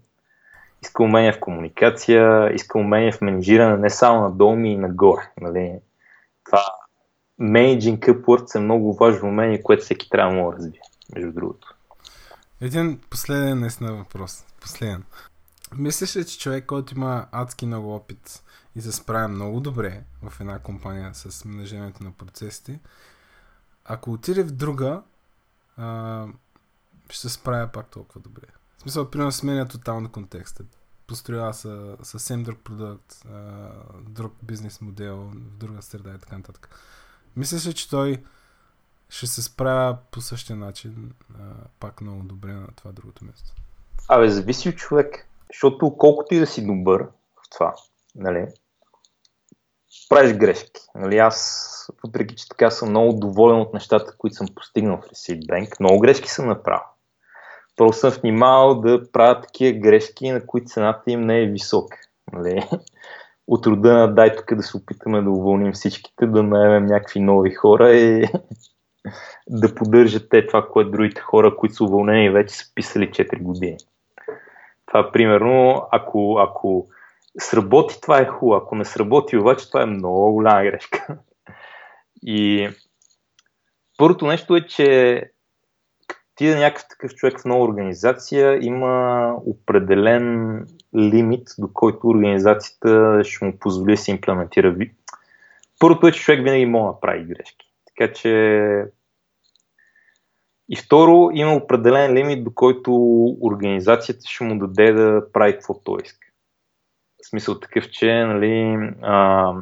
Иска 0.82 1.02
умения 1.02 1.32
в 1.32 1.40
комуникация, 1.40 2.52
иска 2.54 2.78
умения 2.78 3.12
в 3.12 3.20
менеджиране 3.20 3.76
не 3.76 3.90
само 3.90 4.20
надолу, 4.20 4.56
но 4.56 4.66
и 4.66 4.76
нагоре. 4.76 5.30
Нали? 5.40 5.78
Това 6.44 6.62
менеджинг 7.38 8.04
upwards 8.04 8.56
е 8.56 8.58
много 8.58 8.92
важно 8.92 9.28
умение, 9.28 9.62
което 9.62 9.82
всеки 9.82 10.10
трябва 10.10 10.50
да 10.50 10.56
развие, 10.56 10.80
между 11.14 11.32
другото. 11.32 11.74
Един 12.60 13.00
последен 13.10 13.60
наистина 13.60 13.92
въпрос. 13.92 14.44
Последен. 14.60 15.02
Мислиш 15.76 16.16
ли, 16.16 16.26
че 16.26 16.38
човек, 16.38 16.66
който 16.66 16.94
има 16.94 17.26
адски 17.32 17.66
много 17.66 17.94
опит 17.94 18.42
и 18.74 18.82
се 18.82 18.92
справя 18.92 19.28
много 19.28 19.60
добре 19.60 20.04
в 20.22 20.40
една 20.40 20.58
компания 20.58 21.14
с 21.14 21.44
менажирането 21.44 22.04
на 22.04 22.12
процесите, 22.12 22.80
ако 23.84 24.12
отиде 24.12 24.42
в 24.42 24.50
друга, 24.50 25.02
а, 25.76 26.26
ще 27.10 27.20
се 27.20 27.28
справя 27.28 27.68
пак 27.72 27.90
толкова 27.90 28.20
добре. 28.20 28.46
В 28.78 28.82
смисъл, 28.82 29.10
примерно, 29.10 29.32
сменя 29.32 29.68
тотално 29.68 30.08
контекста. 30.08 30.64
Построява 31.06 31.54
са 31.54 31.96
съвсем 32.02 32.42
друг 32.42 32.58
продукт, 32.58 33.24
а, 33.32 33.70
друг 34.00 34.34
бизнес 34.42 34.80
модел, 34.80 35.16
в 35.16 35.34
друга 35.34 35.82
среда 35.82 36.14
и 36.14 36.18
така 36.18 36.36
нататък. 36.36 36.68
Мислиш 37.36 37.66
ли, 37.66 37.74
че 37.74 37.90
той 37.90 38.24
ще 39.08 39.26
се 39.26 39.42
справя 39.42 39.98
по 40.10 40.20
същия 40.20 40.56
начин 40.56 41.12
а, 41.40 41.42
пак 41.80 42.00
много 42.00 42.22
добре 42.22 42.52
на 42.52 42.66
това 42.66 42.92
другото 42.92 43.24
место? 43.24 43.52
Абе, 44.08 44.30
зависи 44.30 44.68
от 44.68 44.76
човек. 44.76 45.29
Защото 45.52 45.96
колкото 45.98 46.34
и 46.34 46.38
да 46.38 46.46
си 46.46 46.66
добър 46.66 47.02
в 47.02 47.50
това, 47.50 47.74
нали, 48.14 48.46
правиш 50.08 50.32
грешки. 50.32 50.80
Нали, 50.94 51.18
аз, 51.18 51.70
въпреки 52.04 52.36
че 52.36 52.48
така 52.48 52.70
съм 52.70 52.88
много 52.88 53.12
доволен 53.12 53.60
от 53.60 53.74
нещата, 53.74 54.14
които 54.18 54.36
съм 54.36 54.46
постигнал 54.54 54.96
в 54.96 55.10
Receipt 55.10 55.46
Bank, 55.46 55.80
много 55.80 55.98
грешки 56.00 56.28
съм 56.28 56.46
направил. 56.46 56.84
Просто 57.76 58.00
съм 58.00 58.20
внимавал 58.20 58.80
да 58.80 59.12
правя 59.12 59.40
такива 59.40 59.78
грешки, 59.78 60.30
на 60.30 60.46
които 60.46 60.66
цената 60.66 61.10
им 61.10 61.20
не 61.20 61.42
е 61.42 61.46
висока. 61.46 61.96
Нали? 62.32 62.68
От 63.46 63.66
рода 63.66 63.92
на 63.92 64.14
дай 64.14 64.36
тук 64.36 64.54
да 64.54 64.62
се 64.62 64.76
опитаме 64.76 65.22
да 65.22 65.30
уволним 65.30 65.72
всичките, 65.72 66.26
да 66.26 66.42
наемем 66.42 66.86
някакви 66.86 67.20
нови 67.20 67.54
хора 67.54 67.92
и 67.92 68.28
да 69.48 69.74
поддържат 69.74 70.28
те 70.30 70.46
това, 70.46 70.68
което 70.68 70.90
другите 70.90 71.20
хора, 71.20 71.56
които 71.56 71.74
са 71.74 71.84
уволнени, 71.84 72.30
вече 72.30 72.54
са 72.54 72.74
писали 72.74 73.10
4 73.10 73.42
години. 73.42 73.76
Това 74.90 75.12
примерно, 75.12 75.88
ако, 75.90 76.38
ако 76.38 76.86
сработи, 77.38 78.00
това 78.00 78.18
е 78.18 78.26
хубаво. 78.26 78.62
Ако 78.62 78.74
не 78.74 78.84
сработи, 78.84 79.36
обаче 79.36 79.68
това 79.68 79.82
е 79.82 79.86
много 79.86 80.32
голяма 80.32 80.62
грешка. 80.62 81.18
И 82.22 82.68
първото 83.98 84.26
нещо 84.26 84.56
е, 84.56 84.66
че 84.66 85.22
ти 86.34 86.46
да 86.46 86.58
някакъв 86.58 86.88
такъв 86.88 87.14
човек 87.14 87.40
в 87.40 87.44
нова 87.44 87.64
организация 87.64 88.58
има 88.62 89.34
определен 89.46 90.56
лимит, 90.96 91.48
до 91.58 91.68
който 91.72 92.08
организацията 92.08 93.20
ще 93.24 93.44
му 93.44 93.58
позволи 93.58 93.92
да 93.92 93.96
се 93.96 94.10
имплементира. 94.10 94.76
Първото 95.78 96.06
е, 96.06 96.12
че 96.12 96.20
човек 96.20 96.42
винаги 96.42 96.66
може 96.66 96.94
да 96.94 97.00
прави 97.00 97.24
грешки. 97.24 97.72
Така 97.86 98.12
че 98.12 98.84
и 100.70 100.76
второ, 100.76 101.30
има 101.34 101.54
определен 101.54 102.14
лимит, 102.14 102.44
до 102.44 102.50
който 102.54 102.92
организацията 103.42 104.20
ще 104.24 104.44
му 104.44 104.58
даде 104.58 104.92
да 104.92 105.32
прави 105.32 105.52
каквото 105.52 105.98
иска. 106.04 106.26
В 107.22 107.28
смисъл 107.28 107.60
такъв, 107.60 107.90
че 107.90 108.24
нали, 108.24 108.78
а, 109.02 109.52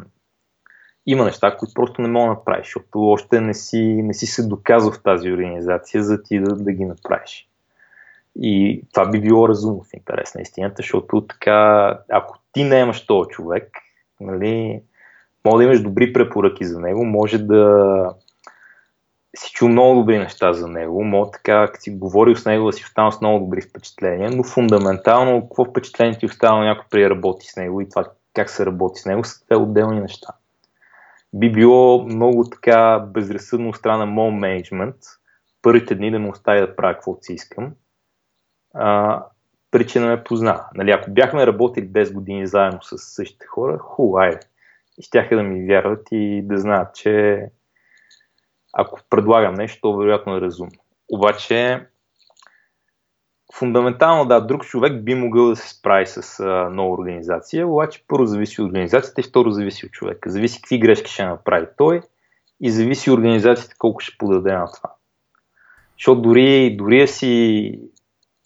има 1.06 1.24
неща, 1.24 1.56
които 1.56 1.74
просто 1.74 2.02
не 2.02 2.09
мога 2.09 2.26
да 2.26 2.34
направиш, 2.34 2.66
защото 2.66 3.00
още 3.00 3.40
не 3.40 3.54
си, 3.54 3.82
не 3.82 4.14
си 4.14 4.26
се 4.26 4.46
доказал 4.46 4.92
в 4.92 5.02
тази 5.02 5.32
организация, 5.32 6.02
за 6.02 6.22
ти 6.22 6.40
да, 6.40 6.56
да 6.56 6.72
ги 6.72 6.84
направиш. 6.84 7.48
И 8.36 8.82
това 8.92 9.11
би 9.11 9.20
било 9.20 9.48
разумно 9.48 9.82
в 9.82 9.94
интерес 9.94 10.34
на 10.34 10.40
истината, 10.40 10.74
защото 10.76 11.26
така, 11.26 11.98
ако 12.12 12.38
ти 12.52 12.64
не 12.64 12.78
имаш 12.78 13.06
този 13.06 13.28
човек, 13.28 13.70
нали, 14.20 14.82
може 15.44 15.56
да 15.56 15.64
имаш 15.64 15.82
добри 15.82 16.12
препоръки 16.12 16.64
за 16.64 16.80
него, 16.80 17.04
може 17.04 17.38
да 17.38 18.14
си 19.39 19.53
чул 19.53 19.68
много 19.68 20.01
добри 20.01 20.18
неща 20.18 20.53
за 20.53 20.68
него, 20.68 21.05
мога 21.05 21.30
така, 21.30 21.66
като 21.66 21.82
си 21.82 21.91
говорил 21.91 22.36
с 22.36 22.47
него, 22.47 22.66
да 22.66 22.72
си 22.72 22.84
останал 22.84 23.12
с 23.12 23.20
много 23.20 23.45
добри 23.45 23.62
впечатления, 23.62 24.30
но 24.30 24.43
фундаментално 24.43 25.41
какво 25.41 25.64
впечатление 25.64 26.18
ти 26.18 26.26
остава 26.26 26.64
някой 26.64 26.84
при 26.91 27.11
работи 27.11 27.47
с 27.47 27.57
него 27.57 27.80
и 27.80 27.89
това 27.89 28.05
как 28.34 28.51
се 28.51 28.66
работи 28.66 29.01
с 29.01 29.07
него 29.07 29.24
са 29.24 29.45
две 29.47 29.57
отделни 29.57 30.01
неща. 30.01 30.28
Би 31.32 31.53
било 31.53 32.05
много 32.05 32.45
така 32.51 32.99
безразсъдно 32.99 33.74
страна 33.74 34.07
моят 34.07 34.34
менеджмент 34.34 34.97
първите 35.62 35.95
дни 35.95 36.11
да 36.11 36.18
му 36.18 36.30
оставя 36.30 36.61
да 36.61 36.76
правя 36.76 36.95
каквото 36.95 37.22
си 37.22 37.32
искам, 37.32 37.72
а, 38.74 39.24
причина 39.70 40.07
ме 40.07 40.24
позна. 40.24 40.64
Нали, 40.74 40.91
ако 40.91 41.11
бяхме 41.11 41.47
работили 41.47 41.89
10 41.89 42.12
години 42.12 42.47
заедно 42.47 42.82
с 42.82 42.99
същите 42.99 43.47
хора, 43.47 43.78
хубаво, 43.78 44.18
айде. 44.18 44.41
И 44.99 45.03
щяха 45.03 45.36
да 45.36 45.43
ми 45.43 45.66
вярват 45.66 46.09
и 46.12 46.43
да 46.45 46.59
знаят, 46.59 46.95
че 46.95 47.45
ако 48.73 49.01
предлагам 49.11 49.55
нещо, 49.55 49.81
то 49.81 49.97
вероятно 49.97 50.37
е 50.37 50.41
разумно. 50.41 50.81
Обаче, 51.09 51.87
фундаментално, 53.55 54.27
да, 54.27 54.41
друг 54.41 54.64
човек 54.64 55.05
би 55.05 55.14
могъл 55.14 55.49
да 55.49 55.57
се 55.57 55.69
справи 55.69 56.07
с 56.07 56.41
а, 56.41 56.71
нова 56.71 56.95
организация, 56.95 57.69
обаче 57.69 58.05
първо 58.09 58.27
зависи 58.27 58.62
от 58.62 58.69
организацията 58.69 59.21
и 59.21 59.25
второ 59.25 59.51
зависи 59.51 59.87
от 59.87 59.93
човека. 59.93 60.31
Зависи 60.31 60.62
какви 60.62 60.79
грешки 60.79 61.12
ще 61.12 61.25
направи 61.25 61.66
той 61.77 62.01
и 62.61 62.71
зависи 62.71 63.11
организацията 63.11 63.75
колко 63.79 64.01
ще 64.01 64.19
подаде 64.19 64.53
на 64.53 64.66
това. 64.73 64.91
Защото 65.99 66.21
дори, 66.21 66.77
дори 66.77 67.09
си 67.09 67.73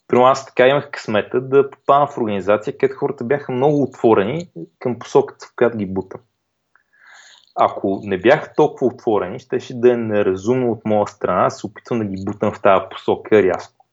при 0.07 0.17
аз 0.17 0.45
така 0.45 0.67
имах 0.67 0.91
късмета 0.91 1.41
да 1.41 1.69
попадам 1.69 2.07
в 2.07 2.17
организация, 2.17 2.77
където 2.77 2.99
хората 2.99 3.23
бяха 3.23 3.51
много 3.51 3.83
отворени 3.83 4.49
към 4.79 4.99
посоката, 4.99 5.45
в 5.45 5.55
която 5.55 5.77
ги 5.77 5.85
бутам 5.85 6.21
ако 7.55 8.01
не 8.03 8.17
бях 8.17 8.55
толкова 8.55 8.87
отворени, 8.87 9.39
ще, 9.39 9.59
ще 9.59 9.73
да 9.73 9.93
е 9.93 9.97
неразумно 9.97 10.71
от 10.71 10.85
моя 10.85 11.07
страна, 11.07 11.49
се 11.49 11.67
опитвам 11.67 11.99
да 11.99 12.05
ги 12.05 12.25
бутам 12.25 12.53
в 12.53 12.61
тази 12.61 12.85
посока 12.91 13.43
рязко. 13.43 13.85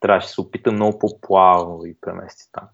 Трябваше 0.00 0.26
да 0.26 0.32
се 0.32 0.40
опитам 0.40 0.74
много 0.74 0.98
по-плавно 0.98 1.78
да 1.78 1.88
ги 1.88 1.96
премести 2.00 2.52
там. 2.52 2.68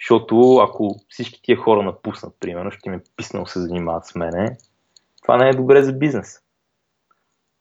Защото 0.00 0.56
ако 0.56 0.96
всички 1.08 1.42
тия 1.42 1.56
хора 1.56 1.82
напуснат, 1.82 2.36
примерно, 2.40 2.70
ще 2.70 2.90
ми 2.90 2.98
писнал 3.16 3.46
се 3.46 3.60
занимават 3.60 4.06
с 4.06 4.14
мене, 4.14 4.56
това 5.22 5.36
не 5.36 5.48
е 5.48 5.54
добре 5.54 5.82
за 5.82 5.92
бизнес. 5.92 6.40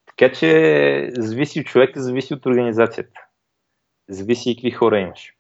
Така 0.05 0.32
че 0.32 1.11
зависи 1.17 1.59
от 1.59 1.65
човека, 1.65 2.01
зависи 2.01 2.34
от 2.34 2.45
организацията. 2.45 3.19
Зависи 4.09 4.51
и 4.51 4.55
какви 4.55 4.71
хора 4.71 4.99
имаш. 4.99 5.38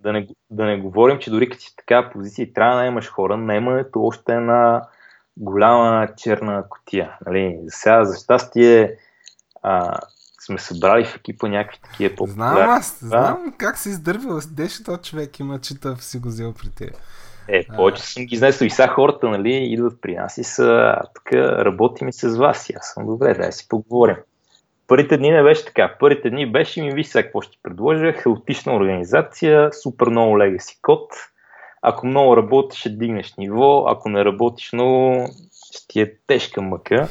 Да 0.00 0.12
не, 0.12 0.28
да 0.50 0.64
не 0.64 0.80
говорим, 0.80 1.18
че 1.18 1.30
дори 1.30 1.48
като 1.48 1.62
си 1.62 1.70
в 1.72 1.76
такава 1.76 2.10
позиция 2.10 2.42
и 2.42 2.52
трябва 2.52 2.80
да 2.80 2.86
имаш 2.86 3.08
хора, 3.08 3.36
наемането 3.36 4.02
още 4.02 4.32
е 4.32 4.36
една 4.36 4.82
голяма 5.36 6.08
черна 6.16 6.64
котия. 6.68 7.18
Нали? 7.26 7.58
За 7.64 7.70
сега, 7.70 8.04
за 8.04 8.18
щастие, 8.18 8.96
а, 9.62 9.98
сме 10.40 10.58
събрали 10.58 11.04
в 11.04 11.16
екипа 11.16 11.48
някакви 11.48 11.80
такива 11.82 12.14
по 12.16 12.26
Знам 12.26 12.56
аз, 12.56 12.98
знам 13.02 13.54
как 13.58 13.78
се 13.78 13.88
издървил. 13.88 14.38
Деше 14.50 14.84
този 14.84 15.02
човек 15.02 15.40
има 15.40 15.58
читав 15.58 16.04
си 16.04 16.18
го 16.18 16.28
взел 16.28 16.54
при 16.54 16.70
теб. 16.70 16.96
Е, 17.48 17.66
повече 17.76 18.02
съм 18.02 18.24
ги 18.24 18.34
изнесъл 18.34 18.66
и 18.66 18.70
сега 18.70 18.88
хората, 18.88 19.28
нали, 19.28 19.54
идват 19.54 20.00
при 20.00 20.14
нас 20.14 20.38
и 20.38 20.44
са, 20.44 20.96
тук 21.14 21.32
работим 21.32 22.08
и 22.08 22.12
с 22.12 22.36
вас 22.36 22.70
и 22.70 22.72
аз 22.76 22.92
съм 22.94 23.06
добре, 23.06 23.34
дай 23.34 23.52
си 23.52 23.68
поговорим. 23.68 24.16
Първите 24.90 25.16
дни 25.16 25.30
не 25.30 25.42
беше 25.42 25.64
така. 25.64 25.96
Първите 26.00 26.30
дни 26.30 26.52
беше 26.52 26.82
ми 26.82 26.90
виж 26.90 27.06
сега 27.06 27.22
какво 27.22 27.40
ще 27.40 27.52
ти 27.52 27.58
предложа. 27.62 28.12
Хаотична 28.12 28.74
организация, 28.74 29.72
супер 29.72 30.06
много 30.06 30.38
легаси 30.38 30.78
код. 30.82 31.12
Ако 31.82 32.06
много 32.06 32.36
работиш, 32.36 32.80
ще 32.80 32.90
дигнеш 32.90 33.34
ниво. 33.38 33.84
Ако 33.88 34.08
не 34.08 34.24
работиш 34.24 34.72
много, 34.72 35.26
ще 35.76 35.88
ти 35.88 36.00
е 36.00 36.14
тежка 36.26 36.62
мъка. 36.62 37.08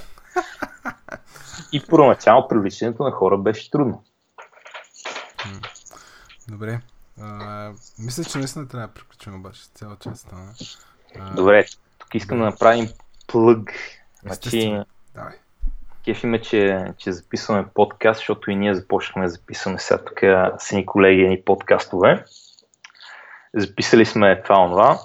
И 1.71 1.81
първоначално 1.89 2.47
привличането 2.47 3.03
на 3.03 3.11
хора 3.11 3.37
беше 3.37 3.71
трудно. 3.71 4.03
Добре. 6.47 6.81
А, 7.21 7.71
мисля, 7.99 8.23
че 8.23 8.37
наистина 8.37 8.67
трябва 8.67 8.87
да 8.87 8.93
приключим 8.93 9.35
обаче 9.35 9.61
цяла 9.75 9.97
част. 9.99 10.27
А... 11.19 11.35
Добре, 11.35 11.65
тук 11.97 12.15
искам 12.15 12.37
да 12.37 12.43
направим 12.43 12.87
плъг. 13.27 13.71
Значи, 14.23 14.83
Давай 15.15 15.35
кефи 16.05 16.27
ме, 16.27 16.41
че, 16.41 16.85
че 16.97 17.11
записваме 17.11 17.67
подкаст, 17.73 18.17
защото 18.17 18.51
и 18.51 18.55
ние 18.55 18.75
започнахме 18.75 19.23
да 19.23 19.29
записваме 19.29 19.79
сега 19.79 20.05
тук 20.05 20.19
с 20.59 20.71
ни 20.71 20.85
колеги 20.85 21.27
ни 21.27 21.41
подкастове. 21.41 22.23
Записали 23.55 24.05
сме 24.05 24.41
това 24.41 24.61
онова. 24.61 24.99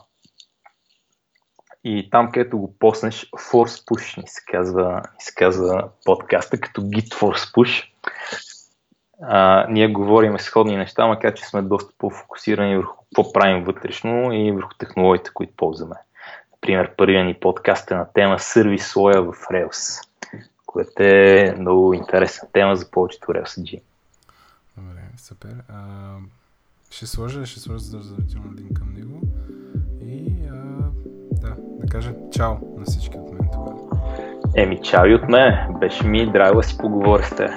И 1.84 2.10
там, 2.10 2.32
където 2.32 2.58
го 2.58 2.78
поснеш, 2.78 3.30
Force 3.30 3.88
Push 3.88 4.18
ни 4.22 4.28
се 4.28 4.42
казва, 4.52 4.96
ни 4.96 5.20
се 5.20 5.34
казва 5.34 5.88
подкаста, 6.04 6.60
като 6.60 6.80
Git 6.82 7.14
Force 7.14 7.54
Push. 7.54 7.88
А, 9.22 9.66
ние 9.68 9.88
говорим 9.88 10.38
сходни 10.38 10.76
неща, 10.76 11.06
макар 11.06 11.34
че 11.34 11.44
сме 11.44 11.62
доста 11.62 11.92
по-фокусирани 11.98 12.76
върху 12.76 12.96
какво 12.96 13.32
правим 13.32 13.64
вътрешно 13.64 14.32
и 14.32 14.52
върху 14.52 14.70
технологиите, 14.78 15.30
които 15.34 15.52
ползваме. 15.56 15.96
Например, 16.52 16.90
първият 16.96 17.26
ни 17.26 17.34
подкаст 17.34 17.90
е 17.90 17.94
на 17.94 18.12
тема 18.12 18.38
сервис 18.38 18.86
слоя 18.86 19.22
в 19.22 19.32
Rails 19.32 20.08
което 20.74 21.02
е 21.02 21.54
много 21.58 21.94
интересна 21.94 22.48
тема 22.52 22.76
за 22.76 22.90
повечето 22.90 23.26
RLCG. 23.26 23.80
Добре, 24.76 25.00
супер. 25.18 25.54
А, 25.68 26.14
ще 26.90 27.06
сложа, 27.06 27.46
ще 27.46 27.60
сложа 27.60 27.78
задължително 27.78 28.54
линк 28.56 28.72
към 28.72 28.94
него 28.94 29.20
и 30.02 30.48
а, 30.50 30.54
да, 31.32 31.56
да 31.58 31.86
кажа 31.90 32.14
чао 32.32 32.54
на 32.78 32.84
всички 32.84 33.16
от 33.16 33.32
мен 33.32 33.48
тогава. 33.52 33.78
Еми, 34.56 34.82
чао 34.82 35.06
и 35.06 35.14
от 35.14 35.28
мен. 35.28 35.54
Беше 35.80 36.06
ми 36.06 36.32
драго 36.32 36.56
да 36.56 36.62
си 36.62 36.78
теб. 37.36 37.50